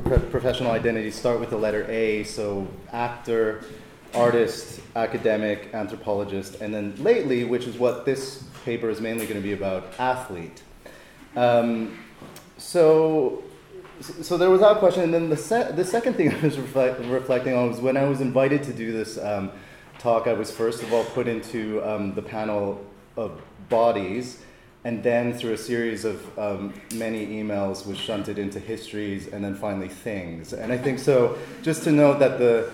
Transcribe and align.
pro- 0.00 0.18
professional 0.18 0.70
identities 0.72 1.14
start 1.14 1.40
with 1.40 1.50
the 1.50 1.56
letter 1.56 1.84
A, 1.90 2.24
so 2.24 2.66
actor, 2.92 3.64
artist, 4.14 4.80
academic, 4.94 5.70
anthropologist, 5.74 6.60
and 6.60 6.74
then 6.74 6.94
lately, 7.02 7.44
which 7.44 7.66
is 7.66 7.76
what 7.78 8.04
this 8.04 8.44
paper 8.64 8.88
is 8.88 9.00
mainly 9.00 9.26
going 9.26 9.40
to 9.40 9.46
be 9.46 9.52
about, 9.52 9.92
athlete. 9.98 10.62
Um, 11.36 11.98
so, 12.58 13.44
so 14.00 14.36
there 14.36 14.50
was 14.50 14.60
that 14.60 14.78
question, 14.78 15.02
and 15.02 15.14
then 15.14 15.28
the, 15.28 15.36
se- 15.36 15.72
the 15.72 15.84
second 15.84 16.14
thing 16.14 16.32
I 16.34 16.40
was 16.40 16.58
reflect- 16.58 17.00
reflecting 17.00 17.54
on 17.54 17.68
was 17.68 17.80
when 17.80 17.96
I 17.96 18.04
was 18.04 18.20
invited 18.20 18.62
to 18.64 18.72
do 18.72 18.92
this 18.92 19.18
um, 19.18 19.50
talk, 19.98 20.26
I 20.26 20.32
was 20.32 20.50
first 20.50 20.82
of 20.82 20.92
all 20.92 21.04
put 21.04 21.28
into 21.28 21.82
um, 21.88 22.14
the 22.14 22.22
panel 22.22 22.84
of 23.16 23.40
bodies, 23.68 24.42
and 24.86 25.02
then 25.02 25.32
through 25.32 25.52
a 25.52 25.58
series 25.58 26.04
of 26.04 26.38
um, 26.38 26.72
many 26.94 27.26
emails 27.26 27.84
was 27.84 27.98
shunted 27.98 28.38
into 28.38 28.60
histories, 28.60 29.26
and 29.26 29.44
then 29.44 29.56
finally 29.56 29.88
things. 29.88 30.52
And 30.52 30.72
I 30.72 30.78
think 30.78 31.00
so, 31.00 31.36
just 31.60 31.82
to 31.84 31.90
note 31.90 32.20
that 32.20 32.38
the 32.38 32.70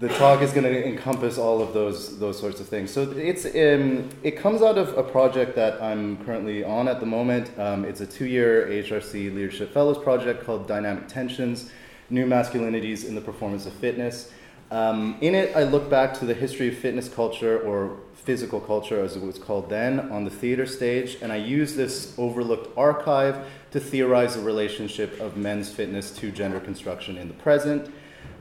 the 0.00 0.08
talk 0.08 0.40
is 0.40 0.52
going 0.52 0.64
to 0.64 0.86
encompass 0.86 1.36
all 1.36 1.60
of 1.60 1.74
those 1.74 2.18
those 2.18 2.40
sorts 2.40 2.60
of 2.60 2.68
things. 2.68 2.90
So 2.90 3.02
it's 3.10 3.44
um, 3.44 4.08
it 4.22 4.38
comes 4.38 4.62
out 4.62 4.78
of 4.78 4.96
a 4.96 5.02
project 5.02 5.54
that 5.56 5.82
I'm 5.82 6.16
currently 6.24 6.64
on 6.64 6.88
at 6.88 6.98
the 6.98 7.06
moment. 7.06 7.50
Um, 7.58 7.84
it's 7.84 8.00
a 8.00 8.06
two-year 8.06 8.68
HRC 8.68 9.34
Leadership 9.34 9.70
Fellows 9.74 9.98
project 9.98 10.46
called 10.46 10.66
Dynamic 10.66 11.08
Tensions: 11.08 11.70
New 12.08 12.26
Masculinities 12.26 13.04
in 13.04 13.14
the 13.14 13.20
Performance 13.20 13.66
of 13.66 13.74
Fitness. 13.74 14.32
Um, 14.70 15.18
in 15.20 15.34
it, 15.34 15.54
I 15.54 15.64
look 15.64 15.90
back 15.90 16.14
to 16.20 16.24
the 16.24 16.34
history 16.34 16.68
of 16.68 16.78
fitness 16.78 17.06
culture, 17.06 17.60
or 17.60 17.98
physical 18.24 18.60
culture 18.60 19.02
as 19.02 19.16
it 19.16 19.22
was 19.22 19.38
called 19.38 19.68
then, 19.68 20.00
on 20.10 20.24
the 20.24 20.30
theater 20.30 20.66
stage, 20.66 21.18
and 21.20 21.30
I 21.30 21.36
use 21.36 21.76
this 21.76 22.14
overlooked 22.18 22.76
archive 22.76 23.46
to 23.70 23.80
theorize 23.80 24.34
the 24.34 24.42
relationship 24.42 25.20
of 25.20 25.36
men's 25.36 25.70
fitness 25.70 26.10
to 26.18 26.30
gender 26.30 26.60
construction 26.60 27.18
in 27.18 27.28
the 27.28 27.34
present. 27.34 27.92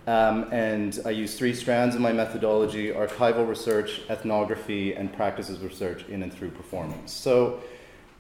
Um, 0.05 0.52
and 0.52 0.99
I 1.05 1.11
use 1.11 1.38
three 1.38 1.53
strands 1.53 1.95
in 1.95 2.02
my 2.02 2.11
methodology 2.11 2.91
archival 2.91 3.47
research, 3.47 4.02
ethnography, 4.09 4.93
and 4.93 5.11
practices 5.13 5.59
research 5.59 6.05
in 6.08 6.23
and 6.23 6.33
through 6.33 6.52
performance. 6.52 7.11
So, 7.11 7.61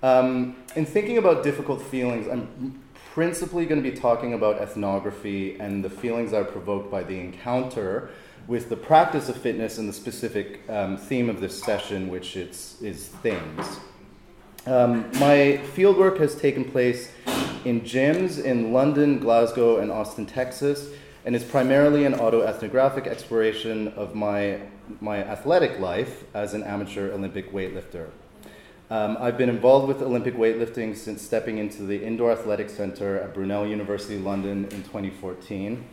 um, 0.01 0.57
in 0.75 0.85
thinking 0.85 1.17
about 1.17 1.43
difficult 1.43 1.81
feelings, 1.81 2.27
I'm 2.27 2.81
principally 3.13 3.65
going 3.65 3.81
to 3.81 3.89
be 3.89 3.95
talking 3.95 4.33
about 4.33 4.61
ethnography 4.61 5.59
and 5.59 5.83
the 5.83 5.89
feelings 5.89 6.31
that 6.31 6.41
are 6.41 6.45
provoked 6.45 6.89
by 6.89 7.03
the 7.03 7.19
encounter 7.19 8.09
with 8.47 8.69
the 8.69 8.75
practice 8.75 9.29
of 9.29 9.37
fitness 9.37 9.77
and 9.77 9.87
the 9.87 9.93
specific 9.93 10.61
um, 10.69 10.97
theme 10.97 11.29
of 11.29 11.39
this 11.39 11.61
session, 11.61 12.09
which 12.09 12.35
is, 12.35 12.77
is 12.81 13.07
things. 13.07 13.79
Um, 14.65 15.09
my 15.19 15.59
fieldwork 15.75 16.19
has 16.19 16.35
taken 16.35 16.63
place 16.65 17.11
in 17.65 17.81
gyms 17.81 18.43
in 18.43 18.73
London, 18.73 19.19
Glasgow, 19.19 19.79
and 19.79 19.91
Austin, 19.91 20.25
Texas 20.25 20.89
and 21.25 21.35
is 21.35 21.43
primarily 21.43 22.05
an 22.05 22.13
autoethnographic 22.13 23.07
exploration 23.07 23.87
of 23.89 24.13
my, 24.13 24.59
my 24.99 25.23
athletic 25.23 25.79
life 25.79 26.23
as 26.33 26.53
an 26.53 26.63
amateur 26.63 27.11
Olympic 27.11 27.51
weightlifter. 27.53 28.09
Um, 28.89 29.17
I've 29.19 29.37
been 29.37 29.49
involved 29.49 29.87
with 29.87 30.01
Olympic 30.01 30.35
weightlifting 30.35 30.95
since 30.95 31.21
stepping 31.21 31.57
into 31.57 31.83
the 31.83 32.03
Indoor 32.03 32.31
Athletic 32.31 32.69
Center 32.69 33.17
at 33.17 33.33
Brunel 33.33 33.65
University 33.65 34.17
London 34.17 34.65
in 34.65 34.83
2014. 34.83 35.83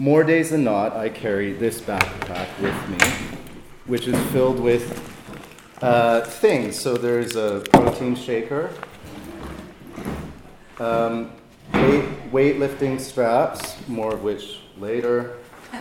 More 0.00 0.24
days 0.24 0.48
than 0.48 0.64
not, 0.64 0.96
I 0.96 1.10
carry 1.10 1.52
this 1.52 1.78
backpack 1.78 2.48
with 2.62 2.88
me, 2.88 3.36
which 3.84 4.08
is 4.08 4.18
filled 4.32 4.58
with 4.58 4.98
uh, 5.82 6.22
things. 6.22 6.80
So 6.80 6.96
there's 6.96 7.36
a 7.36 7.62
protein 7.70 8.16
shaker, 8.16 8.70
um, 10.78 11.30
weight, 11.74 12.06
weightlifting 12.32 12.98
straps, 12.98 13.86
more 13.88 14.14
of 14.14 14.22
which 14.22 14.60
later. 14.78 15.36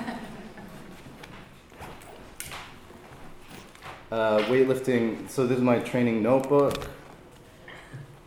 Uh, 4.11 4.39
weightlifting, 4.45 5.30
so 5.30 5.45
this 5.45 5.55
is 5.55 5.64
my 5.64 5.77
training 5.77 6.23
notebook, 6.23 6.89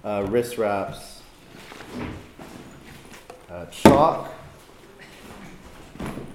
uh, 0.05 0.25
wrist 0.29 0.57
wraps, 0.57 1.23
uh, 3.51 3.67
chalk, 3.67 4.33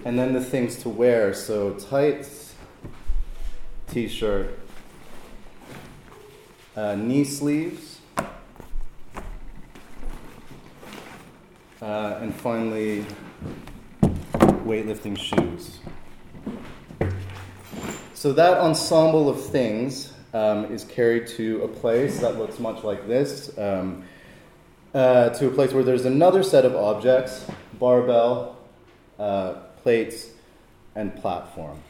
and 0.08 0.18
then 0.18 0.32
the 0.32 0.40
things 0.40 0.78
to 0.78 0.88
wear. 0.88 1.34
So 1.34 1.74
tights, 1.74 2.56
t 3.90 4.08
shirt, 4.08 4.58
uh, 6.78 6.96
knee 6.96 7.26
sleeves, 7.26 8.00
uh, 11.82 12.20
and 12.22 12.34
finally 12.34 13.06
weightlifting 14.64 15.18
shoes. 15.20 15.80
So 18.14 18.32
that 18.32 18.60
ensemble 18.60 19.28
of 19.28 19.46
things 19.46 20.14
um, 20.34 20.72
is 20.72 20.86
carried 20.86 21.28
to 21.36 21.64
a 21.64 21.68
place 21.68 22.22
that 22.22 22.38
looks 22.38 22.60
much 22.60 22.82
like 22.86 23.10
this, 23.10 23.52
um, 23.58 24.06
uh, 24.94 25.32
to 25.32 25.48
a 25.48 25.52
place 25.52 25.74
where 25.74 25.84
there's 25.84 26.06
another 26.06 26.44
set 26.44 26.64
of 26.64 26.78
objects 26.78 27.46
barbell, 27.78 28.56
uh, 29.20 29.56
plates, 29.88 30.32
and 30.96 31.16
platform. 31.16 31.82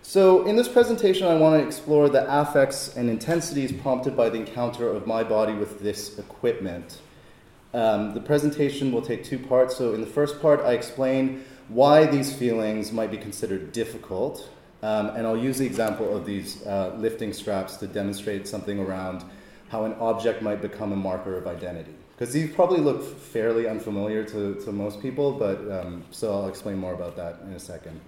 So, 0.00 0.46
in 0.46 0.56
this 0.56 0.66
presentation, 0.66 1.26
I 1.26 1.34
want 1.34 1.60
to 1.60 1.66
explore 1.66 2.08
the 2.08 2.24
affects 2.26 2.96
and 2.96 3.10
intensities 3.10 3.70
prompted 3.70 4.16
by 4.16 4.30
the 4.30 4.38
encounter 4.38 4.88
of 4.88 5.06
my 5.06 5.22
body 5.22 5.52
with 5.52 5.80
this 5.80 6.18
equipment. 6.18 7.02
Um, 7.74 8.14
the 8.14 8.22
presentation 8.22 8.92
will 8.92 9.02
take 9.02 9.24
two 9.24 9.38
parts. 9.38 9.76
So, 9.76 9.92
in 9.92 10.00
the 10.00 10.06
first 10.06 10.40
part, 10.40 10.60
I 10.60 10.72
explain 10.72 11.44
why 11.68 12.06
these 12.06 12.32
feelings 12.34 12.92
might 12.92 13.10
be 13.10 13.18
considered 13.18 13.72
difficult, 13.72 14.48
um, 14.82 15.08
and 15.08 15.26
I'll 15.26 15.36
use 15.36 15.58
the 15.58 15.66
example 15.66 16.16
of 16.16 16.24
these 16.24 16.66
uh, 16.66 16.94
lifting 16.96 17.34
straps 17.34 17.76
to 17.76 17.86
demonstrate 17.86 18.48
something 18.48 18.78
around 18.78 19.22
how 19.68 19.84
an 19.84 19.92
object 20.00 20.40
might 20.40 20.62
become 20.62 20.92
a 20.92 20.96
marker 20.96 21.36
of 21.36 21.46
identity. 21.46 21.97
Because 22.18 22.34
these 22.34 22.52
probably 22.52 22.80
look 22.80 23.16
fairly 23.16 23.68
unfamiliar 23.68 24.24
to, 24.24 24.56
to 24.64 24.72
most 24.72 25.00
people, 25.00 25.30
but 25.30 25.60
um, 25.70 26.02
so 26.10 26.32
I'll 26.32 26.48
explain 26.48 26.76
more 26.76 26.92
about 26.92 27.14
that 27.14 27.38
in 27.44 27.52
a 27.52 27.60
second. 27.60 28.00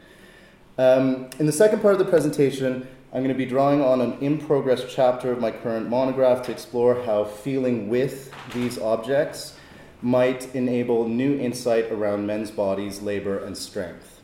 Um, 0.78 1.30
in 1.38 1.46
the 1.46 1.52
second 1.52 1.80
part 1.80 1.94
of 1.94 2.00
the 2.00 2.06
presentation, 2.06 2.88
I'm 3.12 3.22
going 3.22 3.28
to 3.28 3.38
be 3.38 3.46
drawing 3.46 3.82
on 3.82 4.00
an 4.00 4.18
in 4.20 4.38
progress 4.38 4.82
chapter 4.92 5.30
of 5.30 5.38
my 5.38 5.52
current 5.52 5.88
monograph 5.88 6.42
to 6.46 6.52
explore 6.52 7.00
how 7.04 7.22
feeling 7.22 7.88
with 7.88 8.34
these 8.52 8.80
objects 8.80 9.56
might 10.02 10.52
enable 10.56 11.08
new 11.08 11.38
insight 11.38 11.92
around 11.92 12.26
men's 12.26 12.50
bodies, 12.50 13.00
labor, 13.02 13.38
and 13.38 13.56
strength. 13.56 14.20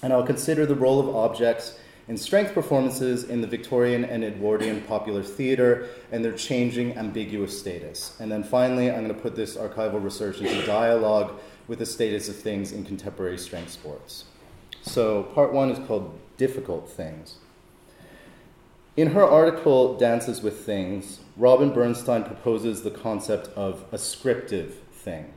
And 0.00 0.12
I'll 0.12 0.26
consider 0.26 0.64
the 0.64 0.76
role 0.76 1.00
of 1.00 1.16
objects 1.16 1.76
in 2.08 2.16
strength 2.16 2.52
performances 2.52 3.24
in 3.24 3.40
the 3.40 3.46
Victorian 3.46 4.04
and 4.04 4.24
Edwardian 4.24 4.82
popular 4.82 5.22
theater 5.22 5.88
and 6.10 6.24
their 6.24 6.32
changing 6.32 6.96
ambiguous 6.96 7.58
status. 7.58 8.16
And 8.20 8.30
then 8.30 8.42
finally, 8.42 8.90
I'm 8.90 9.04
going 9.04 9.14
to 9.14 9.20
put 9.20 9.36
this 9.36 9.56
archival 9.56 10.02
research 10.02 10.40
into 10.40 10.66
dialogue 10.66 11.38
with 11.68 11.78
the 11.78 11.86
status 11.86 12.28
of 12.28 12.36
things 12.36 12.72
in 12.72 12.84
contemporary 12.84 13.38
strength 13.38 13.70
sports. 13.70 14.24
So, 14.82 15.22
part 15.22 15.52
one 15.52 15.70
is 15.70 15.78
called 15.86 16.18
Difficult 16.36 16.90
Things. 16.90 17.36
In 18.96 19.12
her 19.12 19.24
article, 19.24 19.96
Dances 19.96 20.42
with 20.42 20.66
Things, 20.66 21.20
Robin 21.36 21.72
Bernstein 21.72 22.24
proposes 22.24 22.82
the 22.82 22.90
concept 22.90 23.48
of 23.56 23.84
a 23.92 23.96
scriptive 23.96 24.80
thing. 24.92 25.32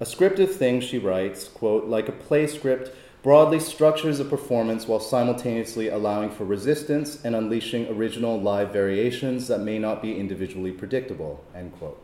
A 0.00 0.06
scriptive 0.06 0.56
thing, 0.56 0.80
she 0.80 0.98
writes, 0.98 1.46
quote, 1.46 1.84
like 1.84 2.08
a 2.08 2.12
play 2.12 2.48
script, 2.48 2.90
broadly 3.24 3.58
structures 3.58 4.20
a 4.20 4.24
performance 4.24 4.86
while 4.86 5.00
simultaneously 5.00 5.88
allowing 5.88 6.30
for 6.30 6.44
resistance 6.44 7.24
and 7.24 7.34
unleashing 7.34 7.88
original 7.88 8.38
live 8.38 8.70
variations 8.70 9.48
that 9.48 9.60
may 9.60 9.78
not 9.78 10.02
be 10.02 10.20
individually 10.20 10.70
predictable, 10.70 11.42
end 11.54 11.72
quote. 11.78 11.98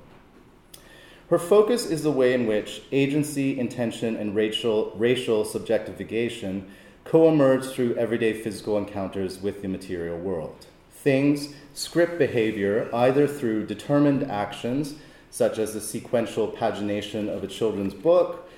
Her 1.29 1.39
focus 1.39 1.85
is 1.85 2.03
the 2.03 2.11
way 2.11 2.33
in 2.33 2.47
which 2.47 2.81
agency, 2.91 3.61
intention, 3.61 4.17
and 4.17 4.35
racial, 4.35 4.93
racial 4.97 5.45
subjectification 5.45 6.65
co 7.05 7.29
emerge 7.29 7.67
through 7.67 7.97
everyday 7.97 8.33
physical 8.33 8.79
encounters 8.79 9.43
with 9.43 9.61
the 9.61 9.69
material 9.69 10.19
world. 10.19 10.67
Things 10.91 11.53
script 11.75 12.19
behavior 12.19 12.89
either 12.95 13.29
through 13.29 13.67
determined 13.67 14.23
actions, 14.31 14.95
such 15.31 15.59
as 15.59 15.75
the 15.75 15.83
sequential 15.83 16.49
pagination 16.51 17.29
of 17.29 17.45
a 17.45 17.47
children's 17.47 17.95
book, 17.95 18.50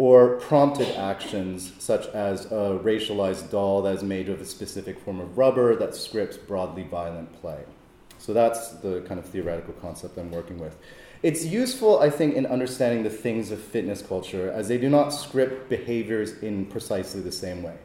or 0.00 0.36
prompted 0.36 0.88
actions, 0.96 1.74
such 1.78 2.06
as 2.14 2.46
a 2.46 2.80
racialized 2.82 3.50
doll 3.50 3.82
that 3.82 3.94
is 3.94 4.02
made 4.02 4.30
of 4.30 4.40
a 4.40 4.44
specific 4.46 4.98
form 4.98 5.20
of 5.20 5.36
rubber 5.36 5.76
that 5.76 5.94
scripts 5.94 6.38
broadly 6.38 6.82
violent 6.84 7.30
play. 7.42 7.62
So 8.16 8.32
that's 8.32 8.70
the 8.76 9.02
kind 9.02 9.20
of 9.20 9.26
theoretical 9.26 9.74
concept 9.74 10.16
I'm 10.16 10.30
working 10.30 10.58
with. 10.58 10.78
It's 11.22 11.44
useful, 11.44 12.00
I 12.00 12.08
think, 12.08 12.34
in 12.34 12.46
understanding 12.46 13.02
the 13.02 13.10
things 13.10 13.50
of 13.50 13.60
fitness 13.60 14.00
culture, 14.00 14.50
as 14.50 14.68
they 14.68 14.78
do 14.78 14.88
not 14.88 15.10
script 15.10 15.68
behaviors 15.68 16.32
in 16.38 16.64
precisely 16.64 17.20
the 17.20 17.30
same 17.30 17.62
way. 17.62 17.76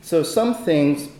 So 0.00 0.24
some 0.24 0.56
things 0.56 1.10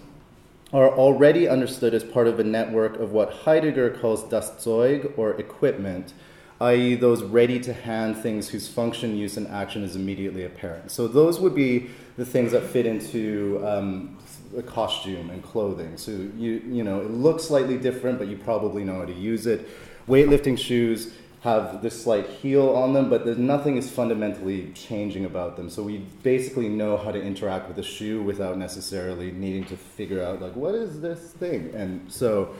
are 0.72 0.90
already 0.90 1.46
understood 1.46 1.94
as 1.94 2.02
part 2.02 2.26
of 2.26 2.40
a 2.40 2.44
network 2.44 2.98
of 2.98 3.12
what 3.12 3.32
Heidegger 3.32 3.90
calls 3.90 4.24
das 4.24 4.60
Zeug, 4.60 5.12
or 5.16 5.34
equipment, 5.34 6.14
i.e., 6.62 6.94
those 6.94 7.22
ready 7.22 7.58
to 7.60 7.72
hand 7.72 8.16
things 8.16 8.48
whose 8.48 8.68
function, 8.68 9.16
use, 9.16 9.36
and 9.36 9.46
action 9.48 9.82
is 9.82 9.96
immediately 9.96 10.44
apparent. 10.44 10.90
So, 10.90 11.06
those 11.08 11.40
would 11.40 11.54
be 11.54 11.90
the 12.16 12.24
things 12.24 12.52
that 12.52 12.62
fit 12.62 12.86
into 12.86 13.62
um, 13.64 14.18
a 14.56 14.62
costume 14.62 15.30
and 15.30 15.42
clothing. 15.42 15.96
So, 15.96 16.12
you, 16.12 16.62
you 16.66 16.84
know, 16.84 17.00
it 17.00 17.10
looks 17.10 17.44
slightly 17.44 17.78
different, 17.78 18.18
but 18.18 18.28
you 18.28 18.36
probably 18.36 18.84
know 18.84 18.98
how 18.98 19.04
to 19.04 19.12
use 19.12 19.46
it. 19.46 19.68
Weightlifting 20.08 20.58
shoes 20.58 21.12
have 21.42 21.82
this 21.82 22.04
slight 22.04 22.28
heel 22.28 22.68
on 22.70 22.92
them, 22.92 23.10
but 23.10 23.26
nothing 23.38 23.76
is 23.76 23.90
fundamentally 23.90 24.70
changing 24.74 25.24
about 25.24 25.56
them. 25.56 25.68
So 25.68 25.82
we 25.82 25.98
basically 26.22 26.68
know 26.68 26.96
how 26.96 27.10
to 27.10 27.20
interact 27.20 27.66
with 27.66 27.76
the 27.76 27.82
shoe 27.82 28.22
without 28.22 28.58
necessarily 28.58 29.32
needing 29.32 29.64
to 29.64 29.76
figure 29.76 30.22
out 30.22 30.40
like 30.40 30.54
what 30.54 30.76
is 30.76 31.00
this 31.00 31.32
thing. 31.32 31.72
And 31.74 32.10
so, 32.12 32.54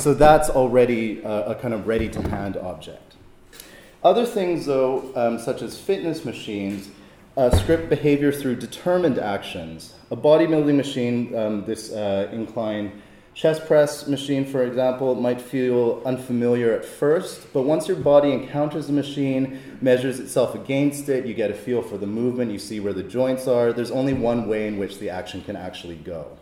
so 0.00 0.12
that's 0.12 0.50
already 0.50 1.22
a, 1.22 1.52
a 1.52 1.54
kind 1.54 1.72
of 1.72 1.86
ready 1.86 2.10
to 2.10 2.28
hand 2.28 2.58
object. 2.58 3.16
Other 4.06 4.24
things, 4.24 4.66
though, 4.66 5.10
um, 5.16 5.36
such 5.36 5.62
as 5.62 5.76
fitness 5.76 6.24
machines, 6.24 6.90
uh, 7.36 7.50
script 7.50 7.90
behavior 7.90 8.30
through 8.30 8.54
determined 8.54 9.18
actions. 9.18 9.94
A 10.12 10.16
bodybuilding 10.16 10.76
machine, 10.76 11.34
um, 11.34 11.64
this 11.64 11.92
uh, 11.92 12.28
incline 12.30 13.02
Chest 13.34 13.66
press 13.66 14.06
machine, 14.06 14.44
for 14.44 14.62
example, 14.62 15.16
might 15.16 15.40
feel 15.40 16.02
unfamiliar 16.06 16.72
at 16.72 16.84
first, 16.84 17.52
but 17.52 17.62
once 17.62 17.88
your 17.88 17.96
body 17.96 18.30
encounters 18.30 18.86
the 18.86 18.92
machine, 18.92 19.58
measures 19.80 20.20
itself 20.20 20.54
against 20.54 21.08
it, 21.08 21.26
you 21.26 21.34
get 21.34 21.50
a 21.50 21.54
feel 21.54 21.82
for 21.82 21.98
the 21.98 22.06
movement, 22.06 22.52
you 22.52 22.60
see 22.60 22.78
where 22.78 22.92
the 22.92 23.02
joints 23.02 23.48
are. 23.48 23.72
There's 23.72 23.90
only 23.90 24.14
one 24.14 24.46
way 24.46 24.68
in 24.68 24.78
which 24.78 25.00
the 25.00 25.10
action 25.10 25.42
can 25.42 25.56
actually 25.56 25.96
go. 25.96 26.38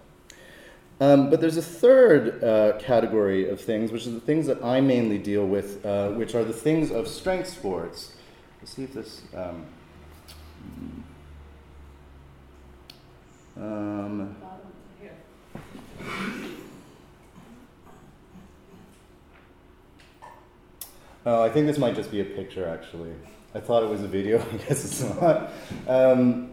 Um, 1.05 1.29
but 1.29 1.39
there's 1.39 1.59
a 1.59 1.63
third 1.63 2.43
uh, 2.43 2.79
category 2.79 3.51
of 3.51 3.61
things, 3.61 3.93
which 3.93 4.07
are 4.07 4.11
the 4.11 4.21
things 4.21 4.47
that 4.47 4.65
I 4.65 4.81
mainly 4.81 5.19
deal 5.19 5.47
with, 5.47 5.85
uh, 5.85 6.09
which 6.13 6.35
are 6.35 6.45
the 6.45 6.53
things 6.53 6.91
of 6.91 7.09
strength 7.09 7.49
sports. 7.49 8.15
Let's 8.63 8.73
see 8.73 8.85
if 8.85 8.95
this. 8.95 9.21
Um, 9.37 9.67
um, 13.59 14.37
Oh, 21.27 21.43
I 21.43 21.49
think 21.49 21.67
this 21.67 21.79
might 21.79 21.95
just 21.95 22.11
be 22.11 22.21
a 22.21 22.25
picture, 22.25 22.69
actually. 22.69 23.13
I 23.55 23.61
thought 23.61 23.83
it 23.83 23.89
was 23.89 24.03
a 24.03 24.09
video. 24.09 24.41
I 24.53 24.57
guess 24.57 24.85
it's 24.85 25.03
not. 25.21 25.51
Um, 25.87 26.51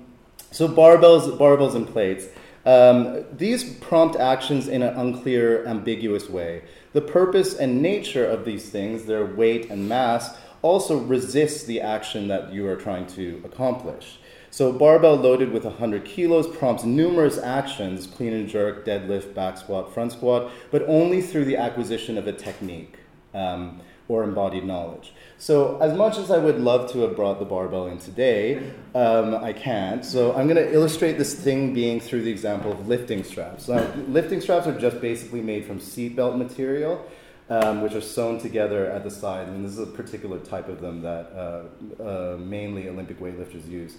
so 0.51 0.68
barbells, 0.68 1.38
barbells 1.38 1.75
and 1.75 1.88
plates. 1.88 2.27
Um, 2.65 3.25
these 3.35 3.63
prompt 3.75 4.15
actions 4.15 4.67
in 4.67 4.83
an 4.83 4.95
unclear, 4.95 5.65
ambiguous 5.65 6.29
way. 6.29 6.63
The 6.93 7.01
purpose 7.01 7.55
and 7.55 7.81
nature 7.81 8.25
of 8.25 8.45
these 8.45 8.69
things, 8.69 9.05
their 9.05 9.25
weight 9.25 9.69
and 9.69 9.89
mass, 9.89 10.37
also 10.61 10.99
resists 10.99 11.63
the 11.63 11.81
action 11.81 12.27
that 12.27 12.53
you 12.53 12.67
are 12.67 12.75
trying 12.75 13.07
to 13.07 13.41
accomplish. 13.43 14.19
So 14.51 14.71
barbell 14.71 15.15
loaded 15.15 15.51
with 15.51 15.63
100 15.63 16.05
kilos 16.05 16.47
prompts 16.47 16.83
numerous 16.83 17.37
actions, 17.37 18.05
clean 18.05 18.33
and 18.33 18.47
jerk, 18.47 18.85
deadlift, 18.85 19.33
back 19.33 19.57
squat, 19.57 19.93
front 19.93 20.11
squat, 20.11 20.51
but 20.69 20.83
only 20.87 21.21
through 21.21 21.45
the 21.45 21.57
acquisition 21.57 22.17
of 22.17 22.27
a 22.27 22.33
technique. 22.33 22.97
Um, 23.33 23.81
or 24.11 24.23
embodied 24.23 24.65
knowledge. 24.65 25.13
So, 25.41 25.79
as 25.79 25.97
much 25.97 26.19
as 26.19 26.29
I 26.29 26.38
would 26.38 26.59
love 26.59 26.91
to 26.91 26.99
have 26.99 27.15
brought 27.15 27.39
the 27.39 27.45
barbell 27.45 27.88
in 27.88 27.97
today, 27.97 28.71
um, 28.93 29.33
I 29.33 29.53
can't. 29.53 30.05
So, 30.05 30.35
I'm 30.35 30.47
going 30.47 30.63
to 30.63 30.71
illustrate 30.71 31.17
this 31.17 31.33
thing 31.33 31.73
being 31.73 31.99
through 31.99 32.21
the 32.21 32.29
example 32.29 32.71
of 32.71 32.88
lifting 32.88 33.23
straps. 33.23 33.67
Now, 33.67 33.91
lifting 34.07 34.39
straps 34.39 34.67
are 34.67 34.79
just 34.79 35.01
basically 35.01 35.41
made 35.41 35.65
from 35.65 35.79
seatbelt 35.79 36.38
material. 36.38 37.03
Um, 37.49 37.81
which 37.81 37.95
are 37.95 38.01
sewn 38.01 38.39
together 38.39 38.89
at 38.89 39.03
the 39.03 39.11
side, 39.11 39.49
and 39.49 39.65
this 39.65 39.73
is 39.73 39.79
a 39.79 39.85
particular 39.85 40.39
type 40.39 40.69
of 40.69 40.79
them 40.79 41.01
that 41.01 41.33
uh, 41.35 42.01
uh, 42.01 42.38
mainly 42.38 42.88
Olympic 42.88 43.19
weightlifters 43.19 43.67
use. 43.67 43.97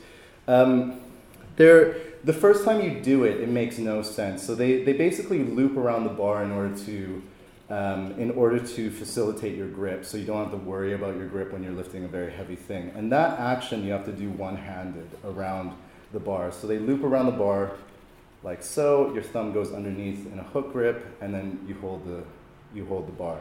Um, 0.49 1.03
they're, 1.57 1.97
the 2.25 2.33
first 2.33 2.65
time 2.65 2.81
you 2.81 2.99
do 3.03 3.25
it, 3.25 3.43
it 3.43 3.51
makes 3.51 3.77
no 3.77 4.01
sense. 4.01 4.43
So 4.43 4.55
they, 4.55 4.85
they 4.85 4.95
basically 4.95 5.43
loop 5.43 5.77
around 5.77 6.05
the 6.05 6.11
bar 6.11 6.43
in 6.43 6.51
order 6.51 6.75
to 6.87 7.23
um, 7.73 8.13
in 8.19 8.31
order 8.33 8.59
to 8.59 8.91
facilitate 8.91 9.57
your 9.57 9.67
grip 9.67 10.05
so 10.05 10.19
you 10.19 10.27
don't 10.27 10.43
have 10.43 10.51
to 10.51 10.59
worry 10.59 10.93
about 10.93 11.17
your 11.17 11.27
grip 11.27 11.53
when 11.53 11.63
you're 11.63 11.73
lifting 11.73 12.05
a 12.05 12.09
very 12.09 12.31
heavy 12.31 12.55
thing. 12.55 12.93
And 12.95 13.11
that 13.13 13.41
action 13.41 13.83
you 13.83 13.93
have 13.93 14.05
to 14.05 14.13
do 14.13 14.29
one 14.29 14.57
handed 14.57 15.09
around 15.25 15.73
the 16.13 16.21
bar. 16.21 16.53
So 16.53 16.67
they 16.67 16.79
loop 16.79 17.03
around 17.03 17.27
the 17.27 17.33
bar 17.33 17.73
like 18.43 18.63
so, 18.63 19.15
your 19.15 19.23
thumb 19.23 19.55
goes 19.55 19.73
underneath 19.73 20.31
in 20.31 20.39
a 20.39 20.43
hook 20.43 20.73
grip, 20.73 21.17
and 21.23 21.33
then 21.33 21.65
you 21.67 21.75
hold 21.77 22.05
the, 22.07 22.25
you 22.75 22.85
hold 22.85 23.09
the 23.09 23.13
bar. 23.13 23.41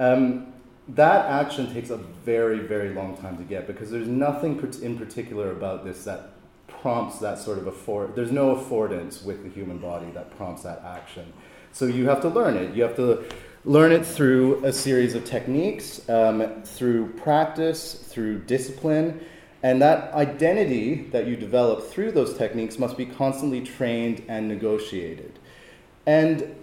Um, 0.00 0.54
that 0.88 1.26
action 1.26 1.70
takes 1.74 1.90
a 1.90 1.96
very, 1.96 2.60
very 2.60 2.94
long 2.94 3.16
time 3.18 3.36
to 3.36 3.42
get 3.42 3.66
because 3.66 3.90
there's 3.90 4.08
nothing 4.08 4.58
in 4.82 4.96
particular 4.96 5.50
about 5.50 5.84
this 5.84 6.04
that 6.04 6.30
prompts 6.68 7.18
that 7.18 7.38
sort 7.38 7.58
of 7.58 7.66
afford. 7.66 8.14
There's 8.14 8.30
no 8.30 8.54
affordance 8.54 9.22
with 9.24 9.42
the 9.42 9.50
human 9.50 9.78
body 9.78 10.10
that 10.12 10.34
prompts 10.36 10.62
that 10.62 10.82
action. 10.82 11.32
So 11.72 11.86
you 11.86 12.08
have 12.08 12.22
to 12.22 12.28
learn 12.28 12.56
it. 12.56 12.74
You 12.74 12.84
have 12.84 12.96
to 12.96 13.26
learn 13.66 13.90
it 13.90 14.06
through 14.06 14.64
a 14.64 14.72
series 14.72 15.16
of 15.16 15.24
techniques, 15.24 16.08
um, 16.08 16.62
through 16.62 17.08
practice, 17.14 17.94
through 17.94 18.38
discipline. 18.38 19.20
And 19.62 19.82
that 19.82 20.14
identity 20.14 21.08
that 21.10 21.26
you 21.26 21.34
develop 21.36 21.82
through 21.82 22.12
those 22.12 22.38
techniques 22.38 22.78
must 22.78 22.96
be 22.96 23.04
constantly 23.04 23.60
trained 23.60 24.22
and 24.28 24.46
negotiated. 24.46 25.40
And 26.06 26.54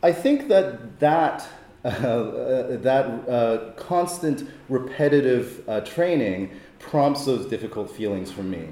I 0.00 0.12
think 0.12 0.46
that 0.46 1.00
that, 1.00 1.44
uh, 1.84 1.90
that 1.90 3.28
uh, 3.28 3.72
constant 3.72 4.48
repetitive 4.68 5.68
uh, 5.68 5.80
training 5.80 6.52
prompts 6.78 7.24
those 7.24 7.46
difficult 7.46 7.90
feelings 7.90 8.30
for 8.30 8.44
me. 8.44 8.68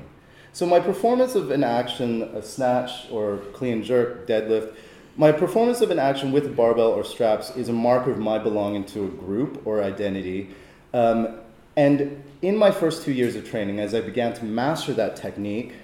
So, 0.53 0.67
my 0.67 0.79
performance 0.79 1.35
of 1.35 1.51
an 1.51 1.65
action, 1.65 2.23
a 2.23 2.43
snatch 2.43 3.11
or 3.11 3.39
clean 3.55 3.83
jerk, 3.83 4.29
deadlift, 4.29 4.75
my 5.17 5.31
performance 5.31 5.81
of 5.81 5.91
an 5.91 5.99
action 5.99 6.33
with 6.33 6.47
a 6.47 6.51
barbell 6.51 6.89
or 6.89 7.05
straps 7.05 7.51
is 7.57 7.69
a 7.69 7.73
marker 7.73 8.11
of 8.11 8.19
my 8.19 8.39
belonging 8.39 8.85
to 8.85 9.05
a 9.05 9.09
group 9.09 9.67
or 9.67 9.83
identity. 9.83 10.51
Um, 10.95 11.39
and 11.77 12.23
in 12.41 12.57
my 12.57 12.71
first 12.71 13.05
two 13.05 13.13
years 13.13 13.37
of 13.37 13.49
training, 13.49 13.79
as 13.79 13.95
I 13.95 14.01
began 14.01 14.33
to 14.35 14.45
master 14.45 14.93
that 14.95 15.17
technique 15.17 15.75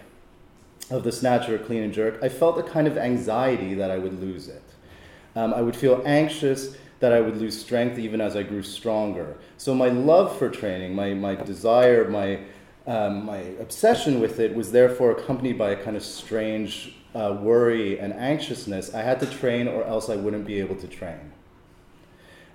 of 0.91 1.05
the 1.05 1.13
snatch 1.13 1.49
or 1.49 1.59
clean 1.59 1.83
and 1.83 1.93
jerk, 1.93 2.23
I 2.23 2.29
felt 2.29 2.59
a 2.59 2.63
kind 2.63 2.87
of 2.87 2.97
anxiety 2.97 3.75
that 3.75 3.91
I 3.91 3.99
would 3.99 4.21
lose 4.21 4.49
it. 4.49 4.63
Um, 5.37 5.53
I 5.53 5.61
would 5.61 5.77
feel 5.77 6.03
anxious 6.07 6.77
that 7.01 7.13
I 7.13 7.21
would 7.21 7.37
lose 7.37 7.59
strength 7.59 7.99
even 7.99 8.21
as 8.21 8.35
I 8.35 8.43
grew 8.43 8.63
stronger. 8.63 9.37
So 9.57 9.75
my 9.75 9.89
love 9.89 10.37
for 10.37 10.49
training, 10.49 10.95
my, 10.95 11.15
my 11.15 11.35
desire, 11.37 12.09
my, 12.09 12.41
um, 12.87 13.27
my 13.27 13.39
obsession 13.61 14.21
with 14.21 14.41
it 14.41 14.55
was 14.55 14.73
therefore 14.73 15.13
accompanied 15.13 15.59
by 15.59 15.71
a 15.71 15.77
kind 15.77 15.97
of 15.97 16.03
strange 16.03 16.98
uh, 17.19 17.33
worry 17.33 17.99
and 17.99 18.13
anxiousness, 18.13 18.95
I 18.95 19.03
had 19.03 19.19
to 19.21 19.27
train 19.27 19.67
or 19.67 19.85
else 19.85 20.09
I 20.09 20.17
wouldn't 20.17 20.47
be 20.47 20.61
able 20.61 20.77
to 20.77 20.87
train. 20.87 21.33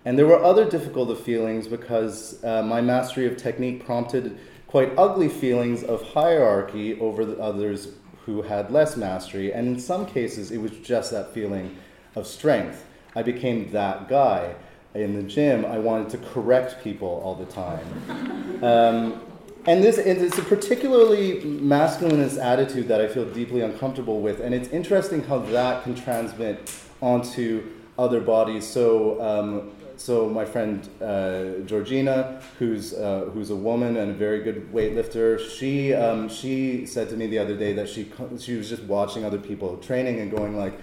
And 0.06 0.18
there 0.18 0.26
were 0.26 0.42
other 0.42 0.70
difficult 0.70 1.18
feelings 1.20 1.68
because 1.68 2.44
uh, 2.44 2.64
my 2.64 2.82
mastery 2.82 3.26
of 3.26 3.38
technique 3.38 3.86
prompted 3.86 4.38
quite 4.68 4.92
ugly 4.98 5.30
feelings 5.30 5.84
of 5.84 6.02
hierarchy 6.02 7.00
over 7.00 7.26
the 7.26 7.38
others 7.40 7.90
who 8.26 8.42
had 8.42 8.72
less 8.72 8.96
mastery. 8.96 9.54
And 9.54 9.68
in 9.68 9.80
some 9.80 10.06
cases, 10.06 10.52
it 10.52 10.58
was 10.58 10.72
just 10.72 11.12
that 11.12 11.34
feeling 11.34 11.78
of 12.16 12.26
strength. 12.26 12.86
I 13.16 13.22
became 13.22 13.72
that 13.72 14.08
guy. 14.08 14.56
In 14.94 15.16
the 15.16 15.24
gym, 15.24 15.66
I 15.66 15.80
wanted 15.80 16.10
to 16.12 16.18
correct 16.30 16.84
people 16.84 17.22
all 17.24 17.36
the 17.36 17.46
time. 17.46 18.64
Um, 18.64 19.22
and 19.66 19.84
this 19.84 19.98
it's 19.98 20.38
a 20.38 20.44
particularly 20.44 21.42
masculinist 21.42 22.38
attitude 22.42 22.88
that 22.90 23.00
I 23.00 23.08
feel 23.08 23.26
deeply 23.26 23.62
uncomfortable 23.62 24.20
with, 24.20 24.40
and 24.42 24.54
it's 24.54 24.70
interesting 24.70 25.24
how 25.24 25.40
that 25.40 25.84
can 25.84 25.96
transmit 25.96 26.74
onto 27.02 27.64
other 27.98 28.20
bodies. 28.20 28.68
So, 28.68 29.22
um, 29.22 29.72
so 29.96 30.28
my 30.30 30.44
friend 30.44 30.88
uh, 31.02 31.66
Georgina, 31.66 32.42
who's 32.60 32.94
uh, 32.94 33.30
who's 33.34 33.52
a 33.52 33.56
woman 33.56 33.96
and 33.98 34.12
a 34.12 34.14
very 34.14 34.44
good 34.44 34.74
weightlifter, 34.74 35.40
she 35.58 35.94
um, 35.94 36.28
she 36.28 36.86
said 36.86 37.10
to 37.10 37.16
me 37.16 37.28
the 37.28 37.40
other 37.40 37.56
day 37.56 37.74
that 37.74 37.88
she 37.88 38.12
she 38.40 38.56
was 38.56 38.70
just 38.70 38.84
watching 38.84 39.24
other 39.24 39.40
people 39.40 39.78
training 39.78 40.20
and 40.20 40.32
going 40.32 40.58
like. 40.58 40.74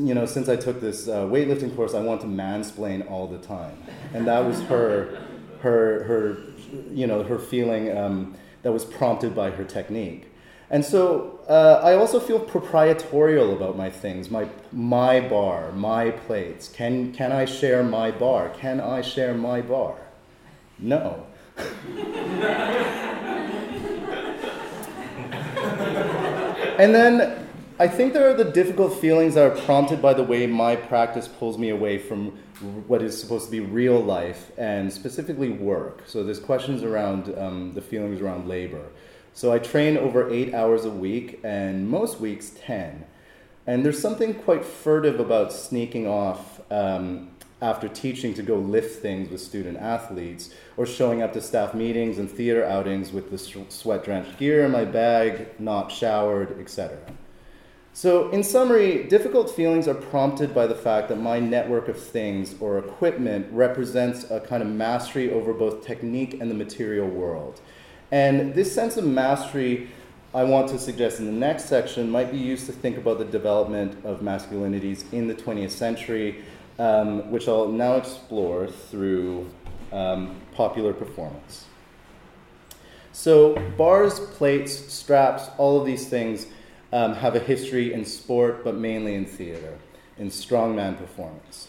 You 0.00 0.14
know, 0.14 0.26
since 0.26 0.48
I 0.48 0.56
took 0.56 0.80
this 0.80 1.06
uh, 1.06 1.26
weightlifting 1.26 1.76
course, 1.76 1.94
I 1.94 2.00
want 2.00 2.22
to 2.22 2.26
mansplain 2.26 3.08
all 3.08 3.28
the 3.28 3.38
time, 3.38 3.80
and 4.12 4.26
that 4.26 4.44
was 4.44 4.60
her, 4.62 5.22
her, 5.60 6.02
her 6.02 6.49
you 6.92 7.06
know, 7.06 7.22
her 7.22 7.38
feeling 7.38 7.96
um, 7.96 8.36
that 8.62 8.72
was 8.72 8.84
prompted 8.84 9.34
by 9.34 9.50
her 9.50 9.64
technique. 9.64 10.26
And 10.70 10.84
so 10.84 11.40
uh, 11.48 11.80
I 11.82 11.94
also 11.94 12.20
feel 12.20 12.38
proprietorial 12.38 13.52
about 13.52 13.76
my 13.76 13.90
things, 13.90 14.30
my, 14.30 14.48
my 14.70 15.20
bar, 15.20 15.72
my 15.72 16.12
plates. 16.12 16.68
Can, 16.68 17.12
can 17.12 17.32
I 17.32 17.44
share 17.44 17.82
my 17.82 18.12
bar? 18.12 18.50
Can 18.50 18.80
I 18.80 19.00
share 19.00 19.34
my 19.34 19.60
bar? 19.62 19.96
No. 20.78 21.26
and 26.78 26.94
then 26.94 27.46
I 27.80 27.88
think 27.88 28.12
there 28.12 28.28
are 28.30 28.34
the 28.34 28.44
difficult 28.44 28.98
feelings 29.00 29.34
that 29.34 29.50
are 29.50 29.62
prompted 29.62 30.00
by 30.00 30.14
the 30.14 30.22
way 30.22 30.46
my 30.46 30.76
practice 30.76 31.26
pulls 31.26 31.58
me 31.58 31.70
away 31.70 31.98
from 31.98 32.38
what 32.60 33.02
is 33.02 33.18
supposed 33.18 33.46
to 33.46 33.50
be 33.50 33.60
real 33.60 34.00
life 34.00 34.50
and 34.58 34.92
specifically 34.92 35.50
work. 35.50 36.02
So 36.06 36.22
there's 36.24 36.40
questions 36.40 36.82
around 36.82 37.36
um, 37.38 37.72
the 37.72 37.80
feelings 37.80 38.20
around 38.20 38.48
labor. 38.48 38.86
So 39.32 39.52
I 39.52 39.58
train 39.58 39.96
over 39.96 40.28
eight 40.30 40.54
hours 40.54 40.84
a 40.84 40.90
week 40.90 41.40
and 41.44 41.88
most 41.88 42.20
weeks 42.20 42.52
10. 42.60 43.04
And 43.66 43.84
there's 43.84 44.00
something 44.00 44.34
quite 44.34 44.64
furtive 44.64 45.20
about 45.20 45.52
sneaking 45.52 46.06
off 46.06 46.60
um, 46.70 47.30
after 47.62 47.88
teaching 47.88 48.34
to 48.34 48.42
go 48.42 48.56
lift 48.56 49.00
things 49.00 49.30
with 49.30 49.40
student 49.40 49.78
athletes 49.78 50.52
or 50.76 50.86
showing 50.86 51.22
up 51.22 51.32
to 51.34 51.40
staff 51.40 51.74
meetings 51.74 52.18
and 52.18 52.30
theater 52.30 52.64
outings 52.64 53.12
with 53.12 53.30
the 53.30 53.38
sweat 53.38 54.04
drenched 54.04 54.38
gear 54.38 54.64
in 54.64 54.70
my 54.70 54.84
bag, 54.84 55.48
not 55.60 55.92
showered, 55.92 56.58
etc. 56.58 56.98
So, 57.92 58.30
in 58.30 58.44
summary, 58.44 59.04
difficult 59.04 59.50
feelings 59.50 59.88
are 59.88 59.94
prompted 59.94 60.54
by 60.54 60.68
the 60.68 60.76
fact 60.76 61.08
that 61.08 61.16
my 61.16 61.40
network 61.40 61.88
of 61.88 62.00
things 62.00 62.54
or 62.60 62.78
equipment 62.78 63.48
represents 63.50 64.30
a 64.30 64.40
kind 64.40 64.62
of 64.62 64.68
mastery 64.68 65.30
over 65.32 65.52
both 65.52 65.84
technique 65.84 66.40
and 66.40 66.48
the 66.48 66.54
material 66.54 67.08
world. 67.08 67.60
And 68.12 68.54
this 68.54 68.72
sense 68.72 68.96
of 68.96 69.04
mastery, 69.04 69.88
I 70.32 70.44
want 70.44 70.68
to 70.68 70.78
suggest 70.78 71.18
in 71.18 71.26
the 71.26 71.32
next 71.32 71.64
section, 71.64 72.08
might 72.10 72.30
be 72.30 72.38
used 72.38 72.66
to 72.66 72.72
think 72.72 72.96
about 72.96 73.18
the 73.18 73.24
development 73.24 74.04
of 74.04 74.20
masculinities 74.20 75.12
in 75.12 75.26
the 75.26 75.34
20th 75.34 75.72
century, 75.72 76.44
um, 76.78 77.28
which 77.32 77.48
I'll 77.48 77.68
now 77.68 77.96
explore 77.96 78.68
through 78.68 79.50
um, 79.92 80.40
popular 80.54 80.92
performance. 80.92 81.66
So, 83.10 83.56
bars, 83.76 84.20
plates, 84.20 84.72
straps, 84.72 85.50
all 85.58 85.80
of 85.80 85.84
these 85.84 86.08
things 86.08 86.46
um, 86.92 87.14
have 87.14 87.34
a 87.34 87.40
history 87.40 87.92
in 87.92 88.04
sport, 88.04 88.64
but 88.64 88.74
mainly 88.74 89.14
in 89.14 89.24
theater, 89.24 89.78
in 90.18 90.28
strongman 90.28 90.96
performance. 90.98 91.68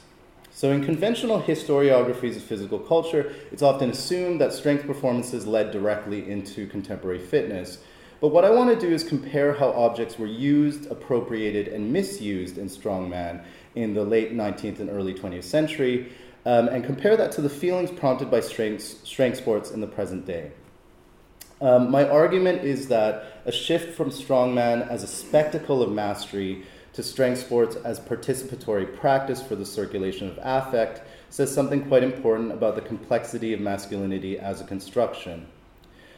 So, 0.54 0.72
in 0.72 0.84
conventional 0.84 1.42
historiographies 1.42 2.36
of 2.36 2.44
physical 2.44 2.78
culture, 2.78 3.34
it's 3.52 3.64
often 3.64 3.90
assumed 3.90 4.42
that 4.42 4.54
strength 4.54 4.86
performances 4.86 5.48
led 5.48 5.72
directly 5.72 6.30
into 6.30 6.68
contemporary 6.68 7.20
fitness. 7.20 7.80
But 8.20 8.28
what 8.28 8.46
I 8.46 8.52
want 8.52 8.70
to 8.70 8.80
do 8.80 8.94
is 8.94 9.04
compare 9.04 9.54
how 9.54 9.72
objects 9.72 10.20
were 10.20 10.28
used, 10.28 10.92
appropriated, 10.92 11.70
and 11.70 11.92
misused 11.92 12.60
in 12.60 12.68
strongman 12.68 13.44
in 13.74 13.94
the 13.94 14.04
late 14.04 14.34
19th 14.34 14.80
and 14.80 14.90
early 14.90 15.16
20th 15.16 15.46
century, 15.46 16.12
um, 16.46 16.68
and 16.68 16.84
compare 16.84 17.18
that 17.18 17.32
to 17.34 17.42
the 17.42 17.50
feelings 17.50 17.90
prompted 17.90 18.30
by 18.30 18.40
strength, 18.40 18.84
strength 19.04 19.38
sports 19.38 19.72
in 19.72 19.82
the 19.82 19.88
present 19.88 20.26
day. 20.26 20.52
Um, 21.62 21.92
my 21.92 22.10
argument 22.10 22.64
is 22.64 22.88
that 22.88 23.42
a 23.46 23.52
shift 23.52 23.96
from 23.96 24.10
strongman 24.10 24.88
as 24.90 25.04
a 25.04 25.08
spectacle 25.08 25.84
of 25.84 25.92
mastery 25.92 26.64
to 26.94 27.04
strength 27.04 27.40
sports 27.40 27.76
as 27.76 28.00
participatory 28.00 28.98
practice 28.98 29.44
for 29.44 29.56
the 29.56 29.66
circulation 29.66 30.28
of 30.28 30.40
affect 30.42 31.02
says 31.30 31.54
something 31.54 31.88
quite 31.88 32.04
important 32.04 32.52
about 32.52 32.74
the 32.74 32.82
complexity 32.82 33.54
of 33.54 33.60
masculinity 33.60 34.40
as 34.40 34.60
a 34.60 34.64
construction. 34.64 35.46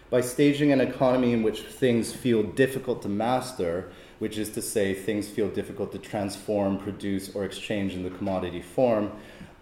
By 0.10 0.22
staging 0.22 0.72
an 0.72 0.80
economy 0.80 1.34
in 1.34 1.44
which 1.44 1.64
things 1.64 2.14
feel 2.14 2.44
difficult 2.44 3.02
to 3.02 3.10
master, 3.10 3.92
which 4.20 4.38
is 4.38 4.50
to 4.52 4.62
say, 4.62 4.94
things 4.94 5.28
feel 5.28 5.50
difficult 5.50 5.92
to 5.92 5.98
transform, 5.98 6.78
produce, 6.78 7.36
or 7.36 7.44
exchange 7.44 7.96
in 7.96 8.04
the 8.04 8.12
commodity 8.12 8.62
form, 8.62 9.12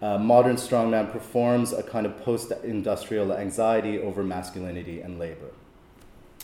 uh, 0.00 0.16
modern 0.18 0.56
strongman 0.56 1.10
performs 1.10 1.72
a 1.72 1.82
kind 1.82 2.06
of 2.06 2.22
post 2.22 2.52
industrial 2.62 3.32
anxiety 3.32 3.98
over 3.98 4.22
masculinity 4.22 5.00
and 5.00 5.18
labor. 5.18 5.50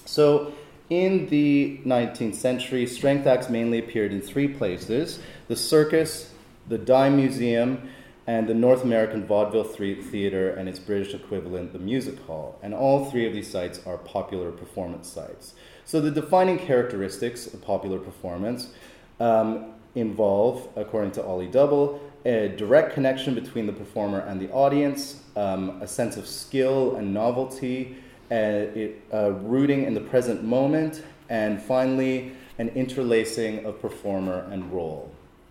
So, 0.09 0.55
in 0.89 1.29
the 1.29 1.81
19th 1.85 2.35
century, 2.35 2.87
strength 2.87 3.27
acts 3.27 3.51
mainly 3.51 3.79
appeared 3.79 4.11
in 4.11 4.23
three 4.23 4.49
places 4.49 5.19
the 5.49 5.55
circus, 5.55 6.33
the 6.67 6.79
Dime 6.79 7.17
Museum, 7.17 7.91
and 8.27 8.49
the 8.49 8.55
North 8.55 8.85
American 8.85 9.27
Vaudeville 9.27 9.65
Theatre 9.65 10.49
and 10.49 10.67
its 10.67 10.79
British 10.79 11.13
equivalent, 11.13 11.75
the 11.75 11.79
Music 11.79 12.19
Hall. 12.21 12.59
And 12.63 12.73
all 12.73 13.11
three 13.11 13.27
of 13.27 13.35
these 13.35 13.51
sites 13.51 13.83
are 13.87 13.99
popular 13.99 14.51
performance 14.51 15.09
sites. 15.09 15.53
So, 15.85 16.01
the 16.01 16.11
defining 16.11 16.59
characteristics 16.59 17.47
of 17.47 17.61
popular 17.61 17.99
performance 17.99 18.73
um, 19.21 19.75
involve, 19.95 20.71
according 20.75 21.11
to 21.13 21.23
Ollie 21.23 21.49
Double, 21.49 22.01
a 22.25 22.49
direct 22.49 22.95
connection 22.95 23.35
between 23.35 23.67
the 23.67 23.75
performer 23.75 24.21
and 24.21 24.41
the 24.41 24.51
audience, 24.53 25.23
um, 25.37 25.83
a 25.83 25.87
sense 25.87 26.17
of 26.17 26.27
skill 26.27 26.97
and 26.97 27.13
novelty 27.13 27.99
uh, 28.31 28.35
it, 28.35 29.03
uh, 29.13 29.33
rooting 29.33 29.85
in 29.85 29.95
the 29.95 30.01
present 30.01 30.45
moment, 30.45 31.03
and 31.29 31.61
finally, 31.61 32.33
an 32.59 32.69
interlacing 32.71 33.65
of 33.65 33.81
performer 33.81 34.47
and 34.51 34.73
role. 34.73 35.11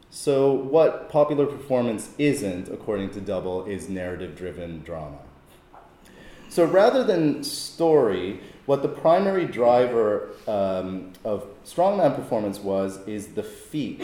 So, 0.10 0.51
what 0.51 1.10
popular 1.10 1.46
performance 1.46 2.10
isn't, 2.17 2.69
according 2.69 3.12
to 3.12 3.22
Double, 3.22 3.65
is 3.65 3.89
narrative 3.89 4.36
driven 4.36 4.81
drama. 4.84 5.19
So, 6.50 6.65
rather 6.65 7.03
than 7.03 7.43
story, 7.43 8.39
what 8.65 8.81
the 8.81 8.88
primary 8.88 9.46
driver 9.46 10.29
um, 10.48 11.13
of 11.24 11.46
strongman 11.65 12.15
performance 12.15 12.60
was 12.60 13.05
is 13.07 13.27
the 13.27 13.43
feat. 13.43 14.01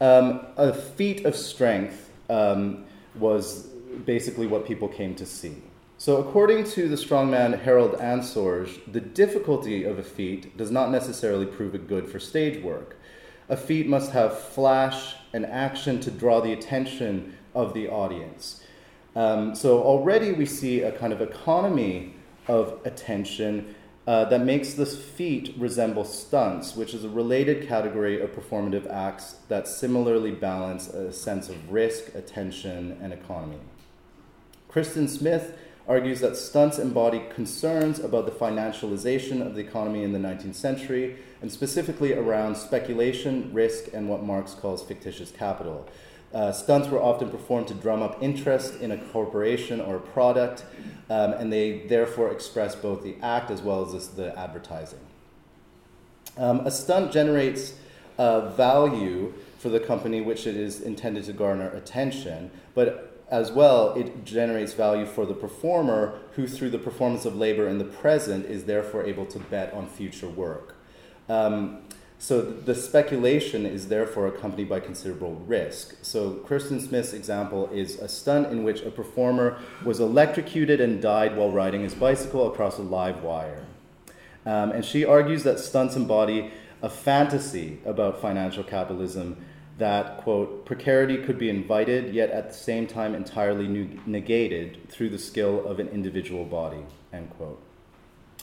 Um, 0.00 0.46
a 0.56 0.72
feat 0.72 1.24
of 1.24 1.36
strength 1.36 2.10
um, 2.28 2.84
was 3.14 3.68
basically 4.06 4.46
what 4.46 4.66
people 4.66 4.88
came 4.88 5.14
to 5.16 5.26
see. 5.26 5.56
So, 6.00 6.16
according 6.16 6.64
to 6.70 6.88
the 6.88 6.96
strongman 6.96 7.60
Harold 7.60 7.92
Ansorge, 7.98 8.80
the 8.90 9.02
difficulty 9.02 9.84
of 9.84 9.98
a 9.98 10.02
feat 10.02 10.56
does 10.56 10.70
not 10.70 10.90
necessarily 10.90 11.44
prove 11.44 11.74
it 11.74 11.86
good 11.88 12.08
for 12.08 12.18
stage 12.18 12.64
work. 12.64 12.96
A 13.50 13.56
feat 13.58 13.86
must 13.86 14.12
have 14.12 14.40
flash 14.40 15.16
and 15.34 15.44
action 15.44 16.00
to 16.00 16.10
draw 16.10 16.40
the 16.40 16.54
attention 16.54 17.36
of 17.54 17.74
the 17.74 17.86
audience. 17.90 18.64
Um, 19.14 19.54
so, 19.54 19.82
already 19.82 20.32
we 20.32 20.46
see 20.46 20.80
a 20.80 20.90
kind 20.90 21.12
of 21.12 21.20
economy 21.20 22.14
of 22.48 22.80
attention 22.86 23.74
uh, 24.06 24.24
that 24.24 24.40
makes 24.40 24.72
this 24.72 24.98
feat 24.98 25.52
resemble 25.58 26.06
stunts, 26.06 26.74
which 26.74 26.94
is 26.94 27.04
a 27.04 27.10
related 27.10 27.68
category 27.68 28.22
of 28.22 28.30
performative 28.30 28.90
acts 28.90 29.36
that 29.48 29.68
similarly 29.68 30.30
balance 30.30 30.88
a 30.88 31.12
sense 31.12 31.50
of 31.50 31.70
risk, 31.70 32.14
attention, 32.14 32.96
and 33.02 33.12
economy. 33.12 33.58
Kristen 34.66 35.06
Smith 35.06 35.58
argues 35.90 36.20
that 36.20 36.36
stunts 36.36 36.78
embody 36.78 37.20
concerns 37.34 37.98
about 37.98 38.24
the 38.24 38.30
financialization 38.30 39.44
of 39.44 39.56
the 39.56 39.60
economy 39.60 40.04
in 40.04 40.12
the 40.12 40.20
19th 40.20 40.54
century, 40.54 41.16
and 41.42 41.50
specifically 41.50 42.14
around 42.14 42.56
speculation, 42.56 43.52
risk, 43.52 43.92
and 43.92 44.08
what 44.08 44.22
Marx 44.22 44.54
calls 44.54 44.84
fictitious 44.84 45.32
capital. 45.32 45.88
Uh, 46.32 46.52
stunts 46.52 46.86
were 46.88 47.02
often 47.02 47.28
performed 47.28 47.66
to 47.66 47.74
drum 47.74 48.02
up 48.02 48.22
interest 48.22 48.80
in 48.80 48.92
a 48.92 48.98
corporation 49.06 49.80
or 49.80 49.96
a 49.96 50.00
product, 50.00 50.64
um, 51.10 51.32
and 51.32 51.52
they 51.52 51.80
therefore 51.88 52.30
express 52.30 52.76
both 52.76 53.02
the 53.02 53.16
act 53.20 53.50
as 53.50 53.60
well 53.60 53.82
as 53.82 54.10
the 54.10 54.38
advertising. 54.38 55.00
Um, 56.36 56.60
a 56.60 56.70
stunt 56.70 57.10
generates 57.10 57.74
uh, 58.16 58.50
value 58.50 59.34
for 59.58 59.70
the 59.70 59.80
company 59.80 60.20
which 60.20 60.46
it 60.46 60.56
is 60.56 60.80
intended 60.80 61.24
to 61.24 61.32
garner 61.32 61.68
attention, 61.70 62.52
but 62.76 63.09
as 63.30 63.52
well, 63.52 63.94
it 63.94 64.24
generates 64.24 64.72
value 64.72 65.06
for 65.06 65.24
the 65.24 65.34
performer 65.34 66.18
who, 66.32 66.46
through 66.48 66.70
the 66.70 66.78
performance 66.78 67.24
of 67.24 67.36
labor 67.36 67.68
in 67.68 67.78
the 67.78 67.84
present, 67.84 68.46
is 68.46 68.64
therefore 68.64 69.04
able 69.04 69.26
to 69.26 69.38
bet 69.38 69.72
on 69.72 69.86
future 69.86 70.28
work. 70.28 70.76
Um, 71.28 71.82
so 72.18 72.42
the 72.42 72.74
speculation 72.74 73.64
is 73.64 73.88
therefore 73.88 74.26
accompanied 74.26 74.68
by 74.68 74.80
considerable 74.80 75.36
risk. 75.46 75.96
So 76.02 76.32
Kristen 76.32 76.78
Smith's 76.78 77.14
example 77.14 77.70
is 77.72 77.98
a 77.98 78.08
stunt 78.08 78.48
in 78.48 78.62
which 78.62 78.82
a 78.82 78.90
performer 78.90 79.58
was 79.84 80.00
electrocuted 80.00 80.82
and 80.82 81.00
died 81.00 81.34
while 81.34 81.50
riding 81.50 81.82
his 81.82 81.94
bicycle 81.94 82.52
across 82.52 82.78
a 82.78 82.82
live 82.82 83.22
wire. 83.22 83.64
Um, 84.44 84.70
and 84.72 84.84
she 84.84 85.04
argues 85.04 85.44
that 85.44 85.60
stunts 85.60 85.96
embody 85.96 86.50
a 86.82 86.90
fantasy 86.90 87.78
about 87.86 88.20
financial 88.20 88.64
capitalism 88.64 89.36
that, 89.80 90.18
quote, 90.18 90.64
precarity 90.64 91.16
could 91.16 91.38
be 91.38 91.50
invited, 91.50 92.14
yet 92.14 92.30
at 92.30 92.48
the 92.48 92.54
same 92.54 92.86
time 92.86 93.14
entirely 93.14 93.66
negated 94.06 94.88
through 94.88 95.08
the 95.08 95.18
skill 95.18 95.66
of 95.66 95.80
an 95.80 95.88
individual 95.88 96.44
body, 96.44 96.84
end 97.12 97.30
quote. 97.30 97.60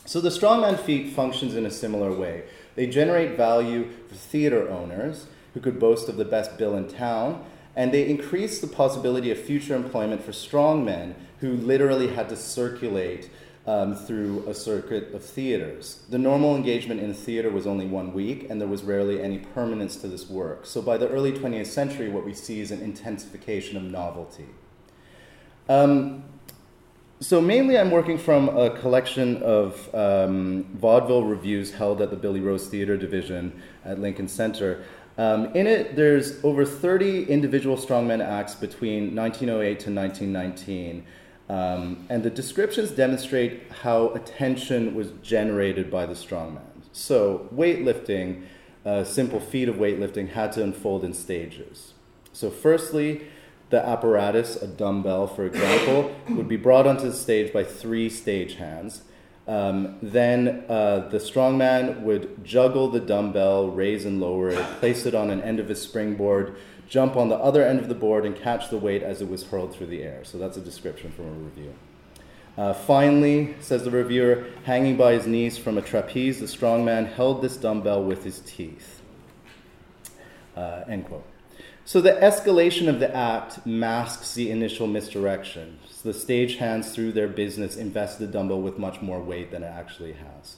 So 0.06 0.20
the 0.20 0.30
strongman 0.30 0.80
feat 0.80 1.14
functions 1.14 1.56
in 1.56 1.66
a 1.66 1.72
similar 1.72 2.12
way. 2.12 2.44
They 2.76 2.88
generate 2.88 3.38
value 3.38 3.90
for 4.08 4.16
theater 4.16 4.68
owners 4.70 5.28
who 5.54 5.60
could 5.60 5.80
boast 5.80 6.10
of 6.10 6.18
the 6.18 6.26
best 6.26 6.58
bill 6.58 6.76
in 6.76 6.88
town, 6.88 7.46
and 7.76 7.94
they 7.94 8.10
increase 8.10 8.60
the 8.60 8.68
possibility 8.68 9.32
of 9.32 9.40
future 9.40 9.76
employment 9.76 10.24
for 10.24 10.32
strongmen 10.32 11.14
who 11.40 11.54
literally 11.54 12.08
had 12.08 12.30
to 12.30 12.36
circulate 12.36 13.30
um, 13.68 13.94
through 13.94 14.48
a 14.48 14.54
circuit 14.54 15.14
of 15.14 15.22
theaters. 15.22 16.04
The 16.10 16.18
normal 16.18 16.56
engagement 16.56 17.02
in 17.02 17.14
theater 17.14 17.52
was 17.52 17.68
only 17.68 17.86
one 17.86 18.14
week, 18.14 18.50
and 18.50 18.62
there 18.62 18.68
was 18.68 18.84
rarely 18.84 19.22
any 19.22 19.40
permanence 19.40 19.98
to 19.98 20.08
this 20.08 20.30
work. 20.30 20.66
So 20.66 20.82
by 20.82 20.98
the 20.98 21.10
early 21.10 21.34
20th 21.34 21.68
century, 21.68 22.10
what 22.10 22.26
we 22.26 22.34
see 22.34 22.62
is 22.62 22.72
an 22.72 22.82
intensification 22.82 23.76
of 23.76 23.84
novelty. 23.84 24.46
Um, 25.68 26.24
so 27.20 27.42
mainly 27.42 27.78
I'm 27.78 27.92
working 27.92 28.18
from 28.18 28.48
a 28.50 28.70
collection 28.70 29.44
of 29.44 29.94
um, 29.94 30.66
vaudeville 30.76 31.26
reviews 31.26 31.74
held 31.74 32.02
at 32.02 32.10
the 32.10 32.16
Billy 32.16 32.40
Rose 32.40 32.68
Theater 32.68 32.96
Division 32.96 33.62
at 33.84 34.00
Lincoln 34.00 34.30
Center. 34.30 34.86
Um, 35.18 35.48
in 35.56 35.68
it, 35.68 35.96
there's 35.96 36.42
over 36.46 36.64
30 36.64 37.24
individual 37.24 37.76
strongman 37.76 38.24
acts 38.24 38.56
between 38.56 39.16
1908 39.16 39.80
to 39.80 39.92
1919. 39.92 41.06
Um, 41.50 42.06
and 42.10 42.24
the 42.24 42.30
descriptions 42.30 42.92
demonstrate 42.92 43.72
how 43.82 44.10
attention 44.10 44.94
was 44.96 45.12
generated 45.22 45.90
by 45.90 46.06
the 46.06 46.14
strongman. 46.14 46.62
So, 46.92 47.48
weightlifting, 47.54 48.44
a 48.84 49.06
simple 49.06 49.40
feat 49.40 49.70
of 49.70 49.76
weightlifting, 49.76 50.30
had 50.30 50.52
to 50.54 50.64
unfold 50.64 51.04
in 51.04 51.14
stages. 51.14 51.94
So, 52.34 52.50
firstly, 52.50 53.28
the 53.70 53.86
apparatus, 53.86 54.56
a 54.62 54.68
dumbbell, 54.68 55.28
for 55.28 55.46
example, 55.46 56.16
would 56.30 56.48
be 56.48 56.58
brought 56.58 56.88
onto 56.88 57.04
the 57.04 57.14
stage 57.14 57.54
by 57.54 57.64
three 57.64 58.10
stagehands. 58.10 59.02
Um, 59.48 59.98
then 60.02 60.66
uh, 60.68 61.08
the 61.10 61.20
strongman 61.20 62.02
would 62.02 62.44
juggle 62.44 62.90
the 62.90 63.00
dumbbell, 63.00 63.70
raise 63.70 64.06
and 64.06 64.20
lower 64.20 64.50
it, 64.50 64.62
place 64.80 65.06
it 65.06 65.16
on 65.16 65.30
an 65.30 65.42
end 65.42 65.60
of 65.60 65.70
his 65.70 65.82
springboard, 65.82 66.58
jump 66.88 67.16
on 67.16 67.30
the 67.30 67.36
other 67.36 67.64
end 67.64 67.80
of 67.80 67.88
the 67.88 67.96
board, 67.96 68.26
and 68.26 68.36
catch 68.36 68.70
the 68.70 68.78
weight 68.78 69.04
as 69.04 69.22
it 69.22 69.30
was 69.30 69.44
hurled 69.44 69.76
through 69.76 69.88
the 69.88 70.04
air. 70.04 70.24
So 70.24 70.38
that's 70.38 70.58
a 70.58 70.62
description 70.62 71.12
from 71.12 71.26
a 71.26 71.32
review. 71.32 71.74
Uh, 72.58 72.74
finally, 72.74 73.56
says 73.60 73.84
the 73.84 73.92
reviewer, 73.92 74.48
hanging 74.64 74.98
by 74.98 75.14
his 75.14 75.28
knees 75.28 75.58
from 75.58 75.78
a 75.78 75.82
trapeze, 75.82 76.40
the 76.40 76.48
strong 76.48 76.84
man 76.84 77.06
held 77.06 77.42
this 77.42 77.56
dumbbell 77.56 78.04
with 78.04 78.24
his 78.24 78.40
teeth. 78.40 79.02
Uh, 80.56 80.84
end 80.90 81.06
quote. 81.06 81.26
So 81.86 82.02
the 82.02 82.14
escalation 82.14 82.90
of 82.90 83.00
the 83.00 83.16
act 83.16 83.66
masks 83.66 84.34
the 84.34 84.50
initial 84.50 84.88
misdirection. 84.88 85.80
So 85.88 86.12
the 86.12 86.18
stagehands, 86.18 86.92
through 86.92 87.12
their 87.12 87.28
business, 87.28 87.78
invest 87.78 88.18
the 88.18 88.28
dumbbell 88.28 88.62
with 88.62 88.80
much 88.80 89.02
more 89.02 89.22
weight 89.22 89.52
than 89.52 89.62
it 89.62 89.68
actually 89.68 90.14
has. 90.14 90.56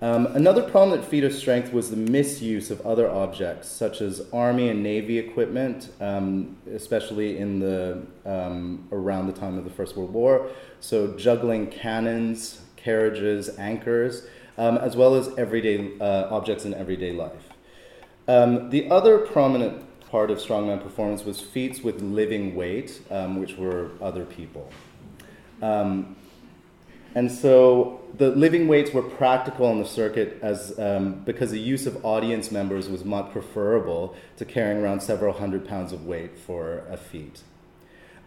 Um, 0.00 0.26
another 0.26 0.62
prominent 0.62 1.04
feat 1.04 1.24
of 1.24 1.34
strength 1.34 1.72
was 1.72 1.90
the 1.90 1.96
misuse 1.96 2.70
of 2.70 2.80
other 2.86 3.10
objects, 3.10 3.68
such 3.68 4.00
as 4.00 4.22
Army 4.32 4.68
and 4.68 4.80
Navy 4.80 5.18
equipment, 5.18 5.88
um, 6.00 6.56
especially 6.72 7.38
in 7.38 7.58
the 7.58 8.06
um, 8.24 8.86
around 8.92 9.26
the 9.26 9.32
time 9.32 9.58
of 9.58 9.64
the 9.64 9.70
First 9.70 9.96
World 9.96 10.12
War. 10.12 10.50
So 10.78 11.16
juggling 11.16 11.66
cannons, 11.66 12.60
carriages, 12.76 13.58
anchors, 13.58 14.24
um, 14.56 14.78
as 14.78 14.96
well 14.96 15.16
as 15.16 15.36
everyday 15.36 15.98
uh, 15.98 16.28
objects 16.30 16.64
in 16.64 16.74
everyday 16.74 17.12
life. 17.12 17.48
Um, 18.28 18.70
the 18.70 18.88
other 18.90 19.18
prominent 19.18 19.84
part 20.10 20.30
of 20.30 20.38
strongman 20.38 20.80
performance 20.80 21.24
was 21.24 21.40
feats 21.40 21.80
with 21.82 22.00
living 22.00 22.54
weight, 22.54 23.00
um, 23.10 23.40
which 23.40 23.56
were 23.56 23.90
other 24.00 24.24
people. 24.24 24.70
Um, 25.60 26.14
and 27.14 27.30
so 27.30 28.00
the 28.16 28.30
living 28.30 28.68
weights 28.68 28.92
were 28.92 29.02
practical 29.02 29.66
on 29.66 29.78
the 29.78 29.84
circuit 29.84 30.38
as 30.42 30.78
um, 30.78 31.22
because 31.24 31.50
the 31.50 31.60
use 31.60 31.86
of 31.86 32.04
audience 32.04 32.50
members 32.50 32.88
was 32.88 33.04
much 33.04 33.32
preferable 33.32 34.14
to 34.36 34.44
carrying 34.44 34.82
around 34.82 35.00
several 35.00 35.32
hundred 35.32 35.66
pounds 35.66 35.92
of 35.92 36.06
weight 36.06 36.38
for 36.38 36.84
a 36.90 36.96
feat. 36.96 37.42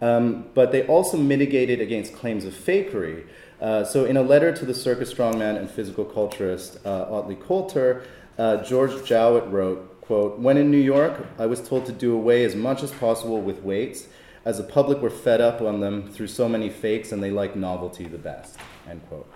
Um, 0.01 0.45
but 0.55 0.71
they 0.71 0.85
also 0.87 1.17
mitigated 1.17 1.79
against 1.79 2.15
claims 2.15 2.43
of 2.45 2.53
fakery. 2.53 3.25
Uh, 3.59 3.83
so, 3.83 4.05
in 4.05 4.17
a 4.17 4.23
letter 4.23 4.51
to 4.51 4.65
the 4.65 4.73
circus 4.73 5.13
strongman 5.13 5.57
and 5.57 5.69
physical 5.69 6.03
culturist 6.03 6.83
uh, 6.83 7.13
Ottley 7.13 7.35
Coulter, 7.35 8.03
uh, 8.39 8.57
George 8.63 9.05
Jowett 9.05 9.45
wrote, 9.51 10.01
Quote, 10.01 10.39
when 10.39 10.57
in 10.57 10.71
New 10.71 10.77
York, 10.77 11.27
I 11.37 11.45
was 11.45 11.61
told 11.61 11.85
to 11.85 11.91
do 11.91 12.13
away 12.13 12.43
as 12.43 12.55
much 12.55 12.81
as 12.81 12.91
possible 12.91 13.39
with 13.39 13.61
weights, 13.61 14.07
as 14.45 14.57
the 14.57 14.63
public 14.63 14.99
were 15.01 15.09
fed 15.09 15.41
up 15.41 15.61
on 15.61 15.79
them 15.79 16.11
through 16.11 16.27
so 16.27 16.49
many 16.49 16.69
fakes 16.69 17.11
and 17.11 17.21
they 17.21 17.31
liked 17.31 17.55
novelty 17.55 18.05
the 18.05 18.17
best, 18.17 18.57
end 18.89 19.01
quote. 19.07 19.31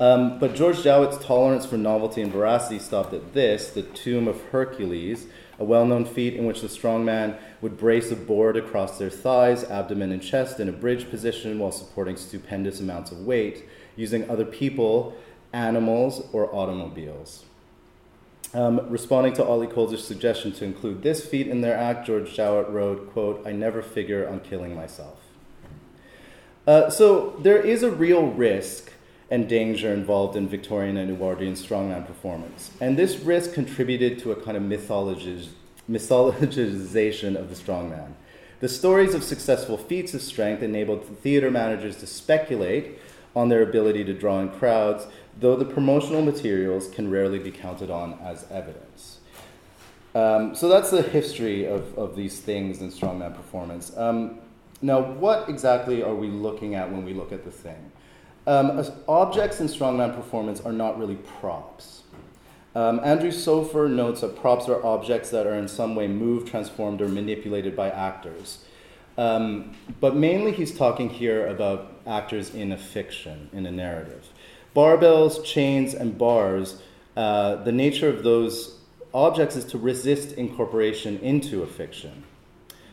Um, 0.00 0.38
but 0.38 0.54
George 0.54 0.82
Jowett's 0.82 1.18
tolerance 1.24 1.66
for 1.66 1.76
novelty 1.76 2.22
and 2.22 2.32
veracity 2.32 2.78
stopped 2.78 3.12
at 3.12 3.34
this, 3.34 3.70
the 3.70 3.82
tomb 3.82 4.28
of 4.28 4.40
Hercules, 4.50 5.26
a 5.58 5.64
well 5.64 5.84
known 5.84 6.04
feat 6.04 6.34
in 6.34 6.46
which 6.46 6.60
the 6.60 6.68
strong 6.68 7.04
man 7.04 7.36
would 7.60 7.76
brace 7.76 8.12
a 8.12 8.16
board 8.16 8.56
across 8.56 8.96
their 8.98 9.10
thighs, 9.10 9.64
abdomen, 9.64 10.12
and 10.12 10.22
chest 10.22 10.60
in 10.60 10.68
a 10.68 10.72
bridge 10.72 11.10
position 11.10 11.58
while 11.58 11.72
supporting 11.72 12.16
stupendous 12.16 12.78
amounts 12.78 13.10
of 13.10 13.18
weight, 13.26 13.64
using 13.96 14.28
other 14.30 14.44
people, 14.44 15.16
animals, 15.52 16.28
or 16.32 16.54
automobiles. 16.54 17.44
Um, 18.54 18.88
responding 18.88 19.34
to 19.34 19.44
Ottley 19.44 19.66
Coulter's 19.66 20.06
suggestion 20.06 20.52
to 20.52 20.64
include 20.64 21.02
this 21.02 21.26
feat 21.26 21.48
in 21.48 21.60
their 21.60 21.76
act, 21.76 22.06
George 22.06 22.34
Jowett 22.34 22.68
wrote, 22.68 23.12
quote, 23.12 23.46
I 23.46 23.52
never 23.52 23.82
figure 23.82 24.26
on 24.26 24.40
killing 24.40 24.74
myself. 24.74 25.18
Uh, 26.66 26.88
so 26.88 27.36
there 27.40 27.60
is 27.60 27.82
a 27.82 27.90
real 27.90 28.26
risk 28.26 28.90
and 29.30 29.46
danger 29.48 29.92
involved 29.92 30.36
in 30.36 30.48
Victorian 30.48 30.96
and 30.96 31.10
Edwardian 31.10 31.54
strongman 31.54 32.06
performance. 32.06 32.70
And 32.80 32.96
this 32.96 33.18
risk 33.18 33.52
contributed 33.52 34.18
to 34.20 34.32
a 34.32 34.36
kind 34.36 34.56
of 34.56 34.62
mythologization 34.62 37.36
of 37.36 37.50
the 37.50 37.54
strongman. 37.54 38.14
The 38.60 38.68
stories 38.68 39.14
of 39.14 39.22
successful 39.22 39.76
feats 39.76 40.14
of 40.14 40.22
strength 40.22 40.62
enabled 40.62 41.04
theater 41.18 41.50
managers 41.50 41.98
to 41.98 42.06
speculate 42.06 42.98
on 43.34 43.48
their 43.48 43.62
ability 43.62 44.04
to 44.04 44.14
draw 44.14 44.40
in 44.40 44.48
crowds, 44.48 45.06
though 45.38 45.56
the 45.56 45.64
promotional 45.64 46.22
materials 46.22 46.88
can 46.88 47.10
rarely 47.10 47.38
be 47.38 47.50
counted 47.50 47.90
on 47.90 48.18
as 48.22 48.46
evidence. 48.50 49.18
Um, 50.14 50.54
so 50.54 50.68
that's 50.68 50.90
the 50.90 51.02
history 51.02 51.66
of, 51.66 51.96
of 51.96 52.16
these 52.16 52.40
things 52.40 52.80
in 52.80 52.90
strongman 52.90 53.36
performance. 53.36 53.96
Um, 53.96 54.40
now, 54.80 55.00
what 55.00 55.48
exactly 55.48 56.02
are 56.02 56.14
we 56.14 56.28
looking 56.28 56.74
at 56.74 56.90
when 56.90 57.04
we 57.04 57.12
look 57.12 57.32
at 57.32 57.44
the 57.44 57.50
thing? 57.50 57.92
Um, 58.46 58.82
objects 59.08 59.60
in 59.60 59.66
strongman 59.66 60.14
performance 60.14 60.60
are 60.60 60.72
not 60.72 60.98
really 60.98 61.16
props. 61.16 62.02
Um, 62.74 63.00
Andrew 63.02 63.30
Sofer 63.30 63.90
notes 63.90 64.20
that 64.20 64.40
props 64.40 64.68
are 64.68 64.84
objects 64.84 65.30
that 65.30 65.46
are 65.46 65.54
in 65.54 65.68
some 65.68 65.94
way 65.94 66.06
moved, 66.06 66.48
transformed, 66.48 67.02
or 67.02 67.08
manipulated 67.08 67.74
by 67.74 67.90
actors. 67.90 68.64
Um, 69.18 69.74
but 70.00 70.14
mainly 70.14 70.52
he's 70.52 70.74
talking 70.74 71.10
here 71.10 71.48
about 71.48 71.92
actors 72.06 72.54
in 72.54 72.70
a 72.70 72.78
fiction, 72.78 73.50
in 73.52 73.66
a 73.66 73.72
narrative. 73.72 74.28
Barbells, 74.76 75.44
chains, 75.44 75.92
and 75.92 76.16
bars, 76.16 76.80
uh, 77.16 77.56
the 77.56 77.72
nature 77.72 78.08
of 78.08 78.22
those 78.22 78.78
objects 79.12 79.56
is 79.56 79.64
to 79.66 79.78
resist 79.78 80.32
incorporation 80.34 81.18
into 81.18 81.64
a 81.64 81.66
fiction. 81.66 82.22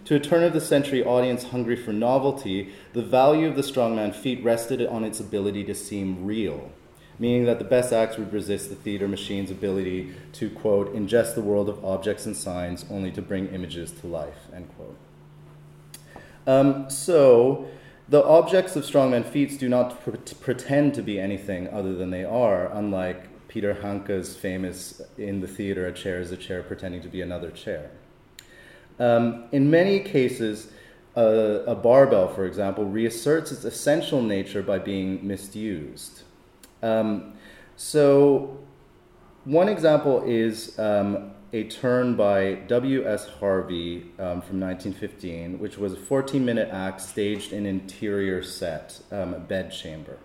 To 0.06 0.16
a 0.16 0.20
turn 0.20 0.44
of 0.44 0.54
the 0.54 0.62
century 0.62 1.04
audience 1.04 1.46
hungry 1.46 1.76
for 1.76 1.94
novelty, 1.94 2.74
the 2.94 3.04
value 3.04 3.48
of 3.48 3.56
the 3.56 3.62
strongman 3.62 4.14
feat 4.14 4.44
rested 4.44 4.86
on 4.86 5.04
its 5.04 5.20
ability 5.20 5.64
to 5.66 5.76
seem 5.76 6.26
real, 6.26 6.72
meaning 7.20 7.46
that 7.46 7.60
the 7.60 7.66
best 7.66 7.94
acts 7.94 8.18
would 8.18 8.34
resist 8.34 8.70
the 8.70 8.76
theater 8.76 9.08
machine's 9.08 9.52
ability 9.52 10.14
to, 10.34 10.50
quote, 10.50 10.96
ingest 10.96 11.36
the 11.36 11.42
world 11.42 11.70
of 11.70 11.84
objects 11.86 12.26
and 12.26 12.36
signs 12.36 12.84
only 12.90 13.12
to 13.12 13.22
bring 13.22 13.48
images 13.48 13.92
to 13.92 14.08
life, 14.08 14.48
end 14.54 14.68
quote. 14.76 14.98
Um, 16.48 16.90
so, 16.90 17.68
the 18.08 18.24
objects 18.24 18.76
of 18.76 18.84
strongman 18.84 19.26
feats 19.26 19.58
do 19.58 19.68
not 19.68 20.00
pretend 20.42 20.94
to 20.94 21.02
be 21.02 21.20
anything 21.20 21.68
other 21.70 21.96
than 21.96 22.12
they 22.12 22.24
are, 22.24 22.72
unlike 22.72 23.48
Peter 23.48 23.74
Handke's 23.74 24.36
famous 24.36 25.02
in 25.18 25.42
the 25.42 25.48
theater, 25.48 25.88
a 25.88 25.94
chair 25.94 26.20
is 26.20 26.32
a 26.32 26.38
chair 26.38 26.62
pretending 26.62 27.02
to 27.02 27.08
be 27.08 27.22
another 27.22 27.50
chair. 27.52 27.90
Um, 29.00 29.46
in 29.52 29.70
many 29.70 30.00
cases, 30.02 30.72
a 31.16 31.76
barbell, 31.76 32.28
for 32.28 32.46
example, 32.46 32.86
reasserts 32.86 33.52
its 33.52 33.64
essential 33.64 34.22
nature 34.22 34.62
by 34.62 34.80
being 34.80 35.26
misused. 35.26 36.24
Um, 36.84 37.34
so, 37.78 38.60
one 39.46 39.70
example 39.70 40.24
is 40.26 40.78
um, 40.78 41.32
a 41.56 41.64
turn 41.64 42.18
by 42.18 42.56
W.S. 42.68 43.30
Harvey 43.40 44.00
um, 44.20 44.42
from 44.42 44.60
1915, 44.60 45.58
which 45.58 45.78
was 45.78 45.94
a 45.94 45.96
14 45.96 46.44
minute 46.44 46.68
act 46.70 47.00
staged 47.00 47.54
in 47.54 47.66
interior 47.66 48.44
set, 48.44 49.00
um, 49.10 49.34
a 49.34 49.40
bedchamber. 49.40 50.18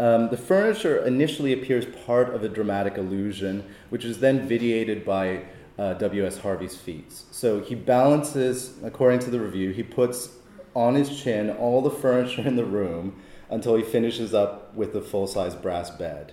Um, 0.00 0.28
the 0.28 0.36
furniture 0.36 0.98
initially 1.06 1.52
appears 1.52 1.86
part 2.04 2.34
of 2.34 2.42
a 2.42 2.48
dramatic 2.48 2.98
illusion, 2.98 3.72
which 3.88 4.04
is 4.04 4.18
then 4.18 4.48
vitiated 4.48 5.04
by 5.04 5.42
uh, 5.78 5.94
W.S. 5.94 6.38
Harvey's 6.38 6.76
feats. 6.76 7.26
So 7.30 7.60
he 7.60 7.76
balances, 7.76 8.74
according 8.82 9.20
to 9.20 9.30
the 9.30 9.38
review, 9.38 9.70
he 9.70 9.84
puts 9.84 10.30
on 10.74 10.96
his 10.96 11.22
chin 11.22 11.50
all 11.50 11.82
the 11.82 11.90
furniture 11.90 12.42
in 12.42 12.56
the 12.56 12.64
room 12.64 13.14
until 13.48 13.76
he 13.76 13.84
finishes 13.84 14.34
up 14.34 14.74
with 14.74 14.92
the 14.92 15.00
full 15.00 15.28
size 15.28 15.54
brass 15.54 15.88
bed. 15.88 16.32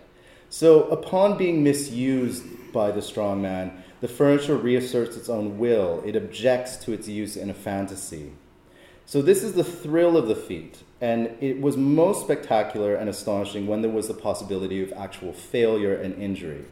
So, 0.49 0.83
upon 0.89 1.37
being 1.37 1.63
misused 1.63 2.43
by 2.73 2.91
the 2.91 3.01
strong 3.01 3.41
man, 3.41 3.83
the 4.01 4.07
furniture 4.07 4.57
reasserts 4.57 5.15
its 5.15 5.29
own 5.29 5.57
will. 5.57 6.03
It 6.05 6.15
objects 6.15 6.75
to 6.77 6.91
its 6.91 7.07
use 7.07 7.37
in 7.37 7.49
a 7.49 7.53
fantasy. 7.53 8.33
So, 9.05 9.21
this 9.21 9.43
is 9.43 9.53
the 9.53 9.63
thrill 9.63 10.17
of 10.17 10.27
the 10.27 10.35
feat, 10.35 10.83
and 10.99 11.35
it 11.39 11.61
was 11.61 11.77
most 11.77 12.21
spectacular 12.21 12.95
and 12.95 13.09
astonishing 13.09 13.67
when 13.67 13.81
there 13.81 13.91
was 13.91 14.07
the 14.07 14.13
possibility 14.13 14.81
of 14.81 14.93
actual 14.93 15.33
failure 15.33 15.93
and 15.93 16.15
injury. 16.15 16.65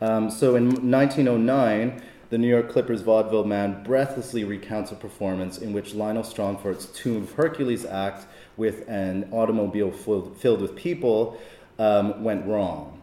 Um, 0.00 0.30
so, 0.30 0.56
in 0.56 0.90
1909, 0.90 2.02
the 2.30 2.38
New 2.38 2.48
York 2.48 2.70
Clipper's 2.70 3.02
vaudeville 3.02 3.44
man 3.44 3.82
breathlessly 3.82 4.44
recounts 4.44 4.92
a 4.92 4.94
performance 4.94 5.58
in 5.58 5.72
which 5.72 5.94
Lionel 5.94 6.22
Strongfort's 6.22 6.86
Tomb 6.86 7.24
of 7.24 7.32
Hercules 7.32 7.84
act 7.84 8.26
with 8.56 8.88
an 8.88 9.28
automobile 9.32 9.90
filled, 9.90 10.60
with 10.60 10.76
people 10.76 11.40
um, 11.80 12.22
went 12.22 12.46
wrong. 12.46 12.99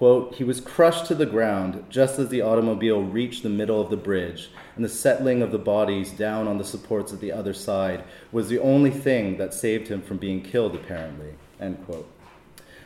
Quote, 0.00 0.36
he 0.36 0.44
was 0.44 0.62
crushed 0.62 1.04
to 1.04 1.14
the 1.14 1.26
ground 1.26 1.84
just 1.90 2.18
as 2.18 2.30
the 2.30 2.40
automobile 2.40 3.02
reached 3.02 3.42
the 3.42 3.50
middle 3.50 3.82
of 3.82 3.90
the 3.90 3.98
bridge, 3.98 4.48
and 4.74 4.82
the 4.82 4.88
settling 4.88 5.42
of 5.42 5.52
the 5.52 5.58
bodies 5.58 6.10
down 6.10 6.48
on 6.48 6.56
the 6.56 6.64
supports 6.64 7.12
at 7.12 7.20
the 7.20 7.30
other 7.30 7.52
side 7.52 8.02
was 8.32 8.48
the 8.48 8.58
only 8.60 8.90
thing 8.90 9.36
that 9.36 9.52
saved 9.52 9.88
him 9.88 10.00
from 10.00 10.16
being 10.16 10.40
killed, 10.40 10.74
apparently. 10.74 11.34
End 11.60 11.84
quote. 11.84 12.10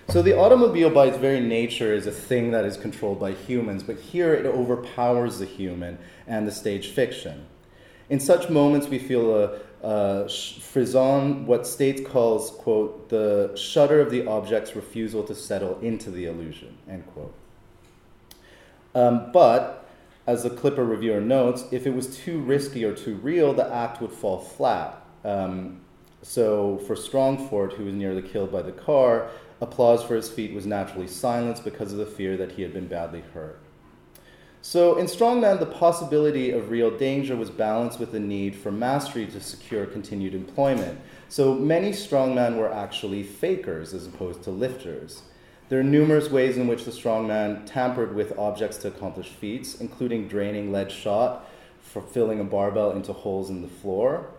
So 0.08 0.22
the 0.22 0.36
automobile, 0.36 0.90
by 0.90 1.06
its 1.06 1.16
very 1.16 1.38
nature, 1.38 1.94
is 1.94 2.08
a 2.08 2.10
thing 2.10 2.50
that 2.50 2.64
is 2.64 2.76
controlled 2.76 3.20
by 3.20 3.30
humans, 3.30 3.84
but 3.84 4.00
here 4.00 4.34
it 4.34 4.44
overpowers 4.44 5.38
the 5.38 5.46
human 5.46 5.98
and 6.26 6.48
the 6.48 6.52
stage 6.52 6.88
fiction. 6.88 7.46
In 8.10 8.18
such 8.18 8.50
moments, 8.50 8.88
we 8.88 8.98
feel 8.98 9.36
a, 9.36 9.60
frisson, 9.84 11.46
what 11.46 11.66
States 11.66 12.00
calls, 12.08 12.50
quote, 12.50 13.10
the 13.10 13.52
shudder 13.54 14.00
of 14.00 14.10
the 14.10 14.26
object's 14.26 14.74
refusal 14.74 15.22
to 15.24 15.34
settle 15.34 15.78
into 15.80 16.10
the 16.10 16.24
illusion, 16.24 16.78
end 16.88 17.06
quote. 17.12 17.34
Um, 18.94 19.30
but, 19.32 19.86
as 20.26 20.42
the 20.42 20.50
Clipper 20.50 20.84
reviewer 20.84 21.20
notes, 21.20 21.64
if 21.70 21.86
it 21.86 21.94
was 21.94 22.16
too 22.16 22.40
risky 22.40 22.84
or 22.84 22.94
too 22.94 23.16
real, 23.16 23.52
the 23.52 23.66
act 23.72 24.00
would 24.00 24.12
fall 24.12 24.38
flat. 24.38 25.02
Um, 25.24 25.80
so, 26.22 26.78
for 26.86 26.94
Strongfort, 26.94 27.74
who 27.74 27.84
was 27.84 27.94
nearly 27.94 28.22
killed 28.22 28.50
by 28.50 28.62
the 28.62 28.72
car, 28.72 29.28
applause 29.60 30.02
for 30.02 30.14
his 30.14 30.30
feat 30.30 30.54
was 30.54 30.64
naturally 30.64 31.08
silenced 31.08 31.64
because 31.64 31.92
of 31.92 31.98
the 31.98 32.06
fear 32.06 32.36
that 32.38 32.52
he 32.52 32.62
had 32.62 32.72
been 32.72 32.88
badly 32.88 33.22
hurt. 33.34 33.60
So, 34.66 34.96
in 34.96 35.04
Strongman, 35.04 35.58
the 35.58 35.66
possibility 35.66 36.50
of 36.50 36.70
real 36.70 36.90
danger 36.90 37.36
was 37.36 37.50
balanced 37.50 38.00
with 38.00 38.12
the 38.12 38.18
need 38.18 38.56
for 38.56 38.72
mastery 38.72 39.26
to 39.26 39.38
secure 39.38 39.84
continued 39.84 40.34
employment. 40.34 40.98
So, 41.28 41.54
many 41.54 41.90
strongmen 41.90 42.56
were 42.56 42.72
actually 42.72 43.24
fakers 43.24 43.92
as 43.92 44.06
opposed 44.06 44.42
to 44.44 44.50
lifters. 44.50 45.20
There 45.68 45.78
are 45.80 45.82
numerous 45.82 46.30
ways 46.30 46.56
in 46.56 46.66
which 46.66 46.86
the 46.86 46.92
strongman 46.92 47.66
tampered 47.66 48.14
with 48.14 48.38
objects 48.38 48.78
to 48.78 48.88
accomplish 48.88 49.28
feats, 49.28 49.82
including 49.82 50.28
draining 50.28 50.72
lead 50.72 50.90
shot 50.90 51.46
for 51.82 52.00
filling 52.00 52.40
a 52.40 52.44
barbell 52.44 52.92
into 52.92 53.12
holes 53.12 53.50
in 53.50 53.60
the 53.60 53.68
floor, 53.68 54.30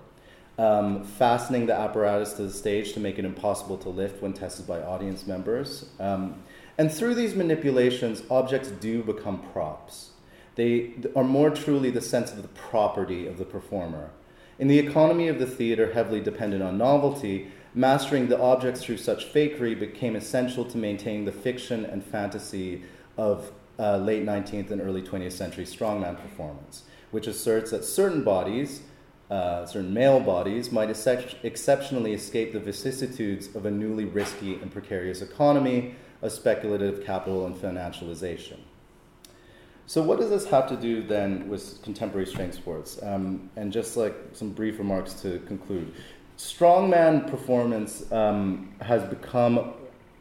um, 0.58 1.04
fastening 1.04 1.68
the 1.68 1.76
apparatus 1.76 2.34
to 2.34 2.42
the 2.42 2.52
stage 2.52 2.94
to 2.94 3.00
make 3.00 3.20
it 3.20 3.26
impossible 3.26 3.78
to 3.78 3.90
lift 3.90 4.24
when 4.24 4.34
tested 4.34 4.66
by 4.66 4.82
audience 4.82 5.28
members. 5.28 5.88
Um, 6.00 6.42
and 6.80 6.92
through 6.92 7.14
these 7.14 7.36
manipulations, 7.36 8.24
objects 8.32 8.70
do 8.70 9.04
become 9.04 9.44
props. 9.54 10.14
They 10.56 10.94
are 11.16 11.24
more 11.24 11.50
truly 11.50 11.90
the 11.92 12.02
sense 12.02 12.32
of 12.32 12.42
the 12.42 12.48
property 12.50 13.28
of 13.28 13.38
the 13.38 13.46
performer. 13.46 14.12
In 14.58 14.70
the 14.70 14.80
economy 14.80 15.28
of 15.28 15.38
the 15.38 15.46
theater, 15.46 15.92
heavily 15.92 16.22
dependent 16.22 16.64
on 16.64 16.78
novelty, 16.78 17.52
mastering 17.74 18.28
the 18.30 18.40
objects 18.40 18.82
through 18.84 18.98
such 18.98 19.32
fakery 19.34 19.78
became 19.78 20.16
essential 20.16 20.64
to 20.64 20.78
maintain 20.78 21.26
the 21.26 21.32
fiction 21.32 21.84
and 21.84 22.04
fantasy 22.04 22.84
of 23.18 23.52
uh, 23.78 23.98
late 23.98 24.26
19th 24.26 24.72
and 24.72 24.82
early 24.82 25.02
20th 25.02 25.34
century 25.34 25.66
strongman 25.66 26.20
performance, 26.22 26.84
which 27.12 27.28
asserts 27.28 27.72
that 27.72 27.84
certain 27.84 28.24
bodies, 28.24 28.84
uh, 29.30 29.66
certain 29.66 29.94
male 29.94 30.22
bodies, 30.22 30.72
might 30.72 30.90
ex- 30.90 31.36
exceptionally 31.44 32.14
escape 32.14 32.54
the 32.54 32.60
vicissitudes 32.60 33.54
of 33.54 33.66
a 33.66 33.72
newly 33.72 34.06
risky 34.06 34.54
and 34.54 34.72
precarious 34.72 35.22
economy 35.22 35.96
of 36.22 36.32
speculative 36.32 37.04
capital 37.04 37.46
and 37.46 37.56
financialization. 37.58 38.60
So, 39.88 40.02
what 40.02 40.20
does 40.20 40.32
this 40.32 40.46
have 40.48 40.68
to 40.70 40.76
do 40.76 41.04
then 41.04 41.48
with 41.48 41.82
contemporary 41.84 42.26
strength 42.26 42.56
sports? 42.56 43.00
Um, 43.04 43.50
and 43.56 43.72
just 43.72 43.96
like 43.96 44.16
some 44.34 44.50
brief 44.50 44.80
remarks 44.80 45.14
to 45.22 45.40
conclude, 45.48 45.94
strongman 46.38 47.30
performance 47.30 48.12
um, 48.12 48.74
has 48.82 49.04
become 49.04 49.74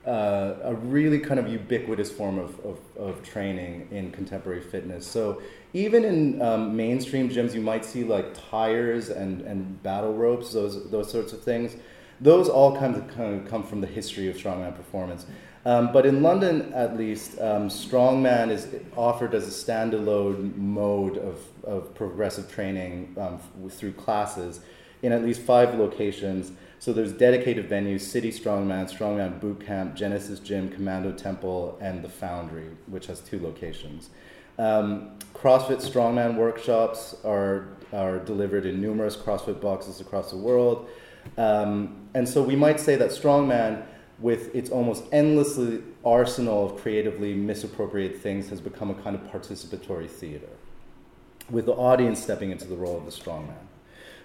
uh, 0.07 0.57
a 0.63 0.75
really 0.75 1.19
kind 1.19 1.41
of 1.41 1.49
ubiquitous 1.49 2.11
form 2.11 2.39
of, 2.39 2.61
of, 2.61 2.79
of, 2.99 3.23
training 3.23 3.89
in 3.91 4.13
contemporary 4.13 4.61
fitness. 4.61 5.07
So, 5.07 5.41
even 5.73 6.05
in 6.05 6.43
um, 6.43 6.77
mainstream 6.77 7.31
gyms, 7.31 7.55
you 7.55 7.63
might 7.63 7.87
see 7.87 8.05
like 8.05 8.35
tires 8.51 9.09
and, 9.09 9.41
and 9.43 9.83
battle 9.83 10.13
ropes, 10.13 10.53
those, 10.53 10.91
those 10.91 11.11
sorts 11.11 11.33
of 11.33 11.43
things. 11.43 11.75
Those 12.21 12.51
all 12.51 12.77
kind 12.77 12.95
of, 12.95 13.09
kind 13.09 13.41
of 13.41 13.49
come 13.51 13.63
from 13.63 13.81
the 13.81 13.87
history 13.87 14.29
of 14.29 14.37
strongman 14.37 14.77
performance. 14.77 15.25
Um, 15.67 15.93
but 15.93 16.05
in 16.05 16.23
London, 16.23 16.73
at 16.75 16.97
least, 16.97 17.41
um, 17.41 17.69
strongman 17.69 18.51
is 18.51 18.69
offered 18.97 19.35
as 19.35 19.49
a 19.49 19.51
standalone 19.51 20.55
mode 20.57 21.17
of, 21.17 21.39
of 21.65 21.95
progressive 21.95 22.53
training 22.53 23.17
um, 23.19 23.39
through 23.71 23.93
classes 23.93 24.61
in 25.03 25.13
at 25.13 25.23
least 25.23 25.41
five 25.43 25.75
locations. 25.75 26.53
So 26.79 26.93
there's 26.93 27.13
dedicated 27.13 27.69
venues: 27.69 28.01
City 28.01 28.31
Strongman, 28.31 28.91
Strongman 28.91 29.41
Boot 29.41 29.65
Camp, 29.65 29.95
Genesis 29.95 30.39
Gym, 30.39 30.69
Commando 30.69 31.13
Temple, 31.13 31.79
and 31.81 32.03
the 32.03 32.11
Foundry, 32.11 32.69
which 32.87 33.07
has 33.07 33.21
two 33.21 33.41
locations. 33.41 34.11
Um, 34.59 35.19
CrossFit 35.35 35.81
Strongman 35.81 36.37
workshops 36.37 37.17
are 37.25 37.69
are 37.93 38.19
delivered 38.19 38.67
in 38.67 38.83
numerous 38.83 39.17
CrossFit 39.17 39.61
boxes 39.61 40.01
across 40.01 40.31
the 40.31 40.37
world, 40.37 40.89
um, 41.39 42.07
and 42.13 42.29
so 42.29 42.43
we 42.43 42.55
might 42.55 42.81
say 42.81 42.97
that 42.97 43.11
Strongman 43.11 43.83
with 44.25 44.55
its 44.55 44.71
almost 44.71 45.05
endlessly 45.13 45.83
arsenal 46.03 46.65
of 46.65 46.81
creatively 46.81 47.35
misappropriated 47.35 48.19
things, 48.19 48.49
has 48.49 48.59
become 48.59 48.89
a 48.89 48.95
kind 48.95 49.15
of 49.15 49.21
participatory 49.31 50.09
theater, 50.09 50.49
with 51.51 51.67
the 51.67 51.75
audience 51.75 52.23
stepping 52.23 52.51
into 52.51 52.65
the 52.65 52.75
role 52.75 52.97
of 52.97 53.05
the 53.05 53.11
strongman. 53.11 53.67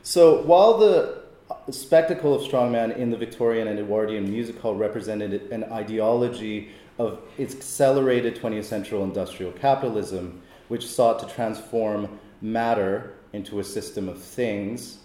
So 0.02 0.42
while 0.44 0.78
the 0.78 1.24
spectacle 1.70 2.34
of 2.34 2.42
strongman 2.42 2.96
in 2.96 3.10
the 3.10 3.18
Victorian 3.18 3.68
and 3.68 3.78
Edwardian 3.78 4.32
music 4.32 4.58
hall 4.62 4.74
represented 4.74 5.52
an 5.52 5.66
ideology 5.66 6.70
of 6.98 7.20
accelerated 7.38 8.38
20th 8.38 8.64
century 8.64 9.02
industrial 9.02 9.52
capitalism, 9.52 10.42
which 10.70 10.88
sought 10.88 11.20
to 11.20 11.36
transform 11.36 12.18
matter 12.42 13.16
into 13.34 13.60
a 13.60 13.66
system 13.66 14.08
of 14.08 14.18
things, 14.22 15.00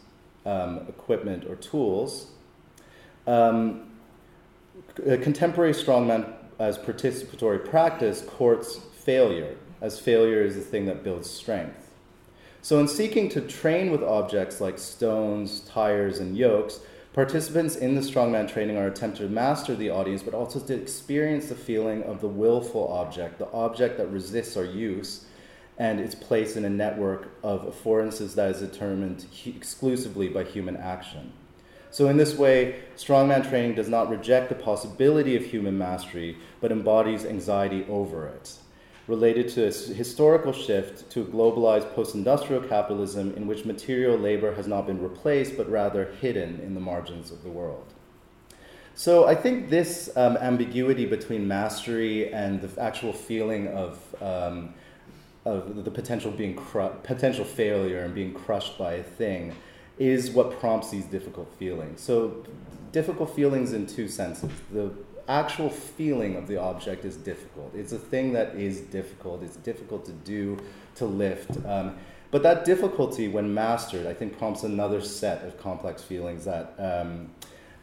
um, 0.46 0.86
equipment, 0.88 1.46
or 1.46 1.56
tools. 1.56 2.28
Um, 3.26 3.83
Uh, 5.00 5.16
contemporary 5.16 5.72
strongman 5.72 6.32
as 6.60 6.78
participatory 6.78 7.68
practice 7.68 8.22
courts 8.22 8.76
failure, 8.76 9.56
as 9.80 9.98
failure 9.98 10.42
is 10.42 10.54
the 10.54 10.60
thing 10.60 10.86
that 10.86 11.02
builds 11.02 11.28
strength. 11.28 11.90
So, 12.62 12.78
in 12.78 12.86
seeking 12.86 13.28
to 13.30 13.40
train 13.40 13.90
with 13.90 14.04
objects 14.04 14.60
like 14.60 14.78
stones, 14.78 15.60
tires, 15.62 16.20
and 16.20 16.36
yokes, 16.36 16.78
participants 17.12 17.74
in 17.74 17.96
the 17.96 18.02
strongman 18.02 18.48
training 18.48 18.76
are 18.76 18.86
attempting 18.86 19.26
to 19.26 19.32
master 19.34 19.74
the 19.74 19.90
audience, 19.90 20.22
but 20.22 20.32
also 20.32 20.60
to 20.60 20.74
experience 20.74 21.48
the 21.48 21.56
feeling 21.56 22.04
of 22.04 22.20
the 22.20 22.28
willful 22.28 22.86
object, 22.86 23.40
the 23.40 23.50
object 23.50 23.98
that 23.98 24.06
resists 24.12 24.56
our 24.56 24.64
use 24.64 25.26
and 25.76 25.98
its 25.98 26.14
place 26.14 26.54
in 26.54 26.64
a 26.64 26.70
network 26.70 27.30
of 27.42 27.62
affordances 27.62 28.36
that 28.36 28.48
is 28.48 28.60
determined 28.60 29.26
exclusively 29.44 30.28
by 30.28 30.44
human 30.44 30.76
action. 30.76 31.32
So, 31.94 32.08
in 32.08 32.16
this 32.16 32.34
way, 32.34 32.80
strongman 32.96 33.48
training 33.48 33.76
does 33.76 33.88
not 33.88 34.10
reject 34.10 34.48
the 34.48 34.56
possibility 34.56 35.36
of 35.36 35.44
human 35.44 35.78
mastery, 35.78 36.36
but 36.60 36.72
embodies 36.72 37.24
anxiety 37.24 37.86
over 37.88 38.26
it, 38.26 38.52
related 39.06 39.48
to 39.50 39.68
a 39.68 39.70
historical 39.70 40.52
shift 40.52 41.08
to 41.10 41.22
a 41.22 41.24
globalized 41.24 41.94
post 41.94 42.16
industrial 42.16 42.62
capitalism 42.62 43.32
in 43.36 43.46
which 43.46 43.64
material 43.64 44.18
labor 44.18 44.56
has 44.56 44.66
not 44.66 44.88
been 44.88 45.00
replaced, 45.00 45.56
but 45.56 45.70
rather 45.70 46.06
hidden 46.20 46.58
in 46.58 46.74
the 46.74 46.80
margins 46.80 47.30
of 47.30 47.44
the 47.44 47.48
world. 47.48 47.94
So, 48.96 49.28
I 49.28 49.36
think 49.36 49.70
this 49.70 50.10
um, 50.16 50.36
ambiguity 50.38 51.06
between 51.06 51.46
mastery 51.46 52.34
and 52.34 52.60
the 52.60 52.82
actual 52.82 53.12
feeling 53.12 53.68
of 53.68 54.00
um, 54.20 54.74
of 55.44 55.84
the 55.84 55.92
potential 55.92 56.32
being 56.32 56.56
cru- 56.56 56.96
potential 57.04 57.44
failure 57.44 58.02
and 58.02 58.12
being 58.16 58.34
crushed 58.34 58.78
by 58.78 58.94
a 58.94 59.02
thing 59.04 59.54
is 59.98 60.30
what 60.30 60.58
prompts 60.58 60.90
these 60.90 61.04
difficult 61.04 61.52
feelings. 61.58 62.00
So, 62.00 62.44
difficult 62.92 63.34
feelings 63.34 63.72
in 63.72 63.86
two 63.86 64.08
senses. 64.08 64.50
The 64.72 64.92
actual 65.28 65.70
feeling 65.70 66.36
of 66.36 66.46
the 66.46 66.60
object 66.60 67.04
is 67.04 67.16
difficult. 67.16 67.74
It's 67.74 67.92
a 67.92 67.98
thing 67.98 68.32
that 68.34 68.54
is 68.56 68.80
difficult. 68.80 69.42
It's 69.42 69.56
difficult 69.56 70.04
to 70.06 70.12
do, 70.12 70.58
to 70.96 71.06
lift. 71.06 71.50
Um, 71.66 71.96
but 72.30 72.42
that 72.42 72.64
difficulty, 72.64 73.28
when 73.28 73.54
mastered, 73.54 74.06
I 74.06 74.14
think 74.14 74.36
prompts 74.38 74.64
another 74.64 75.00
set 75.00 75.44
of 75.44 75.56
complex 75.56 76.02
feelings 76.02 76.44
that 76.44 76.74
um, 76.78 77.30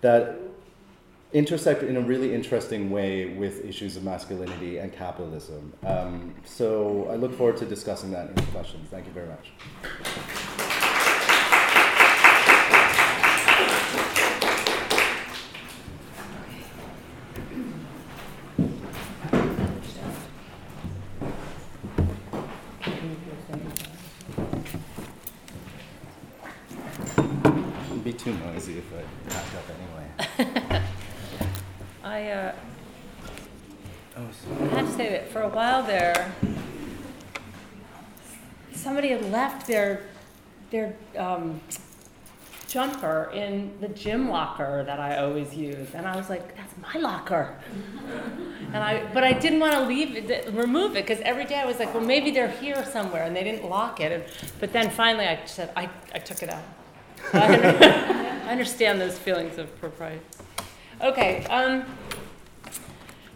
that 0.01 0.39
intersect 1.31 1.83
in 1.83 1.95
a 1.95 2.01
really 2.01 2.33
interesting 2.33 2.91
way 2.91 3.27
with 3.27 3.63
issues 3.63 3.95
of 3.95 4.03
masculinity 4.03 4.79
and 4.79 4.91
capitalism. 4.91 5.71
Um, 5.85 6.35
so 6.43 7.07
I 7.09 7.15
look 7.15 7.33
forward 7.37 7.55
to 7.57 7.65
discussing 7.65 8.11
that 8.11 8.27
in 8.27 8.35
the 8.35 8.41
questions. 8.51 8.89
Thank 8.89 9.05
you 9.05 9.13
very 9.13 9.27
much. 9.27 9.51
too 28.23 28.33
noisy 28.33 28.77
if 28.77 28.85
I 28.93 29.01
packed 29.33 29.55
up 29.55 29.65
anyway. 30.37 30.83
I, 32.03 32.27
uh, 32.27 32.53
Oh, 33.23 33.37
I 34.15 34.75
have 34.75 34.87
to 34.87 34.93
say 34.93 35.09
that 35.09 35.29
for 35.29 35.41
a 35.41 35.47
while 35.47 35.83
there, 35.83 36.33
somebody 38.73 39.09
had 39.09 39.29
left 39.31 39.67
their 39.67 40.03
their 40.69 40.95
um, 41.17 41.61
jumper 42.67 43.29
in 43.33 43.71
the 43.81 43.89
gym 43.89 44.29
locker 44.29 44.83
that 44.85 44.99
I 44.99 45.17
always 45.17 45.53
use, 45.53 45.93
and 45.93 46.05
I 46.05 46.15
was 46.15 46.29
like, 46.29 46.55
"That's 46.57 46.73
my 46.77 46.99
locker." 46.99 47.57
and 48.73 48.77
I, 48.77 49.05
but 49.13 49.23
I 49.23 49.33
didn't 49.33 49.59
want 49.59 49.73
to 49.73 49.81
leave 49.85 50.15
it, 50.15 50.53
remove 50.53 50.97
it, 50.97 51.07
because 51.07 51.21
every 51.23 51.45
day 51.45 51.59
I 51.59 51.65
was 51.65 51.79
like, 51.79 51.93
"Well, 51.93 52.03
maybe 52.03 52.31
they're 52.31 52.51
here 52.51 52.83
somewhere," 52.85 53.23
and 53.23 53.35
they 53.35 53.43
didn't 53.43 53.69
lock 53.69 54.01
it. 54.01 54.11
And, 54.11 54.23
but 54.59 54.73
then 54.73 54.89
finally, 54.89 55.25
I 55.25 55.45
said, 55.45 55.71
"I, 55.75 55.89
I 56.13 56.19
took 56.19 56.43
it 56.43 56.49
out." 56.49 56.63
I 57.33 58.47
understand 58.49 58.99
those 58.99 59.17
feelings 59.17 59.57
of 59.57 59.73
propriety. 59.79 60.21
Okay. 61.01 61.45
Um, 61.45 61.85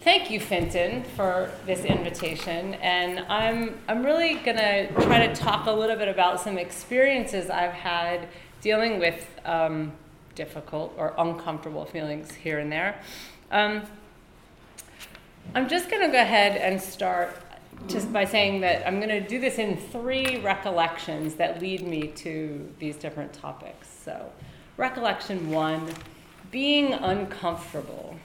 thank 0.06 0.30
you, 0.30 0.40
Fintan, 0.40 1.04
for 1.16 1.50
this 1.66 1.84
invitation. 1.84 2.76
And 2.76 3.22
I'm, 3.22 3.80
I'm 3.88 4.06
really 4.06 4.36
going 4.36 4.56
to 4.56 4.88
try 5.02 5.26
to 5.26 5.34
talk 5.34 5.66
a 5.66 5.72
little 5.72 5.96
bit 5.96 6.08
about 6.08 6.40
some 6.40 6.60
experiences 6.60 7.50
I've 7.50 7.74
had 7.74 8.28
dealing 8.62 9.00
with 9.00 9.28
um, 9.46 9.92
difficult 10.36 10.94
or 10.96 11.16
uncomfortable 11.18 11.86
feelings 11.86 12.32
here 12.36 12.60
and 12.60 12.72
there. 12.72 13.02
Um, 13.50 13.82
I'm 15.56 15.68
just 15.68 15.90
going 15.90 16.04
to 16.04 16.12
go 16.12 16.22
ahead 16.22 16.56
and 16.56 16.80
start 16.80 17.36
just 17.88 18.14
by 18.14 18.26
saying 18.26 18.62
that 18.62 18.88
I'm 18.88 18.98
going 18.98 19.10
to 19.10 19.28
do 19.28 19.40
this 19.40 19.58
in 19.58 19.76
three 19.76 20.38
recollections 20.38 21.34
that 21.36 21.60
lead 21.60 21.82
me 21.82 22.10
to 22.10 22.72
these 22.78 22.96
different 22.96 23.34
topics. 23.34 23.88
So, 24.04 24.32
recollection 24.78 25.50
one 25.50 25.90
being 26.52 26.94
uncomfortable. 26.94 28.16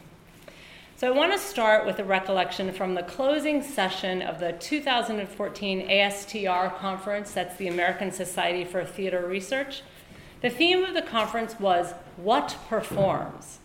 So 1.01 1.07
I 1.07 1.17
want 1.17 1.33
to 1.33 1.39
start 1.39 1.87
with 1.87 1.99
a 1.99 2.05
recollection 2.05 2.71
from 2.75 2.93
the 2.93 3.03
closing 3.03 3.63
session 3.63 4.21
of 4.21 4.39
the 4.39 4.53
2014 4.53 5.89
ASTR 5.89 6.77
conference, 6.77 7.33
that's 7.33 7.57
the 7.57 7.69
American 7.69 8.13
Society 8.13 8.65
for 8.65 8.85
Theater 8.85 9.27
Research. 9.27 9.81
The 10.43 10.51
theme 10.51 10.85
of 10.85 10.93
the 10.93 11.01
conference 11.01 11.59
was 11.59 11.95
What 12.19 12.55
Performs, 12.69 13.61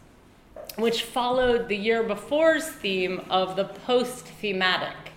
which 0.78 1.04
followed 1.04 1.67
the 1.67 1.76
year 1.76 2.04
before's 2.04 2.69
theme 2.69 3.26
of 3.30 3.58
the 3.58 3.65
post 3.65 4.28
thematic, 4.28 5.12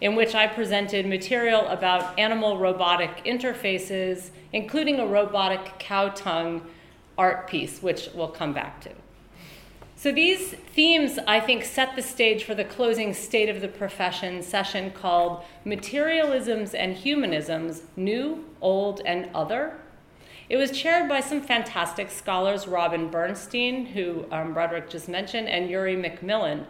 in 0.00 0.14
which 0.14 0.36
I 0.36 0.46
presented 0.46 1.06
material 1.06 1.66
about 1.66 2.16
animal 2.20 2.58
robotic 2.58 3.24
interfaces, 3.24 4.30
including 4.52 5.00
a 5.00 5.06
robotic 5.08 5.80
cow 5.80 6.10
tongue 6.10 6.62
art 7.18 7.48
piece, 7.48 7.82
which 7.82 8.10
we'll 8.14 8.28
come 8.28 8.52
back 8.52 8.80
to. 8.82 9.01
So 10.02 10.10
these 10.10 10.54
themes, 10.74 11.20
I 11.28 11.38
think, 11.38 11.62
set 11.62 11.94
the 11.94 12.02
stage 12.02 12.42
for 12.42 12.56
the 12.56 12.64
closing 12.64 13.14
State 13.14 13.48
of 13.48 13.60
the 13.60 13.68
Profession 13.68 14.42
session 14.42 14.90
called 14.90 15.44
Materialisms 15.64 16.74
and 16.74 16.96
Humanisms 16.96 17.82
New, 17.94 18.44
Old, 18.60 19.00
and 19.06 19.30
Other. 19.32 19.78
It 20.48 20.56
was 20.56 20.72
chaired 20.72 21.08
by 21.08 21.20
some 21.20 21.40
fantastic 21.40 22.10
scholars, 22.10 22.66
Robin 22.66 23.10
Bernstein, 23.10 23.86
who 23.86 24.24
um, 24.32 24.52
Broderick 24.52 24.90
just 24.90 25.08
mentioned, 25.08 25.48
and 25.48 25.70
Uri 25.70 25.94
McMillan, 25.94 26.64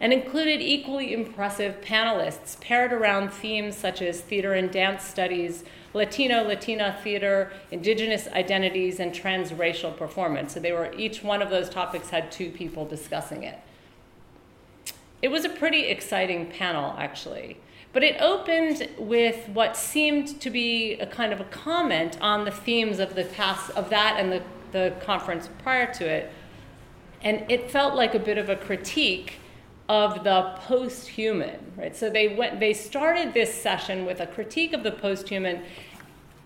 and 0.00 0.12
included 0.12 0.60
equally 0.60 1.12
impressive 1.12 1.80
panelists 1.80 2.60
paired 2.60 2.92
around 2.92 3.30
themes 3.30 3.76
such 3.76 4.02
as 4.02 4.20
theater 4.20 4.54
and 4.54 4.70
dance 4.70 5.04
studies, 5.04 5.64
Latino, 5.92 6.42
Latina 6.42 6.98
theater, 7.02 7.52
indigenous 7.70 8.26
identities, 8.28 8.98
and 8.98 9.12
transracial 9.12 9.96
performance. 9.96 10.54
So 10.54 10.60
they 10.60 10.72
were 10.72 10.92
each 10.94 11.22
one 11.22 11.40
of 11.40 11.50
those 11.50 11.70
topics 11.70 12.10
had 12.10 12.32
two 12.32 12.50
people 12.50 12.84
discussing 12.84 13.44
it. 13.44 13.60
It 15.22 15.28
was 15.28 15.44
a 15.44 15.48
pretty 15.48 15.86
exciting 15.86 16.50
panel, 16.50 16.94
actually. 16.98 17.56
But 17.94 18.02
it 18.02 18.20
opened 18.20 18.88
with 18.98 19.48
what 19.50 19.76
seemed 19.76 20.40
to 20.40 20.50
be 20.50 20.94
a 20.94 21.06
kind 21.06 21.32
of 21.32 21.40
a 21.40 21.44
comment 21.44 22.18
on 22.20 22.44
the 22.44 22.50
themes 22.50 22.98
of 22.98 23.14
the 23.14 23.24
past 23.24 23.70
of 23.70 23.88
that 23.90 24.16
and 24.18 24.32
the, 24.32 24.42
the 24.72 24.94
conference 25.00 25.48
prior 25.62 25.94
to 25.94 26.04
it. 26.04 26.32
And 27.22 27.48
it 27.48 27.70
felt 27.70 27.94
like 27.94 28.14
a 28.14 28.18
bit 28.18 28.36
of 28.36 28.50
a 28.50 28.56
critique 28.56 29.38
of 29.88 30.24
the 30.24 30.54
post-human, 30.66 31.72
right? 31.76 31.94
So 31.94 32.08
they 32.08 32.28
went 32.28 32.60
they 32.60 32.72
started 32.72 33.34
this 33.34 33.52
session 33.52 34.06
with 34.06 34.20
a 34.20 34.26
critique 34.26 34.72
of 34.72 34.82
the 34.82 34.92
post-human 34.92 35.62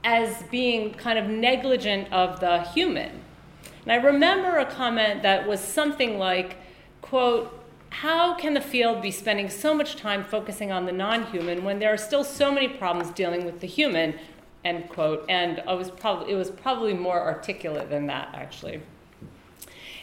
as 0.05 0.43
being 0.45 0.95
kind 0.95 1.19
of 1.19 1.27
negligent 1.27 2.13
of 2.13 2.41
the 2.41 2.63
human. 2.63 3.21
And 3.83 3.93
I 3.93 3.97
remember 3.97 4.59
a 4.59 4.67
comment 4.67 5.23
that 5.23 5.47
was 5.47 5.61
something 5.61 6.19
like, 6.19 6.57
quote, 7.01 7.55
how 7.91 8.35
can 8.35 8.55
the 8.55 8.61
field 8.61 9.03
be 9.03 9.11
spending 9.11 9.49
so 9.49 9.75
much 9.75 9.97
time 9.97 10.25
focusing 10.25 10.71
on 10.71 10.87
the 10.87 10.93
non-human 10.93 11.65
when 11.65 11.79
there 11.79 11.93
are 11.93 11.99
still 11.99 12.23
so 12.23 12.53
many 12.53 12.69
problems 12.69 13.11
dealing 13.13 13.45
with 13.45 13.61
the 13.61 13.67
human, 13.67 14.15
end 14.65 14.89
quote. 14.89 15.25
And 15.29 15.63
I 15.67 15.75
was 15.75 15.91
probably, 15.91 16.33
it 16.33 16.37
was 16.37 16.51
probably 16.51 16.95
more 16.95 17.21
articulate 17.21 17.89
than 17.91 18.07
that, 18.07 18.35
actually. 18.35 18.83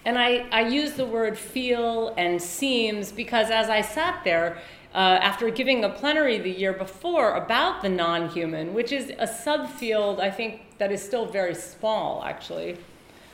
And 0.06 0.20
I, 0.20 0.46
I 0.52 0.62
use 0.62 0.94
the 0.94 1.06
word 1.06 1.38
feel 1.38 2.14
and 2.16 2.40
seems 2.40 3.12
because 3.12 3.50
as 3.50 3.70
I 3.70 3.82
sat 3.82 4.24
there, 4.24 4.58
uh, 4.94 5.20
after 5.22 5.50
giving 5.50 5.84
a 5.84 5.90
plenary 5.90 6.38
the 6.38 6.50
year 6.50 6.72
before 6.72 7.34
about 7.34 7.82
the 7.82 7.90
non 7.90 8.30
human, 8.30 8.74
which 8.74 8.94
is 8.94 9.10
a 9.10 9.28
subfield, 9.28 10.20
I 10.20 10.32
think, 10.32 10.62
that 10.78 10.92
is 10.92 11.04
still 11.04 11.26
very 11.26 11.56
small, 11.56 12.24
actually, 12.24 12.78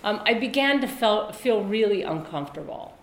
um, 0.04 0.22
I 0.26 0.34
began 0.34 0.82
to 0.82 0.88
feel, 0.88 1.32
feel 1.34 1.64
really 1.64 2.02
uncomfortable. 2.02 2.98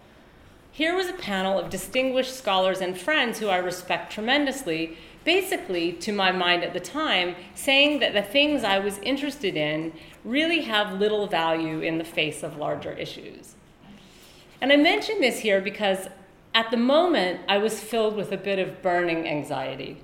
Here 0.73 0.95
was 0.95 1.09
a 1.09 1.13
panel 1.13 1.59
of 1.59 1.71
distinguished 1.71 2.37
scholars 2.37 2.81
and 2.81 2.99
friends 2.99 3.39
who 3.39 3.49
I 3.49 3.59
respect 3.59 4.13
tremendously, 4.13 4.97
basically, 5.25 5.93
to 5.93 6.13
my 6.13 6.33
mind 6.33 6.65
at 6.65 6.73
the 6.73 6.81
time, 6.81 7.37
saying 7.55 8.01
that 8.01 8.13
the 8.13 8.23
things 8.23 8.65
I 8.65 8.79
was 8.79 8.99
interested 8.99 9.57
in 9.57 9.93
really 10.25 10.63
have 10.63 10.99
little 10.99 11.27
value 11.27 11.81
in 11.81 11.99
the 11.99 12.05
face 12.05 12.43
of 12.43 12.57
larger 12.57 12.93
issues. 12.93 13.55
And 14.61 14.73
I 14.73 14.77
mention 14.77 15.21
this 15.21 15.41
here 15.41 15.61
because 15.61 16.09
at 16.55 16.71
the 16.71 16.77
moment 16.77 17.41
I 17.49 17.59
was 17.59 17.81
filled 17.81 18.17
with 18.17 18.33
a 18.33 18.37
bit 18.37 18.59
of 18.59 18.83
burning 18.83 19.29
anxiety. 19.29 19.99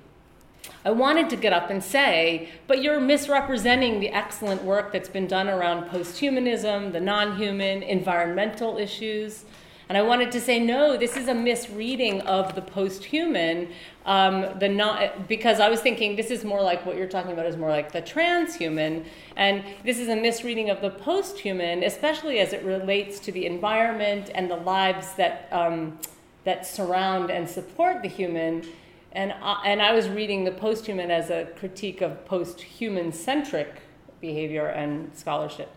I 0.83 0.91
wanted 0.91 1.29
to 1.31 1.35
get 1.35 1.51
up 1.51 1.69
and 1.69 1.83
say, 1.83 2.49
but 2.67 2.81
you're 2.81 2.99
misrepresenting 2.99 3.99
the 3.99 4.09
excellent 4.09 4.63
work 4.63 4.93
that's 4.93 5.09
been 5.09 5.27
done 5.27 5.49
around 5.49 5.89
posthumanism, 5.89 6.91
the 6.91 6.99
non 6.99 7.37
human, 7.37 7.83
environmental 7.83 8.77
issues. 8.77 9.45
And 9.87 9.97
I 9.97 10.01
wanted 10.01 10.31
to 10.31 10.41
say, 10.41 10.59
no, 10.59 10.97
this 10.97 11.15
is 11.15 11.27
a 11.27 11.33
misreading 11.35 12.21
of 12.21 12.55
the 12.55 12.61
post-human, 12.61 13.69
um, 14.05 14.57
the 14.59 14.67
not, 14.67 15.27
because 15.27 15.59
I 15.59 15.69
was 15.69 15.79
thinking 15.81 16.15
this 16.15 16.31
is 16.31 16.43
more 16.43 16.61
like 16.61 16.85
what 16.85 16.97
you're 16.97 17.07
talking 17.07 17.31
about 17.31 17.45
is 17.45 17.55
more 17.55 17.69
like 17.69 17.91
the 17.91 18.01
transhuman, 18.01 19.05
and 19.35 19.63
this 19.83 19.99
is 19.99 20.07
a 20.07 20.15
misreading 20.15 20.71
of 20.71 20.81
the 20.81 20.89
post-human, 20.89 21.83
especially 21.83 22.39
as 22.39 22.51
it 22.51 22.63
relates 22.63 23.19
to 23.19 23.31
the 23.31 23.45
environment 23.45 24.31
and 24.33 24.49
the 24.49 24.57
lives 24.57 25.13
that 25.13 25.47
um, 25.51 25.99
that 26.45 26.65
surround 26.65 27.31
and 27.31 27.49
support 27.49 28.01
the 28.01 28.07
human. 28.07 28.63
And 29.11 29.33
I, 29.41 29.61
and 29.65 29.81
I 29.81 29.93
was 29.93 30.07
reading 30.09 30.43
the 30.43 30.51
post-human 30.51 31.09
as 31.09 31.29
a 31.29 31.45
critique 31.57 32.01
of 32.01 32.23
post-human 32.25 33.11
centric 33.11 33.81
behavior 34.21 34.67
and 34.67 35.15
scholarship. 35.15 35.69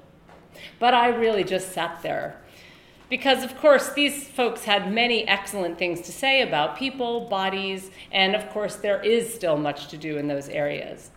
But 0.79 0.93
I 0.93 1.09
really 1.09 1.45
just 1.45 1.73
sat 1.73 2.03
there 2.03 2.41
because, 3.09 3.43
of 3.43 3.57
course, 3.59 3.93
these 3.93 4.29
folks 4.29 4.65
had 4.65 4.93
many 4.93 5.27
excellent 5.27 5.79
things 5.79 6.01
to 6.03 6.13
say 6.13 6.43
about 6.43 6.77
people, 6.77 7.29
bodies, 7.29 7.91
and 8.13 8.35
of 8.35 8.49
course, 8.51 8.77
there 8.77 9.01
is 9.03 9.33
still 9.33 9.57
much 9.57 9.89
to 9.89 9.97
do 9.97 10.19
in 10.19 10.29
those 10.29 10.49
areas. 10.49 11.11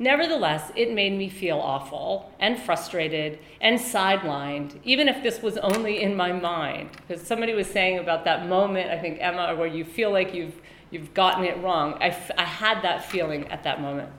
Nevertheless, 0.00 0.70
it 0.76 0.94
made 0.94 1.12
me 1.12 1.28
feel 1.28 1.58
awful 1.58 2.32
and 2.38 2.58
frustrated 2.58 3.40
and 3.60 3.80
sidelined, 3.80 4.78
even 4.84 5.08
if 5.08 5.22
this 5.24 5.42
was 5.42 5.58
only 5.58 6.02
in 6.02 6.14
my 6.14 6.30
mind. 6.32 6.90
Because 6.92 7.26
somebody 7.26 7.52
was 7.52 7.66
saying 7.66 7.98
about 7.98 8.24
that 8.24 8.46
moment, 8.46 8.90
I 8.90 8.98
think, 8.98 9.18
Emma, 9.20 9.56
where 9.56 9.66
you 9.66 9.84
feel 9.84 10.12
like 10.12 10.32
you've, 10.32 10.54
you've 10.92 11.12
gotten 11.14 11.44
it 11.44 11.60
wrong. 11.62 11.94
I, 12.00 12.08
f- 12.08 12.30
I 12.38 12.44
had 12.44 12.82
that 12.82 13.04
feeling 13.10 13.48
at 13.48 13.64
that 13.64 13.80
moment. 13.80 14.10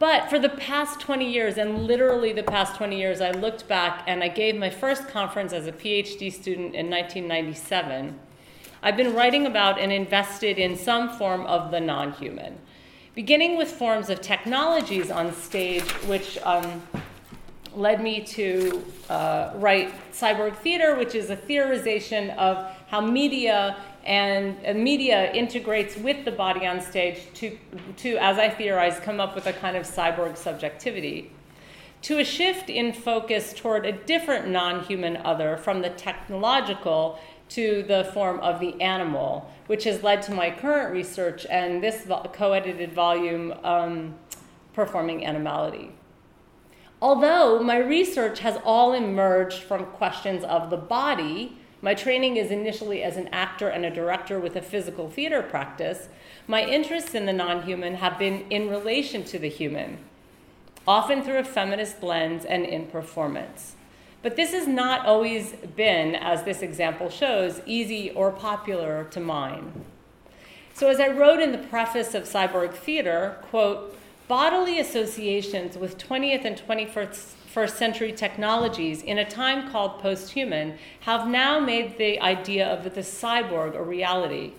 But 0.00 0.30
for 0.30 0.38
the 0.38 0.48
past 0.48 0.98
20 0.98 1.30
years, 1.30 1.58
and 1.58 1.86
literally 1.86 2.32
the 2.32 2.42
past 2.42 2.74
20 2.76 2.98
years, 2.98 3.20
I 3.20 3.32
looked 3.32 3.68
back 3.68 4.02
and 4.06 4.24
I 4.24 4.28
gave 4.28 4.56
my 4.56 4.70
first 4.70 5.06
conference 5.08 5.52
as 5.52 5.66
a 5.66 5.72
PhD 5.72 6.32
student 6.32 6.74
in 6.74 6.88
1997. 6.88 8.18
I've 8.82 8.96
been 8.96 9.14
writing 9.14 9.44
about 9.44 9.78
and 9.78 9.92
invested 9.92 10.58
in 10.58 10.74
some 10.74 11.10
form 11.10 11.44
of 11.44 11.70
the 11.70 11.80
non 11.80 12.12
human, 12.12 12.56
beginning 13.14 13.58
with 13.58 13.70
forms 13.70 14.08
of 14.08 14.22
technologies 14.22 15.10
on 15.10 15.34
stage, 15.34 15.90
which 16.06 16.38
um, 16.44 16.82
led 17.74 18.02
me 18.02 18.22
to 18.22 18.82
uh, 19.10 19.52
write 19.56 19.92
Cyborg 20.12 20.56
Theater, 20.56 20.96
which 20.96 21.14
is 21.14 21.28
a 21.28 21.36
theorization 21.36 22.34
of 22.38 22.74
how 22.86 23.02
media 23.02 23.76
and, 24.04 24.82
media 24.82 25.32
integrates 25.32 25.96
with 25.96 26.24
the 26.24 26.32
body 26.32 26.66
on 26.66 26.80
stage 26.80 27.20
to, 27.34 27.58
to, 27.98 28.16
as 28.16 28.38
I 28.38 28.48
theorize, 28.48 28.98
come 29.00 29.20
up 29.20 29.34
with 29.34 29.46
a 29.46 29.52
kind 29.52 29.76
of 29.76 29.84
cyborg 29.84 30.36
subjectivity. 30.36 31.32
to 32.02 32.18
a 32.18 32.24
shift 32.24 32.70
in 32.70 32.92
focus 32.92 33.52
toward 33.52 33.84
a 33.84 33.92
different 33.92 34.48
non 34.48 34.82
human 34.84 35.16
other 35.18 35.56
from 35.56 35.82
the 35.82 35.90
technological 35.90 37.18
to 37.50 37.82
the 37.82 38.04
form 38.14 38.38
of 38.40 38.60
the 38.60 38.80
animal, 38.80 39.50
which 39.66 39.84
has 39.84 40.02
led 40.02 40.22
to 40.22 40.32
my 40.32 40.50
current 40.50 40.92
research 40.92 41.44
and 41.50 41.82
this 41.82 42.06
co 42.32 42.52
edited 42.52 42.92
volume, 42.92 43.52
um, 43.64 44.14
Performing 44.72 45.26
Animality. 45.26 45.90
Although 47.02 47.62
my 47.62 47.76
research 47.76 48.40
has 48.40 48.58
all 48.64 48.92
emerged 48.92 49.62
from 49.62 49.86
questions 49.86 50.44
of 50.44 50.70
the 50.70 50.76
body, 50.76 51.58
my 51.82 51.94
training 51.94 52.36
is 52.36 52.50
initially 52.50 53.02
as 53.02 53.16
an 53.16 53.28
actor 53.28 53.68
and 53.68 53.84
a 53.84 53.90
director 53.90 54.38
with 54.38 54.56
a 54.56 54.62
physical 54.62 55.08
theater 55.08 55.42
practice. 55.42 56.08
My 56.46 56.64
interests 56.64 57.14
in 57.14 57.26
the 57.26 57.32
non 57.32 57.62
human 57.62 57.96
have 57.96 58.18
been 58.18 58.44
in 58.50 58.68
relation 58.68 59.24
to 59.24 59.38
the 59.38 59.48
human, 59.48 59.98
often 60.86 61.22
through 61.22 61.38
a 61.38 61.44
feminist 61.44 62.02
lens 62.02 62.44
and 62.44 62.64
in 62.64 62.86
performance. 62.86 63.76
But 64.22 64.36
this 64.36 64.52
has 64.52 64.66
not 64.66 65.06
always 65.06 65.52
been, 65.76 66.14
as 66.14 66.42
this 66.42 66.60
example 66.60 67.08
shows, 67.08 67.62
easy 67.64 68.10
or 68.10 68.30
popular 68.30 69.04
to 69.12 69.20
mine. 69.20 69.84
So, 70.74 70.88
as 70.88 71.00
I 71.00 71.08
wrote 71.08 71.40
in 71.40 71.52
the 71.52 71.58
preface 71.58 72.14
of 72.14 72.24
Cyborg 72.24 72.74
Theater, 72.74 73.38
quote, 73.42 73.96
bodily 74.28 74.78
associations 74.78 75.76
with 75.76 75.98
20th 75.98 76.44
and 76.44 76.56
21st 76.56 77.34
first 77.50 77.76
century 77.76 78.12
technologies 78.12 79.02
in 79.02 79.18
a 79.18 79.28
time 79.28 79.68
called 79.70 79.98
post 79.98 80.30
human 80.30 80.78
have 81.00 81.26
now 81.26 81.58
made 81.58 81.98
the 81.98 82.20
idea 82.20 82.66
of 82.66 82.84
the 82.84 83.00
cyborg 83.00 83.74
a 83.74 83.82
reality. 83.82 84.52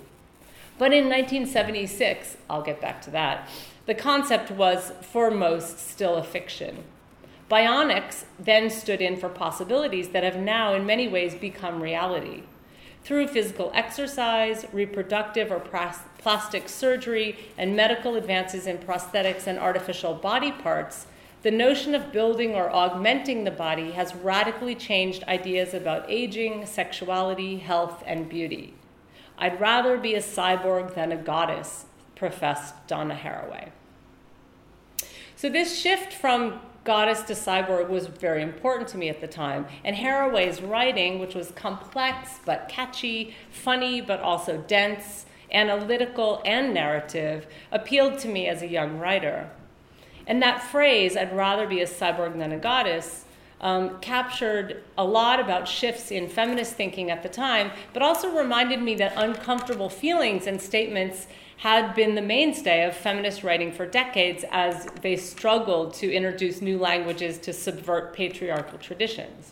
But 0.78 0.92
in 0.92 1.06
1976, 1.06 2.38
I'll 2.50 2.62
get 2.62 2.82
back 2.82 3.02
to 3.04 3.12
that, 3.12 3.48
the 3.86 3.96
concept 3.96 4.52
was, 4.52 4.92
for 5.02 5.32
most, 5.32 5.80
still 5.80 6.16
a 6.16 6.24
fiction. 6.24 6.84
Bionics 7.50 8.26
then 8.40 8.70
stood 8.70 9.02
in 9.02 9.18
for 9.18 9.30
possibilities 9.30 10.10
that 10.10 10.24
have 10.24 10.38
now, 10.38 10.74
in 10.74 10.86
many 10.86 11.08
ways, 11.08 11.34
become 11.36 11.82
reality. 11.82 12.44
Through 13.04 13.28
physical 13.30 13.72
exercise, 13.74 14.66
reproductive 14.72 15.52
or 15.52 15.60
plastic 15.60 16.70
surgery, 16.70 17.38
and 17.58 17.76
medical 17.76 18.16
advances 18.16 18.68
in 18.68 18.78
prosthetics 18.78 19.48
and 19.48 19.58
artificial 19.58 20.14
body 20.14 20.52
parts, 20.52 21.08
the 21.44 21.52
notion 21.52 21.96
of 21.96 22.12
building 22.12 22.54
or 22.54 22.70
augmenting 22.70 23.44
the 23.44 23.52
body 23.52 23.92
has 23.92 24.14
radically 24.14 24.76
changed 24.76 25.24
ideas 25.24 25.74
about 25.74 26.06
aging, 26.08 26.66
sexuality, 26.66 27.58
health, 27.58 28.04
and 28.06 28.30
beauty. 28.30 28.76
I'd 29.40 29.60
rather 29.60 29.98
be 29.98 30.14
a 30.14 30.22
cyborg 30.22 30.94
than 30.94 31.12
a 31.12 31.18
goddess, 31.18 31.86
professed 32.16 32.76
Donna 32.88 33.16
Haraway. 33.16 33.70
So, 35.36 35.50
this 35.50 35.80
shift 35.80 36.14
from 36.14 36.60
goddess 36.84 37.24
to 37.24 37.34
cyborg 37.34 37.90
was 37.90 38.06
very 38.06 38.44
important 38.44 38.88
to 38.90 38.98
me 38.98 39.10
at 39.10 39.20
the 39.20 39.28
time. 39.28 39.66
And 39.84 39.96
Haraway's 39.96 40.62
writing, 40.62 41.18
which 41.18 41.34
was 41.34 41.50
complex 41.52 42.40
but 42.46 42.70
catchy, 42.70 43.36
funny 43.50 44.02
but 44.02 44.20
also 44.20 44.64
dense, 44.68 45.26
analytical, 45.52 46.44
and 46.46 46.72
narrative, 46.72 47.48
appealed 47.72 48.20
to 48.20 48.28
me 48.28 48.48
as 48.48 48.62
a 48.62 48.68
young 48.68 49.00
writer. 49.00 49.50
And 50.32 50.42
that 50.44 50.64
phrase, 50.64 51.18
I'd 51.18 51.36
rather 51.36 51.68
be 51.68 51.82
a 51.82 51.86
cyborg 51.86 52.38
than 52.38 52.54
a 52.54 52.58
goddess, 52.58 53.26
um, 53.60 54.00
captured 54.00 54.82
a 54.98 55.04
lot 55.04 55.42
about 55.42 55.68
shifts 55.68 56.10
in 56.10 56.30
feminist 56.30 56.74
thinking 56.74 57.12
at 57.12 57.22
the 57.22 57.28
time, 57.28 57.72
but 57.92 58.02
also 58.02 58.34
reminded 58.34 58.82
me 58.82 58.96
that 58.96 59.12
uncomfortable 59.18 59.90
feelings 59.90 60.48
and 60.48 60.62
statements 60.62 61.28
had 61.58 61.94
been 61.96 62.16
the 62.16 62.22
mainstay 62.22 62.86
of 62.86 62.96
feminist 62.96 63.44
writing 63.44 63.74
for 63.74 63.86
decades 63.86 64.46
as 64.52 64.86
they 65.02 65.18
struggled 65.18 65.94
to 65.96 66.10
introduce 66.10 66.62
new 66.62 66.78
languages 66.78 67.38
to 67.40 67.52
subvert 67.52 68.14
patriarchal 68.14 68.78
traditions. 68.78 69.52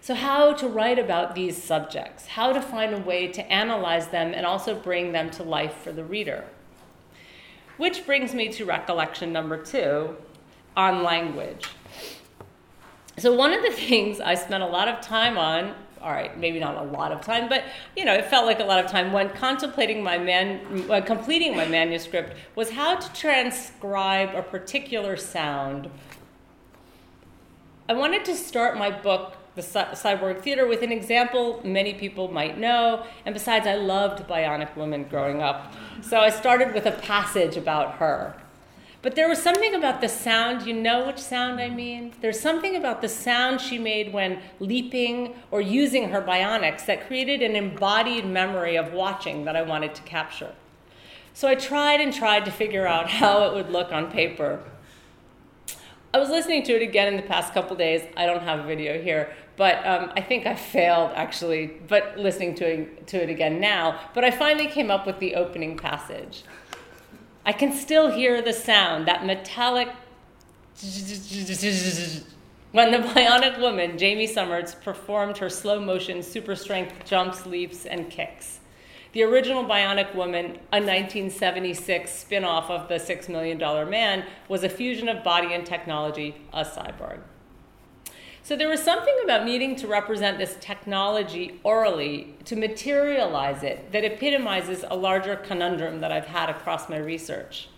So, 0.00 0.14
how 0.14 0.52
to 0.52 0.68
write 0.68 1.00
about 1.00 1.34
these 1.34 1.60
subjects, 1.60 2.28
how 2.28 2.52
to 2.52 2.62
find 2.62 2.94
a 2.94 2.98
way 2.98 3.26
to 3.26 3.42
analyze 3.52 4.06
them 4.06 4.34
and 4.34 4.46
also 4.46 4.76
bring 4.76 5.10
them 5.10 5.30
to 5.30 5.42
life 5.42 5.78
for 5.78 5.90
the 5.90 6.04
reader. 6.04 6.44
Which 7.76 8.06
brings 8.06 8.34
me 8.34 8.48
to 8.50 8.64
recollection 8.64 9.32
number 9.32 9.62
two 9.62 10.16
on 10.76 11.02
language. 11.02 11.68
So, 13.18 13.34
one 13.34 13.52
of 13.52 13.62
the 13.62 13.70
things 13.88 14.20
I 14.20 14.34
spent 14.34 14.62
a 14.62 14.66
lot 14.66 14.88
of 14.88 15.00
time 15.00 15.38
on, 15.38 15.74
all 16.00 16.10
right, 16.10 16.36
maybe 16.38 16.60
not 16.60 16.76
a 16.76 16.82
lot 16.82 17.12
of 17.12 17.22
time, 17.22 17.48
but 17.48 17.64
you 17.96 18.04
know, 18.04 18.14
it 18.14 18.26
felt 18.26 18.46
like 18.46 18.60
a 18.60 18.64
lot 18.64 18.84
of 18.84 18.90
time 18.90 19.12
when 19.12 19.30
contemplating 19.30 20.02
my 20.02 20.18
man, 20.18 20.90
uh, 20.90 21.00
completing 21.00 21.56
my 21.56 21.66
manuscript 21.66 22.36
was 22.54 22.70
how 22.70 22.96
to 22.96 23.12
transcribe 23.12 24.34
a 24.34 24.42
particular 24.42 25.16
sound. 25.16 25.88
I 27.88 27.94
wanted 27.94 28.24
to 28.26 28.34
start 28.34 28.78
my 28.78 28.90
book 28.90 29.36
the 29.54 29.62
cyborg 29.62 30.40
theater 30.42 30.66
with 30.66 30.82
an 30.82 30.90
example 30.90 31.60
many 31.64 31.94
people 31.94 32.28
might 32.28 32.58
know. 32.58 33.04
And 33.24 33.32
besides, 33.32 33.66
I 33.66 33.74
loved 33.74 34.26
Bionic 34.26 34.76
Woman 34.76 35.04
growing 35.04 35.42
up. 35.42 35.72
So 36.02 36.18
I 36.18 36.30
started 36.30 36.74
with 36.74 36.86
a 36.86 36.92
passage 36.92 37.56
about 37.56 37.94
her. 37.94 38.34
But 39.04 39.16
there 39.16 39.28
was 39.28 39.42
something 39.42 39.74
about 39.74 40.00
the 40.00 40.08
sound, 40.08 40.66
you 40.66 40.72
know 40.72 41.06
which 41.06 41.18
sound 41.18 41.60
I 41.60 41.68
mean? 41.68 42.14
There's 42.22 42.40
something 42.40 42.74
about 42.74 43.02
the 43.02 43.08
sound 43.08 43.60
she 43.60 43.78
made 43.78 44.14
when 44.14 44.40
leaping 44.60 45.34
or 45.50 45.60
using 45.60 46.08
her 46.08 46.22
bionics 46.22 46.86
that 46.86 47.06
created 47.06 47.42
an 47.42 47.54
embodied 47.54 48.24
memory 48.24 48.76
of 48.76 48.94
watching 48.94 49.44
that 49.44 49.56
I 49.56 49.62
wanted 49.62 49.94
to 49.96 50.02
capture. 50.04 50.54
So 51.34 51.48
I 51.48 51.54
tried 51.54 52.00
and 52.00 52.14
tried 52.14 52.46
to 52.46 52.50
figure 52.50 52.86
out 52.86 53.10
how 53.10 53.44
it 53.44 53.54
would 53.54 53.70
look 53.70 53.92
on 53.92 54.10
paper. 54.10 54.62
I 56.14 56.18
was 56.18 56.30
listening 56.30 56.62
to 56.62 56.76
it 56.76 56.80
again 56.80 57.08
in 57.08 57.16
the 57.16 57.26
past 57.26 57.52
couple 57.52 57.76
days. 57.76 58.02
I 58.16 58.24
don't 58.24 58.42
have 58.42 58.60
a 58.60 58.62
video 58.62 59.02
here, 59.02 59.34
but 59.56 59.86
um, 59.86 60.12
I 60.16 60.20
think 60.20 60.46
I 60.46 60.54
failed 60.54 61.12
actually, 61.14 61.66
but 61.88 62.18
listening 62.18 62.54
to 62.56 62.64
it, 62.66 63.06
to 63.08 63.22
it 63.22 63.30
again 63.30 63.60
now. 63.60 64.00
But 64.14 64.24
I 64.24 64.30
finally 64.30 64.66
came 64.66 64.90
up 64.90 65.06
with 65.06 65.18
the 65.20 65.34
opening 65.34 65.76
passage. 65.76 66.42
I 67.46 67.52
can 67.52 67.72
still 67.72 68.10
hear 68.10 68.40
the 68.42 68.52
sound, 68.52 69.06
that 69.06 69.24
metallic. 69.26 69.88
When 72.72 72.90
the 72.90 72.98
bionic 72.98 73.60
woman, 73.60 73.98
Jaime 73.98 74.26
Sommers, 74.26 74.74
performed 74.82 75.36
her 75.38 75.48
slow 75.48 75.80
motion 75.80 76.22
super 76.22 76.56
strength 76.56 77.04
jumps, 77.04 77.46
leaps, 77.46 77.86
and 77.86 78.10
kicks. 78.10 78.58
The 79.12 79.22
original 79.22 79.64
Bionic 79.64 80.12
Woman, 80.16 80.58
a 80.72 80.80
1976 80.80 82.10
spin 82.10 82.42
off 82.42 82.68
of 82.68 82.88
The 82.88 82.98
Six 82.98 83.28
Million 83.28 83.58
Dollar 83.58 83.86
Man, 83.86 84.26
was 84.48 84.64
a 84.64 84.68
fusion 84.68 85.08
of 85.08 85.22
body 85.22 85.54
and 85.54 85.64
technology, 85.64 86.34
a 86.52 86.64
cyborg. 86.64 87.20
So 88.44 88.56
there 88.56 88.68
was 88.68 88.82
something 88.82 89.14
about 89.24 89.46
needing 89.46 89.74
to 89.76 89.86
represent 89.86 90.36
this 90.36 90.58
technology 90.60 91.58
orally 91.62 92.34
to 92.44 92.56
materialize 92.56 93.62
it 93.62 93.90
that 93.92 94.04
epitomizes 94.04 94.84
a 94.86 94.94
larger 94.94 95.34
conundrum 95.34 96.02
that 96.02 96.12
I've 96.12 96.26
had 96.26 96.50
across 96.50 96.90
my 96.90 96.98
research. 96.98 97.70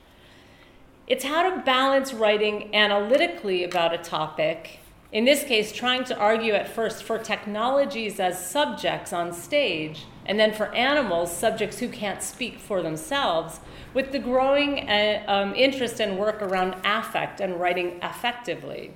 It's 1.07 1.23
how 1.23 1.49
to 1.49 1.63
balance 1.63 2.13
writing 2.13 2.75
analytically 2.75 3.63
about 3.63 3.95
a 3.95 3.99
topic, 3.99 4.81
in 5.13 5.25
this 5.25 5.45
case, 5.45 5.71
trying 5.71 6.03
to 6.03 6.19
argue 6.19 6.55
at 6.55 6.67
first 6.67 7.05
for 7.05 7.17
technologies 7.17 8.19
as 8.19 8.45
subjects 8.45 9.13
on 9.13 9.33
stage, 9.33 10.05
and 10.27 10.37
then 10.37 10.53
for 10.53 10.75
animals, 10.75 11.31
subjects 11.35 11.79
who 11.79 11.89
can't 11.89 12.25
speak 12.25 12.59
for 12.59 12.83
themselves, 12.83 13.61
with 13.95 14.11
the 14.11 14.19
growing 14.19 14.91
uh, 14.91 15.23
um, 15.29 15.55
interest 15.55 16.01
and 16.01 16.19
work 16.19 16.43
around 16.43 16.75
affect 16.85 17.41
and 17.41 17.61
writing 17.61 18.01
affectively. 18.01 18.91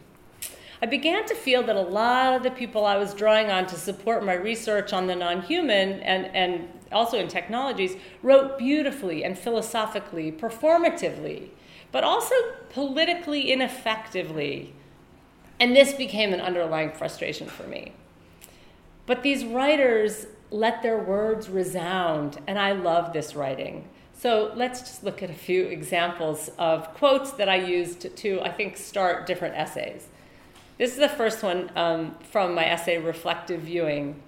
I 0.83 0.87
began 0.87 1.27
to 1.27 1.35
feel 1.35 1.63
that 1.65 1.77
a 1.77 1.81
lot 1.81 2.35
of 2.35 2.43
the 2.43 2.51
people 2.51 2.87
I 2.87 2.97
was 2.97 3.13
drawing 3.13 3.51
on 3.51 3.67
to 3.67 3.77
support 3.77 4.25
my 4.25 4.33
research 4.33 4.93
on 4.93 5.07
the 5.07 5.15
non 5.15 5.43
human 5.43 6.01
and, 6.01 6.27
and 6.35 6.69
also 6.91 7.19
in 7.19 7.29
technologies 7.29 7.97
wrote 8.23 8.59
beautifully 8.59 9.23
and 9.23 9.39
philosophically, 9.39 10.33
performatively, 10.33 11.51
but 11.93 12.03
also 12.03 12.35
politically 12.71 13.53
ineffectively. 13.53 14.73
And 15.59 15.77
this 15.77 15.93
became 15.93 16.33
an 16.33 16.41
underlying 16.41 16.93
frustration 16.93 17.47
for 17.47 17.65
me. 17.65 17.93
But 19.05 19.23
these 19.23 19.45
writers 19.45 20.27
let 20.51 20.83
their 20.83 20.99
words 20.99 21.51
resound, 21.51 22.39
and 22.47 22.59
I 22.59 22.73
love 22.73 23.13
this 23.13 23.35
writing. 23.35 23.89
So 24.15 24.53
let's 24.55 24.81
just 24.81 25.05
look 25.05 25.23
at 25.23 25.31
a 25.31 25.35
few 25.35 25.65
examples 25.65 26.51
of 26.59 26.93
quotes 26.95 27.33
that 27.33 27.49
I 27.49 27.57
used 27.57 28.17
to, 28.17 28.41
I 28.41 28.51
think, 28.51 28.77
start 28.77 29.27
different 29.27 29.57
essays. 29.57 30.09
This 30.81 30.93
is 30.93 30.97
the 30.97 31.11
first 31.11 31.43
one 31.43 31.71
um, 31.77 32.15
from 32.31 32.55
my 32.55 32.65
essay, 32.65 32.97
Reflective 32.97 33.61
Viewing. 33.61 34.23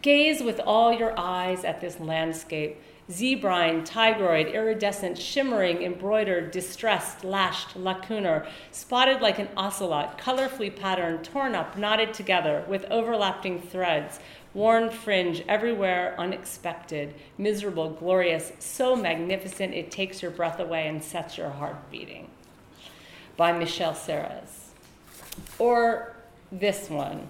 Gaze 0.00 0.42
with 0.42 0.58
all 0.58 0.94
your 0.94 1.12
eyes 1.20 1.62
at 1.62 1.82
this 1.82 2.00
landscape 2.00 2.80
zebrine, 3.10 3.86
tigroid, 3.86 4.50
iridescent, 4.50 5.18
shimmering, 5.18 5.82
embroidered, 5.82 6.52
distressed, 6.52 7.22
lashed, 7.22 7.74
lacunar, 7.76 8.48
spotted 8.70 9.20
like 9.20 9.38
an 9.38 9.50
ocelot, 9.58 10.16
colorfully 10.16 10.74
patterned, 10.74 11.22
torn 11.22 11.54
up, 11.54 11.76
knotted 11.76 12.14
together, 12.14 12.64
with 12.66 12.86
overlapping 12.90 13.60
threads, 13.60 14.20
worn 14.54 14.88
fringe 14.88 15.44
everywhere, 15.48 16.14
unexpected, 16.16 17.14
miserable, 17.36 17.90
glorious, 17.90 18.52
so 18.58 18.96
magnificent 18.96 19.74
it 19.74 19.90
takes 19.90 20.22
your 20.22 20.30
breath 20.30 20.60
away 20.60 20.88
and 20.88 21.04
sets 21.04 21.36
your 21.36 21.50
heart 21.50 21.90
beating. 21.90 22.30
By 23.36 23.52
Michel 23.52 23.94
Serres. 23.94 24.59
Or 25.60 26.16
this 26.50 26.88
one. 26.88 27.28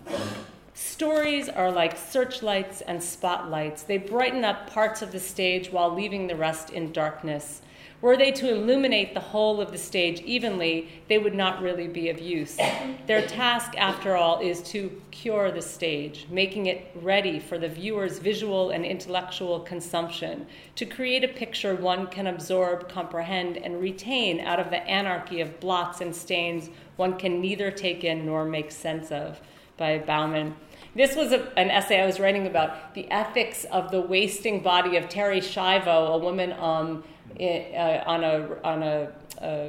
Stories 0.73 1.49
are 1.49 1.73
like 1.73 1.99
searchlights 1.99 2.81
and 2.81 3.03
spotlights. 3.03 3.83
They 3.83 3.99
brighten 3.99 4.45
up 4.45 4.71
parts 4.71 5.03
of 5.03 5.11
the 5.11 5.19
stage 5.19 5.73
while 5.73 5.93
leaving 5.93 6.29
the 6.29 6.37
rest 6.37 6.71
in 6.71 6.93
darkness. 6.93 7.61
Were 8.01 8.17
they 8.17 8.33
to 8.33 8.49
illuminate 8.49 9.13
the 9.13 9.21
whole 9.21 9.61
of 9.61 9.73
the 9.73 9.79
stage 9.79 10.23
evenly, 10.23 10.89
they 11.09 11.19
would 11.19 11.35
not 11.35 11.61
really 11.61 11.87
be 11.87 12.09
of 12.09 12.19
use. 12.19 12.57
Their 13.07 13.27
task, 13.27 13.75
after 13.77 14.17
all, 14.17 14.41
is 14.41 14.63
to 14.71 15.03
cure 15.11 15.51
the 15.51 15.61
stage, 15.61 16.27
making 16.31 16.65
it 16.65 16.91
ready 16.95 17.39
for 17.39 17.59
the 17.59 17.69
viewer's 17.69 18.19
visual 18.19 18.71
and 18.71 18.87
intellectual 18.87 19.61
consumption, 19.61 20.47
to 20.77 20.87
create 20.87 21.25
a 21.25 21.29
picture 21.29 21.75
one 21.75 22.07
can 22.07 22.27
absorb, 22.27 22.89
comprehend, 22.89 23.59
and 23.59 23.83
retain 23.83 24.41
out 24.41 24.61
of 24.61 24.71
the 24.71 24.83
anarchy 24.89 25.43
of 25.43 25.61
blots 25.61 26.01
and 26.01 26.17
stains 26.17 26.71
one 27.01 27.17
can 27.17 27.41
neither 27.41 27.71
take 27.71 28.05
in 28.05 28.27
nor 28.27 28.45
make 28.45 28.71
sense 28.71 29.11
of, 29.11 29.41
by 29.79 29.99
Bauman. 29.99 30.55
This 30.95 31.17
was 31.17 31.33
a, 31.33 31.41
an 31.59 31.71
essay 31.71 32.03
I 32.03 32.05
was 32.05 32.21
writing 32.21 32.47
about 32.47 32.95
the 32.95 33.11
ethics 33.11 33.65
of 33.65 33.91
the 33.91 34.03
wasting 34.03 34.63
body 34.63 34.99
of 34.99 35.09
Terri 35.09 35.39
Schiavo, 35.39 36.15
a 36.15 36.19
woman 36.19 36.53
um, 36.53 37.03
in, 37.37 37.75
uh, 37.75 38.05
on 38.07 38.23
a, 38.23 38.57
on 38.63 38.83
a 38.83 39.11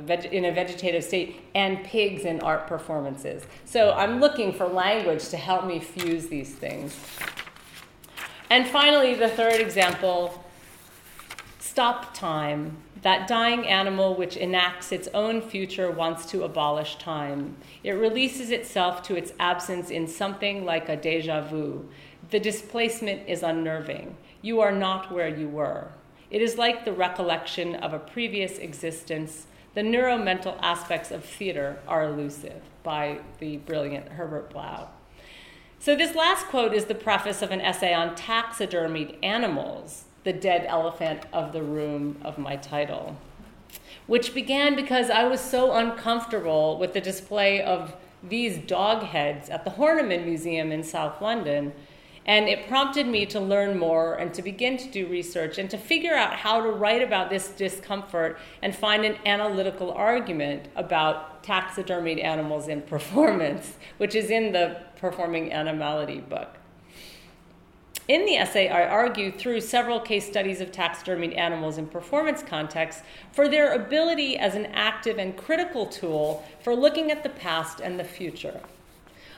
veg- 0.02 0.34
in 0.34 0.44
a 0.46 0.52
vegetative 0.52 1.04
state, 1.04 1.42
and 1.56 1.84
pigs 1.86 2.26
in 2.26 2.42
art 2.42 2.68
performances. 2.68 3.44
So 3.64 3.94
I'm 3.94 4.20
looking 4.20 4.52
for 4.52 4.68
language 4.68 5.30
to 5.30 5.38
help 5.38 5.66
me 5.66 5.80
fuse 5.80 6.28
these 6.28 6.54
things. 6.54 7.00
And 8.50 8.68
finally, 8.68 9.16
the 9.16 9.30
third 9.30 9.62
example 9.62 10.44
stop 11.60 12.14
time. 12.14 12.76
That 13.02 13.28
dying 13.28 13.66
animal 13.68 14.16
which 14.16 14.38
enacts 14.38 14.92
its 14.92 15.08
own 15.14 15.42
future 15.42 15.90
wants 15.90 16.26
to 16.28 16.44
abolish 16.44 16.98
time. 16.98 17.58
It 17.84 17.94
releases 17.94 18.52
itself 18.52 19.02
to 19.04 19.16
its 19.16 19.34
absence 19.40 19.90
in 19.90 20.08
something 20.08 20.66
like 20.66 20.88
a 20.88 20.96
deja 20.96 21.42
vu. 21.42 21.90
The 22.30 22.40
displacement 22.40 23.28
is 23.28 23.42
unnerving. 23.42 24.16
You 24.42 24.60
are 24.62 24.72
not 24.72 25.12
where 25.12 25.28
you 25.28 25.48
were. 25.48 25.90
It 26.30 26.42
is 26.42 26.58
like 26.58 26.86
the 26.86 26.94
recollection 26.94 27.76
of 27.76 27.94
a 27.94 28.00
previous 28.00 28.60
existence. 28.60 29.48
The 29.74 29.82
neuromental 29.82 30.58
aspects 30.62 31.12
of 31.12 31.26
theater 31.26 31.80
are 31.88 32.04
elusive, 32.04 32.62
by 32.84 33.20
the 33.40 33.58
brilliant 33.58 34.10
Herbert 34.10 34.52
Blau. 34.52 34.90
So, 35.80 35.96
this 35.96 36.16
last 36.16 36.46
quote 36.46 36.74
is 36.74 36.86
the 36.86 36.96
preface 36.96 37.42
of 37.42 37.50
an 37.50 37.62
essay 37.62 37.94
on 37.94 38.16
taxidermied 38.16 39.18
animals, 39.24 40.06
the 40.24 40.34
dead 40.34 40.66
elephant 40.68 41.22
of 41.34 41.52
the 41.52 41.64
room 41.64 42.18
of 42.24 42.38
my 42.38 42.56
title, 42.56 43.18
which 44.08 44.34
began 44.34 44.76
because 44.76 45.10
I 45.10 45.24
was 45.26 45.42
so 45.42 45.74
uncomfortable 45.74 46.78
with 46.78 46.94
the 46.94 47.02
display 47.02 47.62
of 47.62 47.96
these 48.24 48.58
dog 48.58 49.04
heads 49.04 49.50
at 49.50 49.66
the 49.66 49.72
Horniman 49.72 50.26
Museum 50.26 50.72
in 50.72 50.84
South 50.84 51.22
London 51.22 51.74
and 52.26 52.48
it 52.48 52.68
prompted 52.68 53.08
me 53.08 53.26
to 53.26 53.40
learn 53.40 53.78
more 53.80 54.16
and 54.16 54.34
to 54.34 54.42
begin 54.42 54.78
to 54.78 54.88
do 54.90 55.08
research 55.08 55.58
and 55.58 55.70
to 55.72 55.78
figure 55.78 56.14
out 56.14 56.34
how 56.34 56.62
to 56.62 56.70
write 56.70 57.02
about 57.02 57.30
this 57.30 57.50
discomfort 57.50 58.38
and 58.62 58.76
find 58.76 59.04
an 59.06 59.18
analytical 59.26 59.92
argument 59.92 60.68
about 60.76 61.44
taxidermied 61.44 62.24
animals 62.24 62.68
in 62.68 62.82
performance, 62.84 63.78
which 63.98 64.14
is 64.14 64.30
in 64.30 64.52
the 64.52 64.82
Performing 64.98 65.52
Animality 65.52 66.20
book. 66.20 66.58
In 68.08 68.26
the 68.26 68.36
essay, 68.36 68.68
I 68.68 68.88
argue 68.88 69.32
through 69.32 69.62
several 69.62 70.00
case 70.00 70.28
studies 70.28 70.60
of 70.60 70.72
taxidermied 70.72 71.38
animals 71.38 71.78
in 71.78 71.88
performance 71.88 72.42
contexts 72.42 73.04
for 73.32 73.48
their 73.48 73.74
ability 73.74 74.38
as 74.38 74.56
an 74.56 74.66
active 74.68 75.18
and 75.18 75.38
critical 75.38 75.86
tool 75.86 76.44
for 76.64 76.76
looking 76.76 77.12
at 77.12 77.24
the 77.24 77.30
past 77.30 77.80
and 77.80 78.00
the 78.00 78.04
future. 78.04 78.60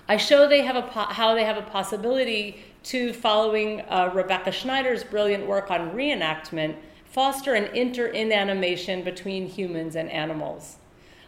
I 0.08 0.18
show 0.18 0.48
they 0.48 0.64
have 0.64 0.76
a 0.76 0.82
po- 0.82 1.02
how 1.02 1.36
they 1.36 1.44
have 1.44 1.58
a 1.58 1.62
possibility 1.62 2.64
to, 2.84 3.14
following 3.14 3.82
uh, 3.82 4.12
Rebecca 4.14 4.52
Schneider's 4.52 5.04
brilliant 5.04 5.46
work 5.46 5.70
on 5.70 5.92
reenactment, 5.92 6.76
foster 7.06 7.54
an 7.54 7.66
inter-inanimation 7.76 9.04
between 9.04 9.48
humans 9.48 9.96
and 9.96 10.10
animals. 10.10 10.78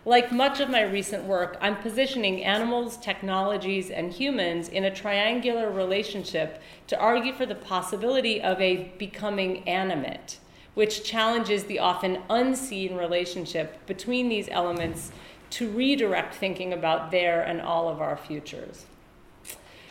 Like 0.08 0.32
much 0.32 0.60
of 0.60 0.70
my 0.70 0.84
recent 0.84 1.24
work, 1.24 1.58
I'm 1.60 1.78
positioning 1.78 2.44
animals, 2.44 2.96
technologies, 2.98 3.90
and 3.90 4.12
humans 4.14 4.70
in 4.70 4.84
a 4.84 4.94
triangular 4.94 5.72
relationship 5.72 6.62
to 6.88 7.00
argue 7.00 7.34
for 7.34 7.48
the 7.48 7.56
possibility 7.56 8.40
of 8.40 8.62
a 8.62 8.92
becoming 9.00 9.68
animate, 9.68 10.38
which 10.76 11.04
challenges 11.04 11.64
the 11.64 11.80
often 11.80 12.22
unseen 12.30 12.96
relationship 12.96 13.84
between 13.88 14.30
these 14.30 14.48
elements 14.52 15.12
to 15.50 15.72
redirect 15.72 16.36
thinking 16.36 16.72
about 16.72 17.10
their 17.10 17.42
and 17.42 17.60
all 17.60 17.90
of 17.90 18.00
our 18.00 18.16
futures. 18.16 18.86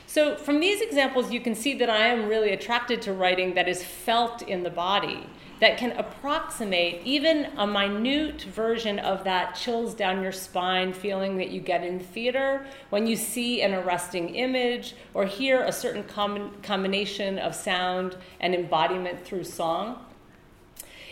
So, 0.07 0.37
from 0.37 0.61
these 0.61 0.81
examples, 0.81 1.33
you 1.33 1.41
can 1.41 1.57
see 1.57 1.75
that 1.79 1.91
I 1.91 2.07
am 2.07 2.29
really 2.29 2.53
attracted 2.53 3.03
to 3.03 3.13
writing 3.13 3.55
that 3.55 3.69
is 3.69 3.83
felt 3.83 4.43
in 4.43 4.63
the 4.63 4.71
body, 4.71 5.27
that 5.61 5.79
can 5.79 5.93
approximate 5.93 7.01
even 7.05 7.47
a 7.57 7.67
minute 7.67 8.43
version 8.43 8.99
of 8.99 9.25
that 9.25 9.55
chills 9.55 9.95
down 9.95 10.23
your 10.23 10.33
spine 10.33 10.93
feeling 10.93 11.37
that 11.37 11.51
you 11.51 11.61
get 11.61 11.85
in 11.85 12.01
theater 12.01 12.67
when 12.91 13.07
you 13.07 13.17
see 13.17 13.63
an 13.63 13.75
arresting 13.75 14.35
image 14.35 14.95
or 15.13 15.27
hear 15.27 15.63
a 15.63 15.73
certain 15.73 16.05
com- 16.05 16.55
combination 16.63 17.39
of 17.39 17.55
sound 17.55 18.17
and 18.41 18.55
embodiment 18.55 19.25
through 19.25 19.45
song. 19.45 20.05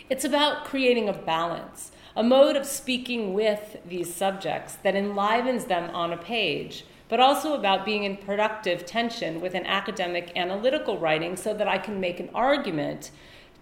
It's 0.09 0.25
about 0.25 0.65
creating 0.65 1.07
a 1.07 1.13
balance, 1.13 1.91
a 2.15 2.23
mode 2.23 2.55
of 2.55 2.65
speaking 2.65 3.33
with 3.33 3.77
these 3.87 4.13
subjects 4.13 4.75
that 4.83 4.95
enlivens 4.95 5.65
them 5.65 5.89
on 5.95 6.11
a 6.13 6.17
page 6.17 6.85
but 7.09 7.19
also 7.19 7.53
about 7.53 7.85
being 7.85 8.05
in 8.05 8.17
productive 8.17 8.87
tension 8.87 9.39
with 9.39 9.53
an 9.53 9.67
academic 9.67 10.31
analytical 10.35 10.97
writing 10.97 11.35
so 11.35 11.53
that 11.53 11.67
I 11.67 11.77
can 11.77 11.99
make 11.99 12.19
an 12.19 12.29
argument 12.33 13.11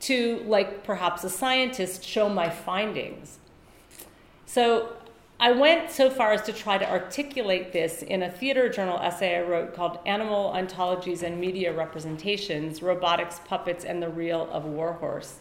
to, 0.02 0.41
like 0.45 0.84
perhaps 0.84 1.24
a 1.24 1.30
scientist, 1.30 2.04
show 2.04 2.28
my 2.30 2.49
findings. 2.49 3.39
So 4.45 4.93
I 5.39 5.52
went 5.52 5.89
so 5.89 6.10
far 6.10 6.34
as 6.34 6.43
to 6.43 6.54
try 6.54 6.78
to 6.78 6.88
articulate 6.88 7.72
this 7.72 8.04
in 8.04 8.22
a 8.22 8.30
theater 8.30 8.70
journal 8.70 8.99
essay 8.99 9.38
I 9.38 9.41
wrote 9.41 9.74
called 9.74 9.97
Animal 10.06 10.54
Ontologies 10.56 11.24
and 11.24 11.39
Media 11.39 11.74
Representations 11.74 12.84
Robotics, 12.84 13.41
Puppets, 13.45 13.84
and 13.84 14.04
the 14.04 14.10
Reel 14.10 14.47
of 14.52 14.66
Warhorse, 14.66 15.39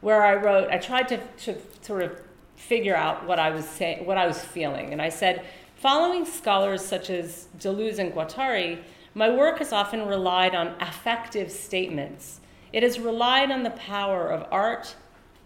where 0.00 0.24
I 0.24 0.34
wrote, 0.34 0.70
I 0.70 0.78
tried 0.78 1.08
to, 1.08 1.18
to 1.44 1.56
sort 1.82 2.02
of 2.02 2.20
figure 2.56 2.96
out 2.96 3.26
what 3.26 3.38
I 3.38 3.50
was 3.50 3.64
saying, 3.64 4.06
what 4.06 4.16
I 4.16 4.26
was 4.26 4.42
feeling. 4.42 4.92
And 4.92 5.00
I 5.00 5.08
said, 5.08 5.44
Following 5.76 6.24
scholars 6.24 6.84
such 6.84 7.08
as 7.08 7.46
Deleuze 7.60 8.00
and 8.00 8.12
Guattari, 8.12 8.80
my 9.14 9.30
work 9.30 9.58
has 9.58 9.72
often 9.72 10.06
relied 10.06 10.56
on 10.56 10.74
affective 10.80 11.52
statements. 11.52 12.40
It 12.72 12.82
has 12.82 12.98
relied 12.98 13.50
on 13.50 13.62
the 13.62 13.70
power 13.70 14.28
of 14.28 14.46
art, 14.50 14.94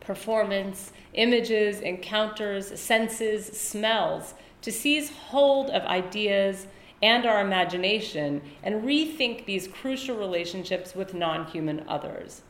performance, 0.01 0.93
images, 1.15 1.81
encounters, 1.81 2.79
senses, 2.81 3.47
smells 3.47 4.35
to 4.63 4.73
seize 4.73 5.11
hold 5.11 5.71
of 5.71 5.83
ideas 5.85 6.67
and 7.03 7.27
our 7.27 7.41
imagination 7.41 8.43
and 8.63 8.83
rethink 8.85 9.45
these 9.45 9.69
crucial 9.69 10.17
relationships 10.17 10.95
with 10.95 11.15
non 11.15 11.47
human 11.47 11.85
others. 11.89 12.43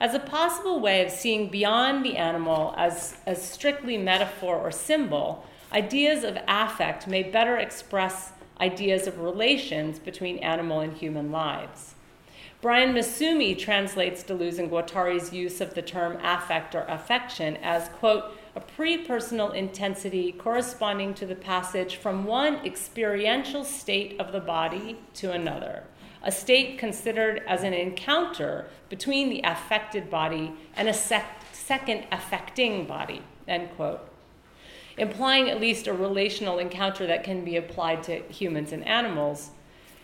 As 0.00 0.14
a 0.14 0.20
possible 0.20 0.78
way 0.80 1.04
of 1.04 1.10
seeing 1.10 1.48
beyond 1.48 2.04
the 2.04 2.16
animal 2.16 2.74
as, 2.76 3.16
as 3.26 3.42
strictly 3.42 3.96
metaphor 3.96 4.56
or 4.56 4.70
symbol, 4.70 5.44
Ideas 5.72 6.24
of 6.24 6.38
affect 6.48 7.06
may 7.06 7.22
better 7.22 7.58
express 7.58 8.32
ideas 8.58 9.06
of 9.06 9.20
relations 9.20 9.98
between 9.98 10.38
animal 10.38 10.80
and 10.80 10.96
human 10.96 11.30
lives. 11.30 11.94
Brian 12.60 12.92
Massumi 12.92 13.56
translates 13.56 14.24
Deleuze 14.24 14.58
and 14.58 14.68
Guattari's 14.68 15.32
use 15.32 15.60
of 15.60 15.74
the 15.74 15.82
term 15.82 16.18
affect 16.24 16.74
or 16.74 16.82
affection 16.88 17.56
as, 17.58 17.88
quote, 17.90 18.36
a 18.56 18.60
pre-personal 18.60 19.52
intensity 19.52 20.32
corresponding 20.32 21.14
to 21.14 21.24
the 21.24 21.36
passage 21.36 21.96
from 21.96 22.24
one 22.24 22.56
experiential 22.66 23.62
state 23.62 24.18
of 24.18 24.32
the 24.32 24.40
body 24.40 24.98
to 25.14 25.30
another, 25.30 25.84
a 26.24 26.32
state 26.32 26.78
considered 26.78 27.44
as 27.46 27.62
an 27.62 27.72
encounter 27.72 28.68
between 28.88 29.30
the 29.30 29.40
affected 29.44 30.10
body 30.10 30.52
and 30.74 30.88
a 30.88 30.94
sec- 30.94 31.44
second 31.52 32.06
affecting 32.10 32.86
body, 32.86 33.22
end 33.46 33.70
quote 33.76 34.00
implying 34.98 35.48
at 35.48 35.60
least 35.60 35.86
a 35.86 35.92
relational 35.92 36.58
encounter 36.58 37.06
that 37.06 37.24
can 37.24 37.44
be 37.44 37.56
applied 37.56 38.02
to 38.02 38.20
humans 38.24 38.72
and 38.72 38.84
animals. 38.86 39.52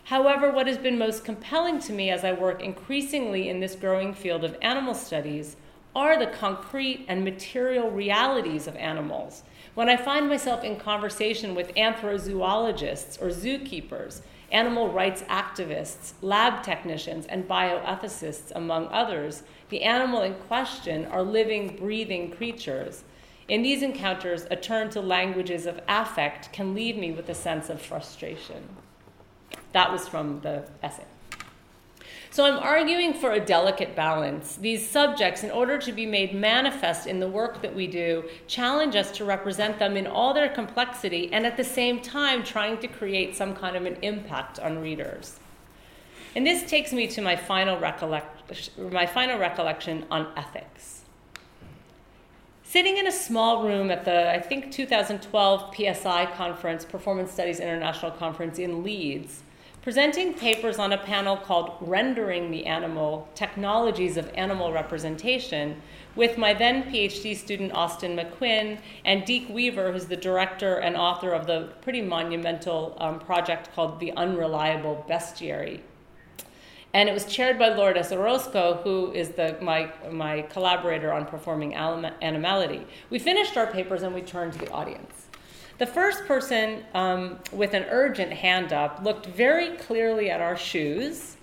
However, 0.05 0.51
what 0.51 0.67
has 0.67 0.77
been 0.77 0.99
most 0.99 1.25
compelling 1.25 1.79
to 1.79 1.91
me 1.91 2.11
as 2.11 2.23
I 2.23 2.31
work 2.31 2.61
increasingly 2.61 3.49
in 3.49 3.59
this 3.59 3.75
growing 3.75 4.13
field 4.13 4.43
of 4.43 4.55
animal 4.61 4.93
studies 4.93 5.57
are 5.95 6.19
the 6.19 6.27
concrete 6.27 7.05
and 7.07 7.23
material 7.23 7.89
realities 7.89 8.67
of 8.67 8.75
animals. 8.75 9.41
When 9.73 9.89
I 9.89 9.97
find 9.97 10.29
myself 10.29 10.63
in 10.63 10.75
conversation 10.75 11.55
with 11.55 11.73
anthrozoologists 11.73 13.19
or 13.19 13.29
zookeepers, 13.29 14.21
animal 14.51 14.91
rights 14.91 15.23
activists, 15.23 16.13
lab 16.21 16.61
technicians, 16.61 17.25
and 17.25 17.47
bioethicists, 17.47 18.51
among 18.55 18.89
others, 18.89 19.41
the 19.69 19.81
animal 19.81 20.21
in 20.21 20.35
question 20.35 21.05
are 21.05 21.23
living, 21.23 21.77
breathing 21.77 22.29
creatures 22.29 23.05
In 23.47 23.63
these 23.63 23.81
encounters, 23.81 24.45
a 24.51 24.55
turn 24.55 24.91
to 24.91 25.01
languages 25.01 25.65
of 25.65 25.81
affect 25.87 26.53
can 26.53 26.75
leave 26.75 26.95
me 26.95 27.11
with 27.11 27.27
a 27.27 27.35
sense 27.35 27.71
of 27.71 27.81
frustration. 27.81 28.69
That 29.75 29.91
was 29.91 30.07
from 30.07 30.39
the 30.39 30.63
essay. 30.81 31.03
So 32.29 32.45
I'm 32.45 32.57
arguing 32.59 33.13
for 33.13 33.33
a 33.33 33.41
delicate 33.41 33.93
balance. 33.93 34.55
These 34.55 34.89
subjects, 34.89 35.43
in 35.43 35.51
order 35.51 35.77
to 35.79 35.91
be 35.91 36.05
made 36.05 36.33
manifest 36.33 37.07
in 37.07 37.19
the 37.19 37.27
work 37.27 37.61
that 37.61 37.75
we 37.75 37.85
do, 37.85 38.23
challenge 38.47 38.95
us 38.95 39.11
to 39.17 39.25
represent 39.25 39.77
them 39.77 39.97
in 39.97 40.07
all 40.07 40.33
their 40.33 40.47
complexity 40.47 41.29
and 41.33 41.45
at 41.45 41.57
the 41.57 41.63
same 41.65 41.99
time 41.99 42.41
trying 42.41 42.77
to 42.77 42.87
create 42.87 43.35
some 43.35 43.53
kind 43.53 43.75
of 43.75 43.85
an 43.85 43.97
impact 44.01 44.59
on 44.59 44.79
readers. 44.79 45.41
And 46.37 46.47
this 46.47 46.69
takes 46.69 46.93
me 46.93 47.07
to 47.07 47.21
my 47.21 47.35
final, 47.35 47.77
recollect- 47.77 48.77
my 48.77 49.05
final 49.05 49.37
recollection 49.37 50.05
on 50.09 50.31
ethics. 50.37 51.01
Sitting 52.63 52.95
in 52.95 53.07
a 53.07 53.11
small 53.11 53.67
room 53.67 53.91
at 53.91 54.05
the, 54.05 54.31
I 54.31 54.39
think, 54.39 54.71
2012 54.71 55.75
PSI 55.75 56.27
conference, 56.27 56.85
Performance 56.85 57.33
Studies 57.33 57.59
International 57.59 58.11
Conference 58.11 58.57
in 58.57 58.81
Leeds, 58.81 59.41
presenting 59.85 60.33
papers 60.33 60.79
on 60.79 60.93
a 60.93 60.97
panel 60.97 61.37
called 61.37 61.77
Rendering 61.79 62.49
the 62.49 62.65
Animal 62.65 63.29
Technologies 63.35 64.17
of 64.17 64.27
Animal 64.33 64.73
Representation 64.73 65.79
with 66.15 66.39
my 66.39 66.55
then 66.55 66.91
PhD 66.91 67.35
student 67.35 67.71
Austin 67.71 68.17
McQuinn 68.17 68.79
and 69.05 69.23
Deke 69.25 69.47
Weaver, 69.47 69.91
who's 69.91 70.07
the 70.07 70.15
director 70.15 70.77
and 70.77 70.97
author 70.97 71.33
of 71.33 71.45
the 71.45 71.69
pretty 71.81 72.01
monumental 72.01 72.97
um, 72.99 73.19
project 73.19 73.75
called 73.75 73.99
The 73.99 74.11
Unreliable 74.13 75.05
Bestiary. 75.07 75.81
And 76.95 77.07
it 77.07 77.13
was 77.13 77.25
chaired 77.25 77.59
by 77.59 77.69
Lourdes 77.69 78.11
Orozco, 78.11 78.81
who 78.83 79.11
is 79.11 79.29
the, 79.33 79.55
my, 79.61 79.91
my 80.09 80.41
collaborator 80.43 81.13
on 81.13 81.27
performing 81.27 81.75
animality. 81.75 82.87
We 83.11 83.19
finished 83.19 83.55
our 83.55 83.67
papers 83.67 84.01
and 84.01 84.15
we 84.15 84.23
turned 84.23 84.53
to 84.53 84.57
the 84.57 84.71
audience. 84.71 85.24
The 85.77 85.85
first 85.85 86.25
person 86.25 86.83
um, 86.93 87.39
with 87.51 87.73
an 87.73 87.85
urgent 87.89 88.31
hand 88.31 88.71
up 88.71 89.03
looked 89.03 89.25
very 89.25 89.75
clearly 89.77 90.29
at 90.29 90.39
our 90.39 90.55
shoes 90.55 91.35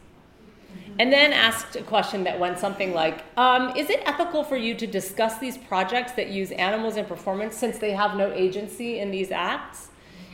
and 0.99 1.13
then 1.13 1.33
asked 1.33 1.77
a 1.77 1.83
question 1.83 2.25
that 2.25 2.39
went 2.39 2.59
something 2.59 2.95
like 2.95 3.25
um, 3.37 3.77
Is 3.77 3.91
it 3.91 4.01
ethical 4.07 4.43
for 4.43 4.57
you 4.57 4.75
to 4.75 4.87
discuss 4.87 5.39
these 5.39 5.59
projects 5.59 6.13
that 6.13 6.29
use 6.29 6.51
animals 6.53 6.97
in 6.97 7.05
performance 7.05 7.57
since 7.57 7.79
they 7.79 7.93
have 7.93 8.17
no 8.17 8.33
agency 8.33 9.01
in 9.01 9.11
these 9.11 9.31
acts? 9.31 9.89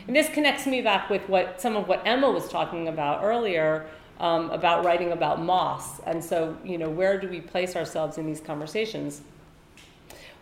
And 0.06 0.14
this 0.14 0.28
connects 0.28 0.66
me 0.66 0.80
back 0.80 1.10
with 1.10 1.28
what 1.28 1.60
some 1.60 1.76
of 1.76 1.88
what 1.88 2.02
Emma 2.06 2.30
was 2.30 2.48
talking 2.48 2.88
about 2.88 3.24
earlier 3.24 3.86
um, 4.20 4.50
about 4.50 4.84
writing 4.84 5.12
about 5.12 5.42
moss. 5.42 6.00
And 6.00 6.24
so, 6.24 6.56
you 6.64 6.78
know, 6.78 6.88
where 6.88 7.20
do 7.20 7.28
we 7.28 7.40
place 7.40 7.76
ourselves 7.76 8.18
in 8.18 8.26
these 8.26 8.40
conversations? 8.40 9.22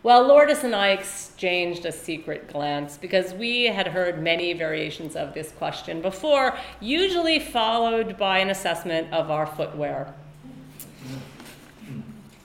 Well, 0.07 0.25
Lourdes 0.25 0.63
and 0.63 0.73
I 0.73 0.91
exchanged 0.91 1.85
a 1.85 1.91
secret 1.91 2.47
glance 2.47 2.97
because 2.97 3.33
we 3.33 3.65
had 3.65 3.87
heard 3.87 4.23
many 4.23 4.53
variations 4.53 5.17
of 5.17 5.33
this 5.33 5.51
question 5.51 6.01
before, 6.01 6.57
usually 6.79 7.41
followed 7.41 8.17
by 8.17 8.37
an 8.37 8.49
assessment 8.49 9.11
of 9.11 9.29
our 9.29 9.45
footwear. 9.45 10.13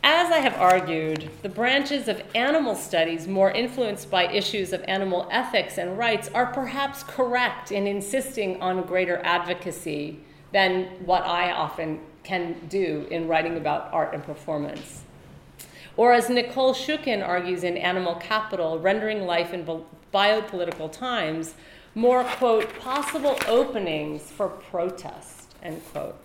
As 0.03 0.33
I 0.33 0.39
have 0.39 0.55
argued, 0.55 1.31
the 1.43 1.49
branches 1.49 2.09
of 2.09 2.21
animal 2.35 2.75
studies 2.75 3.29
more 3.29 3.53
influenced 3.53 4.11
by 4.11 4.27
issues 4.27 4.73
of 4.73 4.83
animal 4.89 5.29
ethics 5.31 5.79
and 5.79 5.97
rights 5.97 6.29
are 6.35 6.47
perhaps 6.47 7.05
correct 7.05 7.71
in 7.71 7.87
insisting 7.87 8.61
on 8.61 8.83
greater 8.83 9.19
advocacy 9.19 10.19
than 10.51 10.87
what 11.07 11.23
I 11.23 11.53
often 11.53 12.01
can 12.25 12.57
do 12.69 13.07
in 13.13 13.29
writing 13.29 13.57
about 13.57 13.89
art 13.93 14.15
and 14.15 14.25
performance. 14.25 15.05
Or 15.97 16.13
as 16.13 16.29
Nicole 16.29 16.75
Shukin 16.75 17.27
argues 17.27 17.65
in 17.65 17.77
Animal 17.77 18.15
Capital, 18.17 18.79
rendering 18.79 19.27
life 19.27 19.53
in 19.53 19.65
biopolitical 20.13 20.91
times, 20.91 21.55
more, 21.95 22.25
quote, 22.25 22.79
possible 22.79 23.37
openings 23.47 24.23
for 24.31 24.49
protest, 24.49 25.55
end 25.63 25.83
quote. 25.93 26.17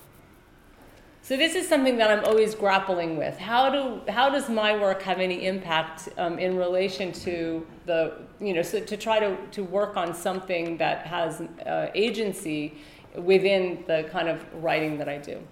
So 1.21 1.35
this 1.35 1.55
is 1.55 1.67
something 1.67 1.97
that 1.97 2.09
I'm 2.09 2.23
always 2.23 2.55
grappling 2.55 3.17
with. 3.17 3.37
How 3.37 3.69
do 3.69 4.09
how 4.09 4.29
does 4.29 4.47
my 4.47 4.79
work 4.79 5.01
have 5.01 5.19
any 5.19 5.45
impact 5.45 6.07
um, 6.17 6.39
in 6.39 6.55
relation 6.55 7.11
to 7.27 7.67
the 7.85 8.13
you 8.39 8.53
know 8.53 8.61
so 8.61 8.79
to 8.79 8.95
try 8.95 9.19
to 9.19 9.35
to 9.51 9.61
work 9.61 9.97
on 9.97 10.13
something 10.13 10.77
that 10.77 11.05
has 11.05 11.41
uh, 11.41 11.87
agency 11.93 12.77
within 13.17 13.83
the 13.87 14.07
kind 14.09 14.29
of 14.29 14.41
writing 14.63 14.97
that 14.99 15.09
I 15.09 15.17
do. 15.17 15.45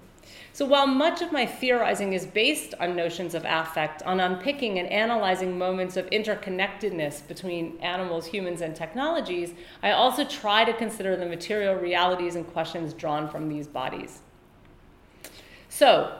So 0.56 0.64
while 0.64 0.88
much 0.88 1.22
of 1.22 1.34
my 1.34 1.45
theorizing 1.45 2.14
is 2.14 2.26
based 2.26 2.76
on 2.80 2.95
notions 2.95 3.36
of 3.36 3.43
affect, 3.45 4.01
on 4.03 4.22
unpicking 4.22 4.80
and 4.80 4.89
analyzing 4.89 5.58
moments 5.58 5.97
of 5.97 6.10
interconnectedness 6.12 7.28
between 7.28 7.78
animals, 7.82 8.26
humans, 8.28 8.62
and 8.62 8.74
technologies, 8.74 9.53
I 9.84 9.91
also 9.91 10.24
try 10.24 10.64
to 10.64 10.72
consider 10.72 11.18
the 11.18 11.26
material 11.26 11.76
realities 11.76 12.38
and 12.38 12.47
questions 12.47 12.93
drawn 12.93 13.28
from 13.28 13.49
these 13.49 13.68
bodies. 13.68 14.22
So, 15.68 16.16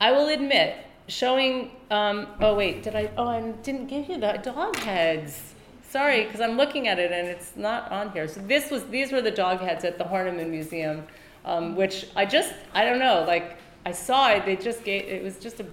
I 0.00 0.12
will 0.12 0.28
admit, 0.28 0.76
showing, 1.08 1.72
um, 1.90 2.28
oh 2.40 2.54
wait, 2.54 2.84
did 2.84 2.94
I, 2.94 3.10
oh, 3.16 3.26
I 3.26 3.40
didn't 3.40 3.88
give 3.88 4.08
you 4.08 4.20
the 4.20 4.38
dog 4.40 4.76
heads. 4.76 5.54
Sorry, 5.88 6.26
because 6.26 6.40
I'm 6.40 6.56
looking 6.56 6.86
at 6.86 7.00
it 7.00 7.10
and 7.10 7.26
it's 7.26 7.56
not 7.56 7.90
on 7.90 8.12
here. 8.12 8.28
So 8.28 8.40
this 8.40 8.70
was, 8.70 8.84
these 8.84 9.10
were 9.10 9.20
the 9.20 9.32
dog 9.32 9.58
heads 9.58 9.84
at 9.84 9.98
the 9.98 10.04
Horniman 10.04 10.48
Museum, 10.48 11.08
um, 11.44 11.74
which 11.74 12.06
I 12.14 12.24
just, 12.24 12.54
I 12.72 12.84
don't 12.84 13.00
know, 13.00 13.24
like, 13.26 13.56
I 13.84 13.92
saw 13.92 14.30
it. 14.30 14.44
They 14.44 14.56
just 14.56 14.84
gave. 14.84 15.04
It 15.04 15.22
was 15.22 15.38
just 15.38 15.60
a 15.60 15.66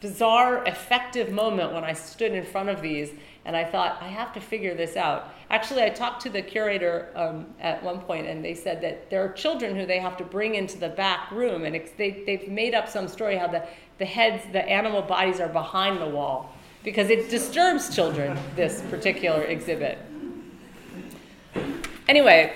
bizarre, 0.00 0.64
effective 0.64 1.30
moment 1.30 1.72
when 1.72 1.84
I 1.84 1.92
stood 1.92 2.32
in 2.32 2.44
front 2.44 2.68
of 2.68 2.82
these, 2.82 3.10
and 3.44 3.56
I 3.56 3.64
thought 3.64 3.98
I 4.00 4.08
have 4.08 4.32
to 4.32 4.40
figure 4.40 4.74
this 4.74 4.96
out. 4.96 5.32
Actually, 5.48 5.84
I 5.84 5.90
talked 5.90 6.22
to 6.22 6.28
the 6.28 6.42
curator 6.42 7.08
um, 7.14 7.46
at 7.60 7.82
one 7.82 8.00
point, 8.00 8.26
and 8.26 8.44
they 8.44 8.54
said 8.54 8.80
that 8.82 9.10
there 9.10 9.24
are 9.24 9.32
children 9.32 9.76
who 9.76 9.86
they 9.86 10.00
have 10.00 10.16
to 10.16 10.24
bring 10.24 10.56
into 10.56 10.76
the 10.78 10.88
back 10.88 11.30
room, 11.30 11.64
and 11.64 11.74
they 11.96 12.22
they've 12.26 12.48
made 12.48 12.74
up 12.74 12.88
some 12.88 13.06
story 13.06 13.36
how 13.36 13.46
the 13.46 13.64
the 13.98 14.04
heads, 14.04 14.44
the 14.52 14.68
animal 14.68 15.02
bodies 15.02 15.38
are 15.40 15.48
behind 15.48 16.00
the 16.00 16.08
wall 16.08 16.52
because 16.82 17.10
it 17.10 17.30
disturbs 17.30 17.94
children. 17.94 18.36
This 18.56 18.82
particular 18.82 19.44
exhibit. 19.44 19.98
Anyway, 22.08 22.52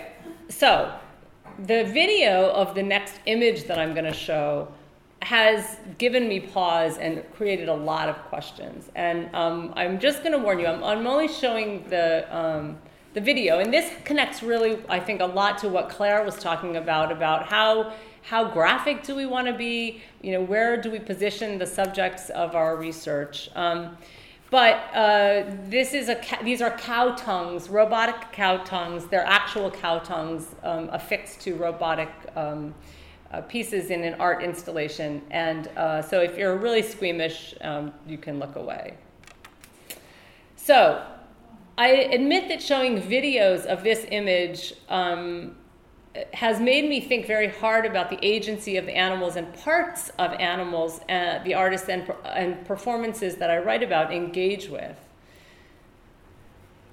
so 0.49 0.93
the 1.59 1.85
video 1.85 2.51
of 2.51 2.75
the 2.75 2.83
next 2.83 3.15
image 3.27 3.65
that 3.65 3.79
I'm 3.79 3.95
going 3.95 4.05
to 4.05 4.13
show 4.13 4.69
has 5.27 5.79
given 5.99 6.29
me 6.29 6.39
pause 6.39 6.99
and 6.99 7.21
created 7.35 7.69
a 7.69 7.75
lot 7.75 8.09
of 8.09 8.17
questions. 8.27 8.89
And 8.95 9.29
um, 9.35 9.73
I'm 9.75 9.99
just 9.99 10.21
going 10.21 10.31
to 10.31 10.39
warn 10.39 10.61
you, 10.61 10.69
I'm, 10.69 10.85
I'm, 10.85 11.05
only 11.05 11.27
showing 11.27 11.83
the, 11.89 12.29
um, 12.31 12.79
the 13.13 13.21
video. 13.21 13.59
And 13.59 13.75
this 13.75 13.91
connects 14.05 14.45
really, 14.45 14.79
I 14.89 15.01
think, 15.01 15.21
a 15.21 15.27
lot 15.27 15.59
to 15.59 15.69
what 15.69 15.89
Claire 15.89 16.23
was 16.23 16.37
talking 16.37 16.77
about, 16.77 17.11
about 17.11 17.47
how, 17.47 17.93
how 18.23 18.49
graphic 18.53 19.03
do 19.03 19.17
we 19.17 19.27
want 19.27 19.49
to 19.49 19.53
be? 19.53 20.01
You 20.23 20.31
know, 20.31 20.43
where 20.43 20.81
do 20.81 20.93
we 20.93 21.01
position 21.01 21.59
the 21.59 21.67
subjects 21.67 22.31
of 22.31 22.55
our 22.55 22.77
research? 22.77 23.51
Um, 23.57 23.99
but 24.51 24.75
uh, 24.95 25.43
this 25.65 25.93
is 25.93 26.09
a 26.09 26.21
these 26.45 26.63
are 26.63 26.71
cow 26.71 27.17
tongues, 27.17 27.69
robotic 27.69 28.31
cow 28.31 28.59
tongues. 28.59 29.07
They're 29.07 29.27
actual 29.27 29.73
cow 29.73 29.99
tongues 29.99 30.55
um, 30.63 30.89
affixed 30.93 31.41
to 31.41 31.57
robotic 31.57 32.11
um, 32.37 32.73
uh, 33.37 33.43
pieces 33.43 33.91
in 33.91 34.03
an 34.03 34.15
art 34.15 34.43
installation. 34.43 35.23
And 35.31 35.69
uh, 35.77 36.01
so 36.01 36.21
if 36.21 36.39
you're 36.39 36.57
really 36.57 36.83
squeamish, 36.83 37.55
um, 37.61 37.93
you 38.07 38.17
can 38.17 38.39
look 38.39 38.57
away. 38.57 38.97
So 40.57 41.05
I 41.77 41.89
admit 41.89 42.49
that 42.49 42.63
showing 42.63 43.01
videos 43.01 43.67
of 43.67 43.85
this 43.85 44.07
image 44.11 44.73
um, 44.89 45.57
has 46.33 46.61
made 46.61 46.89
me 46.89 47.01
think 47.01 47.27
very 47.27 47.49
hard 47.49 47.85
about 47.85 48.09
the 48.09 48.19
agency 48.25 48.79
of 48.79 48.87
the 48.87 48.97
animals 48.97 49.37
and 49.37 49.53
parts 49.53 50.09
of 50.19 50.33
animals 50.33 51.01
uh, 51.11 51.41
the 51.45 51.53
artists 51.53 51.91
and, 51.91 52.11
and 52.25 52.65
performances 52.65 53.37
that 53.37 53.51
I 53.51 53.59
write 53.59 53.83
about 53.83 54.15
engage 54.15 54.71
with. 54.71 54.97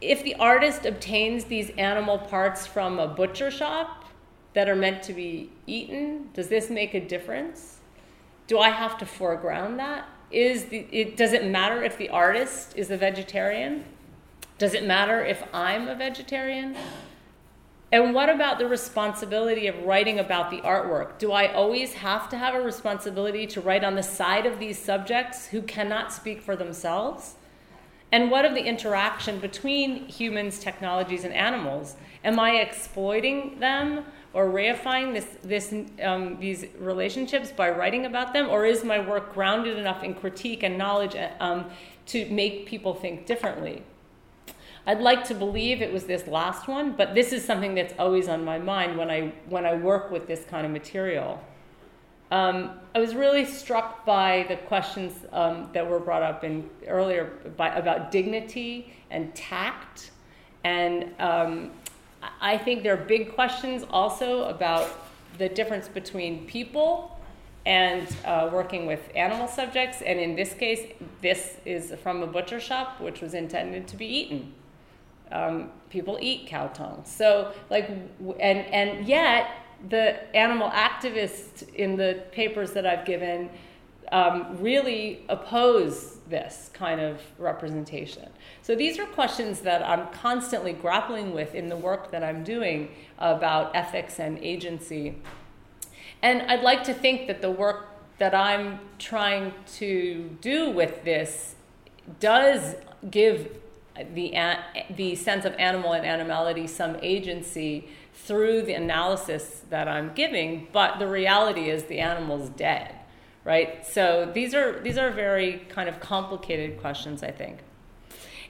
If 0.01 0.23
the 0.23 0.35
artist 0.35 0.85
obtains 0.85 1.45
these 1.45 1.69
animal 1.77 2.17
parts 2.17 2.67
from 2.67 2.99
a 2.99 3.07
butcher 3.07 3.49
shop 3.49 4.02
that 4.53 4.69
are 4.69 4.75
meant 4.75 5.03
to 5.03 5.13
be 5.13 5.51
eaten, 5.67 6.29
does 6.33 6.47
this 6.47 6.69
make 6.69 6.93
a 6.93 6.99
difference? 6.99 7.79
Do 8.47 8.59
I 8.59 8.69
have 8.69 8.97
to 8.99 9.05
foreground 9.05 9.79
that? 9.79 10.07
Is 10.31 10.65
the, 10.65 10.87
it, 10.91 11.17
does 11.17 11.33
it 11.33 11.45
matter 11.45 11.83
if 11.83 11.97
the 11.97 12.09
artist 12.09 12.73
is 12.75 12.91
a 12.91 12.97
vegetarian? 12.97 13.85
Does 14.57 14.73
it 14.73 14.85
matter 14.85 15.23
if 15.23 15.43
I'm 15.53 15.87
a 15.87 15.95
vegetarian? 15.95 16.75
And 17.91 18.15
what 18.15 18.27
about 18.27 18.57
the 18.57 18.67
responsibility 18.67 19.67
of 19.67 19.83
writing 19.83 20.17
about 20.17 20.49
the 20.49 20.57
artwork? 20.61 21.19
Do 21.19 21.31
I 21.31 21.53
always 21.53 21.93
have 21.93 22.27
to 22.29 22.37
have 22.37 22.55
a 22.55 22.61
responsibility 22.61 23.45
to 23.47 23.61
write 23.61 23.83
on 23.83 23.93
the 23.93 24.01
side 24.01 24.47
of 24.47 24.57
these 24.57 24.79
subjects 24.79 25.47
who 25.47 25.61
cannot 25.61 26.11
speak 26.11 26.41
for 26.41 26.55
themselves? 26.55 27.35
And 28.11 28.31
what 28.31 28.45
of 28.45 28.55
the 28.55 28.63
interaction 28.63 29.39
between 29.39 30.07
humans, 30.07 30.57
technologies, 30.57 31.23
and 31.23 31.33
animals? 31.33 31.95
Am 32.23 32.39
I 32.39 32.53
exploiting 32.55 33.59
them 33.59 34.05
or 34.33 34.49
reifying 34.49 35.13
this, 35.13 35.27
this, 35.43 35.73
um, 36.01 36.39
these 36.39 36.65
relationships 36.79 37.51
by 37.51 37.69
writing 37.69 38.05
about 38.05 38.33
them? 38.33 38.49
Or 38.49 38.65
is 38.65 38.83
my 38.83 38.99
work 38.99 39.33
grounded 39.33 39.77
enough 39.77 40.03
in 40.03 40.15
critique 40.15 40.63
and 40.63 40.77
knowledge 40.77 41.15
um, 41.39 41.65
to 42.07 42.29
make 42.29 42.65
people 42.65 42.93
think 42.93 43.25
differently? 43.25 43.83
I'd 44.85 44.99
like 44.99 45.23
to 45.25 45.35
believe 45.35 45.81
it 45.81 45.93
was 45.93 46.03
this 46.05 46.27
last 46.27 46.67
one, 46.67 46.91
but 46.93 47.15
this 47.15 47.31
is 47.31 47.45
something 47.45 47.73
that's 47.73 47.93
always 47.97 48.27
on 48.27 48.43
my 48.43 48.59
mind 48.59 48.97
when 48.97 49.09
I 49.09 49.31
when 49.47 49.65
I 49.65 49.75
work 49.75 50.11
with 50.11 50.27
this 50.27 50.43
kind 50.43 50.65
of 50.65 50.73
material. 50.73 51.41
Um, 52.31 52.79
I 52.93 52.99
was 52.99 53.15
really 53.15 53.45
struck 53.45 54.05
by 54.05 54.45
the 54.49 54.57
questions 54.57 55.13
um, 55.31 55.69
that 55.73 55.87
were 55.87 55.99
brought 55.99 56.23
up 56.23 56.43
in 56.43 56.69
earlier 56.87 57.25
by, 57.55 57.69
about 57.69 58.11
dignity 58.11 58.93
and 59.09 59.33
tact, 59.35 60.11
and 60.65 61.13
um, 61.19 61.71
I 62.41 62.57
think 62.57 62.83
there 62.83 62.93
are 62.93 63.05
big 63.05 63.35
questions 63.35 63.85
also 63.89 64.43
about 64.45 64.89
the 65.37 65.49
difference 65.49 65.87
between 65.87 66.45
people 66.45 67.19
and 67.65 68.07
uh, 68.25 68.49
working 68.51 68.85
with 68.85 68.99
animal 69.15 69.47
subjects. 69.47 70.01
And 70.01 70.19
in 70.19 70.35
this 70.35 70.53
case, 70.53 70.93
this 71.21 71.57
is 71.65 71.93
from 72.03 72.21
a 72.21 72.27
butcher 72.27 72.59
shop, 72.59 72.99
which 72.99 73.21
was 73.21 73.33
intended 73.33 73.87
to 73.87 73.97
be 73.97 74.05
eaten. 74.05 74.53
Um, 75.31 75.71
people 75.89 76.17
eat 76.21 76.47
cow 76.47 76.67
tongue. 76.67 77.03
So, 77.05 77.53
like, 77.69 77.89
and 77.89 78.59
and 78.59 79.07
yet 79.07 79.49
the 79.89 80.35
animal 80.35 80.69
activists 80.69 81.67
in 81.73 81.95
the 81.95 82.23
papers 82.31 82.71
that 82.73 82.85
I've 82.85 83.05
given 83.05 83.49
um, 84.13 84.57
really 84.61 85.25
oppose 85.27 86.19
this 86.29 86.69
kind 86.71 87.01
of 87.01 87.19
representation. 87.39 88.29
So 88.61 88.75
these 88.75 88.99
are 88.99 89.05
questions 89.07 89.61
that 89.61 89.81
I'm 89.83 90.07
constantly 90.13 90.71
grappling 90.71 91.33
with 91.33 91.55
in 91.55 91.67
the 91.67 91.75
work 91.75 92.11
that 92.11 92.23
I'm 92.23 92.43
doing 92.43 92.91
about 93.17 93.75
ethics 93.75 94.19
and 94.19 94.37
agency. 94.37 95.17
And 96.21 96.43
I'd 96.43 96.61
like 96.61 96.83
to 96.85 96.93
think 96.93 97.27
that 97.27 97.41
the 97.41 97.51
work 97.51 97.87
that 98.19 98.35
I'm 98.35 98.79
trying 98.99 99.51
to 99.77 100.37
do 100.39 100.69
with 100.69 101.03
this 101.03 101.55
does 102.19 102.75
give 103.09 103.49
the, 103.95 104.57
the 104.95 105.15
sense 105.15 105.43
of 105.43 105.53
animal 105.55 105.93
and 105.93 106.05
animality 106.05 106.67
some 106.67 106.97
agency 107.01 107.89
through 108.13 108.61
the 108.61 108.73
analysis 108.73 109.63
that 109.69 109.87
I'm 109.87 110.13
giving, 110.13 110.67
but 110.71 110.99
the 110.99 111.07
reality 111.07 111.69
is 111.69 111.85
the 111.85 111.99
animal's 111.99 112.49
dead, 112.49 112.95
right? 113.45 113.85
So 113.85 114.29
these 114.33 114.53
are 114.53 114.79
these 114.81 114.97
are 114.97 115.11
very 115.11 115.65
kind 115.69 115.89
of 115.89 115.99
complicated 115.99 116.79
questions, 116.79 117.23
I 117.23 117.31
think. 117.31 117.59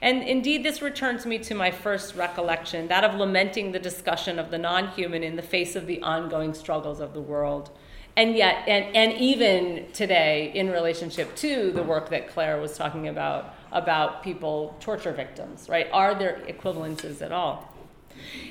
And 0.02 0.22
indeed, 0.22 0.62
this 0.62 0.82
returns 0.82 1.24
me 1.24 1.38
to 1.38 1.54
my 1.54 1.70
first 1.70 2.14
recollection, 2.14 2.88
that 2.88 3.04
of 3.04 3.14
lamenting 3.14 3.72
the 3.72 3.78
discussion 3.78 4.38
of 4.38 4.50
the 4.50 4.58
non 4.58 4.88
human 4.88 5.22
in 5.22 5.36
the 5.36 5.42
face 5.42 5.76
of 5.76 5.86
the 5.86 6.02
ongoing 6.02 6.52
struggles 6.52 7.00
of 7.00 7.14
the 7.14 7.22
world. 7.22 7.70
And 8.16 8.36
yet, 8.36 8.68
and, 8.68 8.94
and 8.94 9.12
even 9.14 9.86
today, 9.92 10.52
in 10.54 10.70
relationship 10.70 11.34
to 11.36 11.72
the 11.72 11.82
work 11.82 12.10
that 12.10 12.28
Claire 12.28 12.60
was 12.60 12.76
talking 12.76 13.08
about, 13.08 13.54
about 13.72 14.22
people, 14.22 14.76
torture 14.78 15.12
victims, 15.12 15.68
right? 15.68 15.88
Are 15.92 16.14
there 16.14 16.40
equivalences 16.46 17.22
at 17.22 17.32
all? 17.32 17.74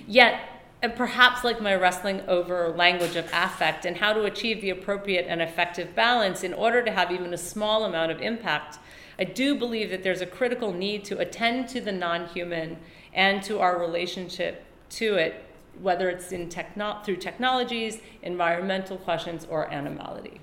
Yet, 0.05 0.41
and 0.83 0.93
perhaps 0.97 1.45
like 1.45 1.61
my 1.61 1.73
wrestling 1.73 2.21
over 2.27 2.67
language 2.67 3.15
of 3.15 3.25
affect 3.31 3.85
and 3.85 3.95
how 3.95 4.11
to 4.11 4.25
achieve 4.25 4.59
the 4.59 4.69
appropriate 4.69 5.25
and 5.29 5.41
effective 5.41 5.95
balance 5.95 6.43
in 6.43 6.53
order 6.53 6.83
to 6.83 6.91
have 6.91 7.09
even 7.09 7.33
a 7.33 7.37
small 7.37 7.85
amount 7.85 8.11
of 8.11 8.21
impact, 8.21 8.79
I 9.17 9.23
do 9.23 9.55
believe 9.55 9.89
that 9.91 10.03
there's 10.03 10.19
a 10.19 10.25
critical 10.25 10.73
need 10.73 11.05
to 11.05 11.19
attend 11.19 11.69
to 11.69 11.79
the 11.79 11.93
non 11.93 12.27
human 12.27 12.77
and 13.13 13.41
to 13.43 13.59
our 13.59 13.79
relationship 13.79 14.65
to 14.89 15.15
it, 15.15 15.45
whether 15.81 16.09
it's 16.09 16.33
in 16.33 16.49
techno- 16.49 16.99
through 17.05 17.15
technologies, 17.17 17.99
environmental 18.21 18.97
questions, 18.97 19.47
or 19.49 19.71
animality. 19.71 20.41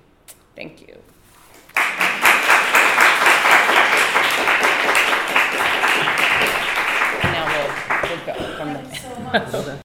Thank 0.55 0.81
you. 0.81 0.97
now 7.23 7.45
we'll, 7.47 8.09
we'll 8.09 8.25
go 8.25 8.33
from 8.57 8.73
there. 8.73 9.67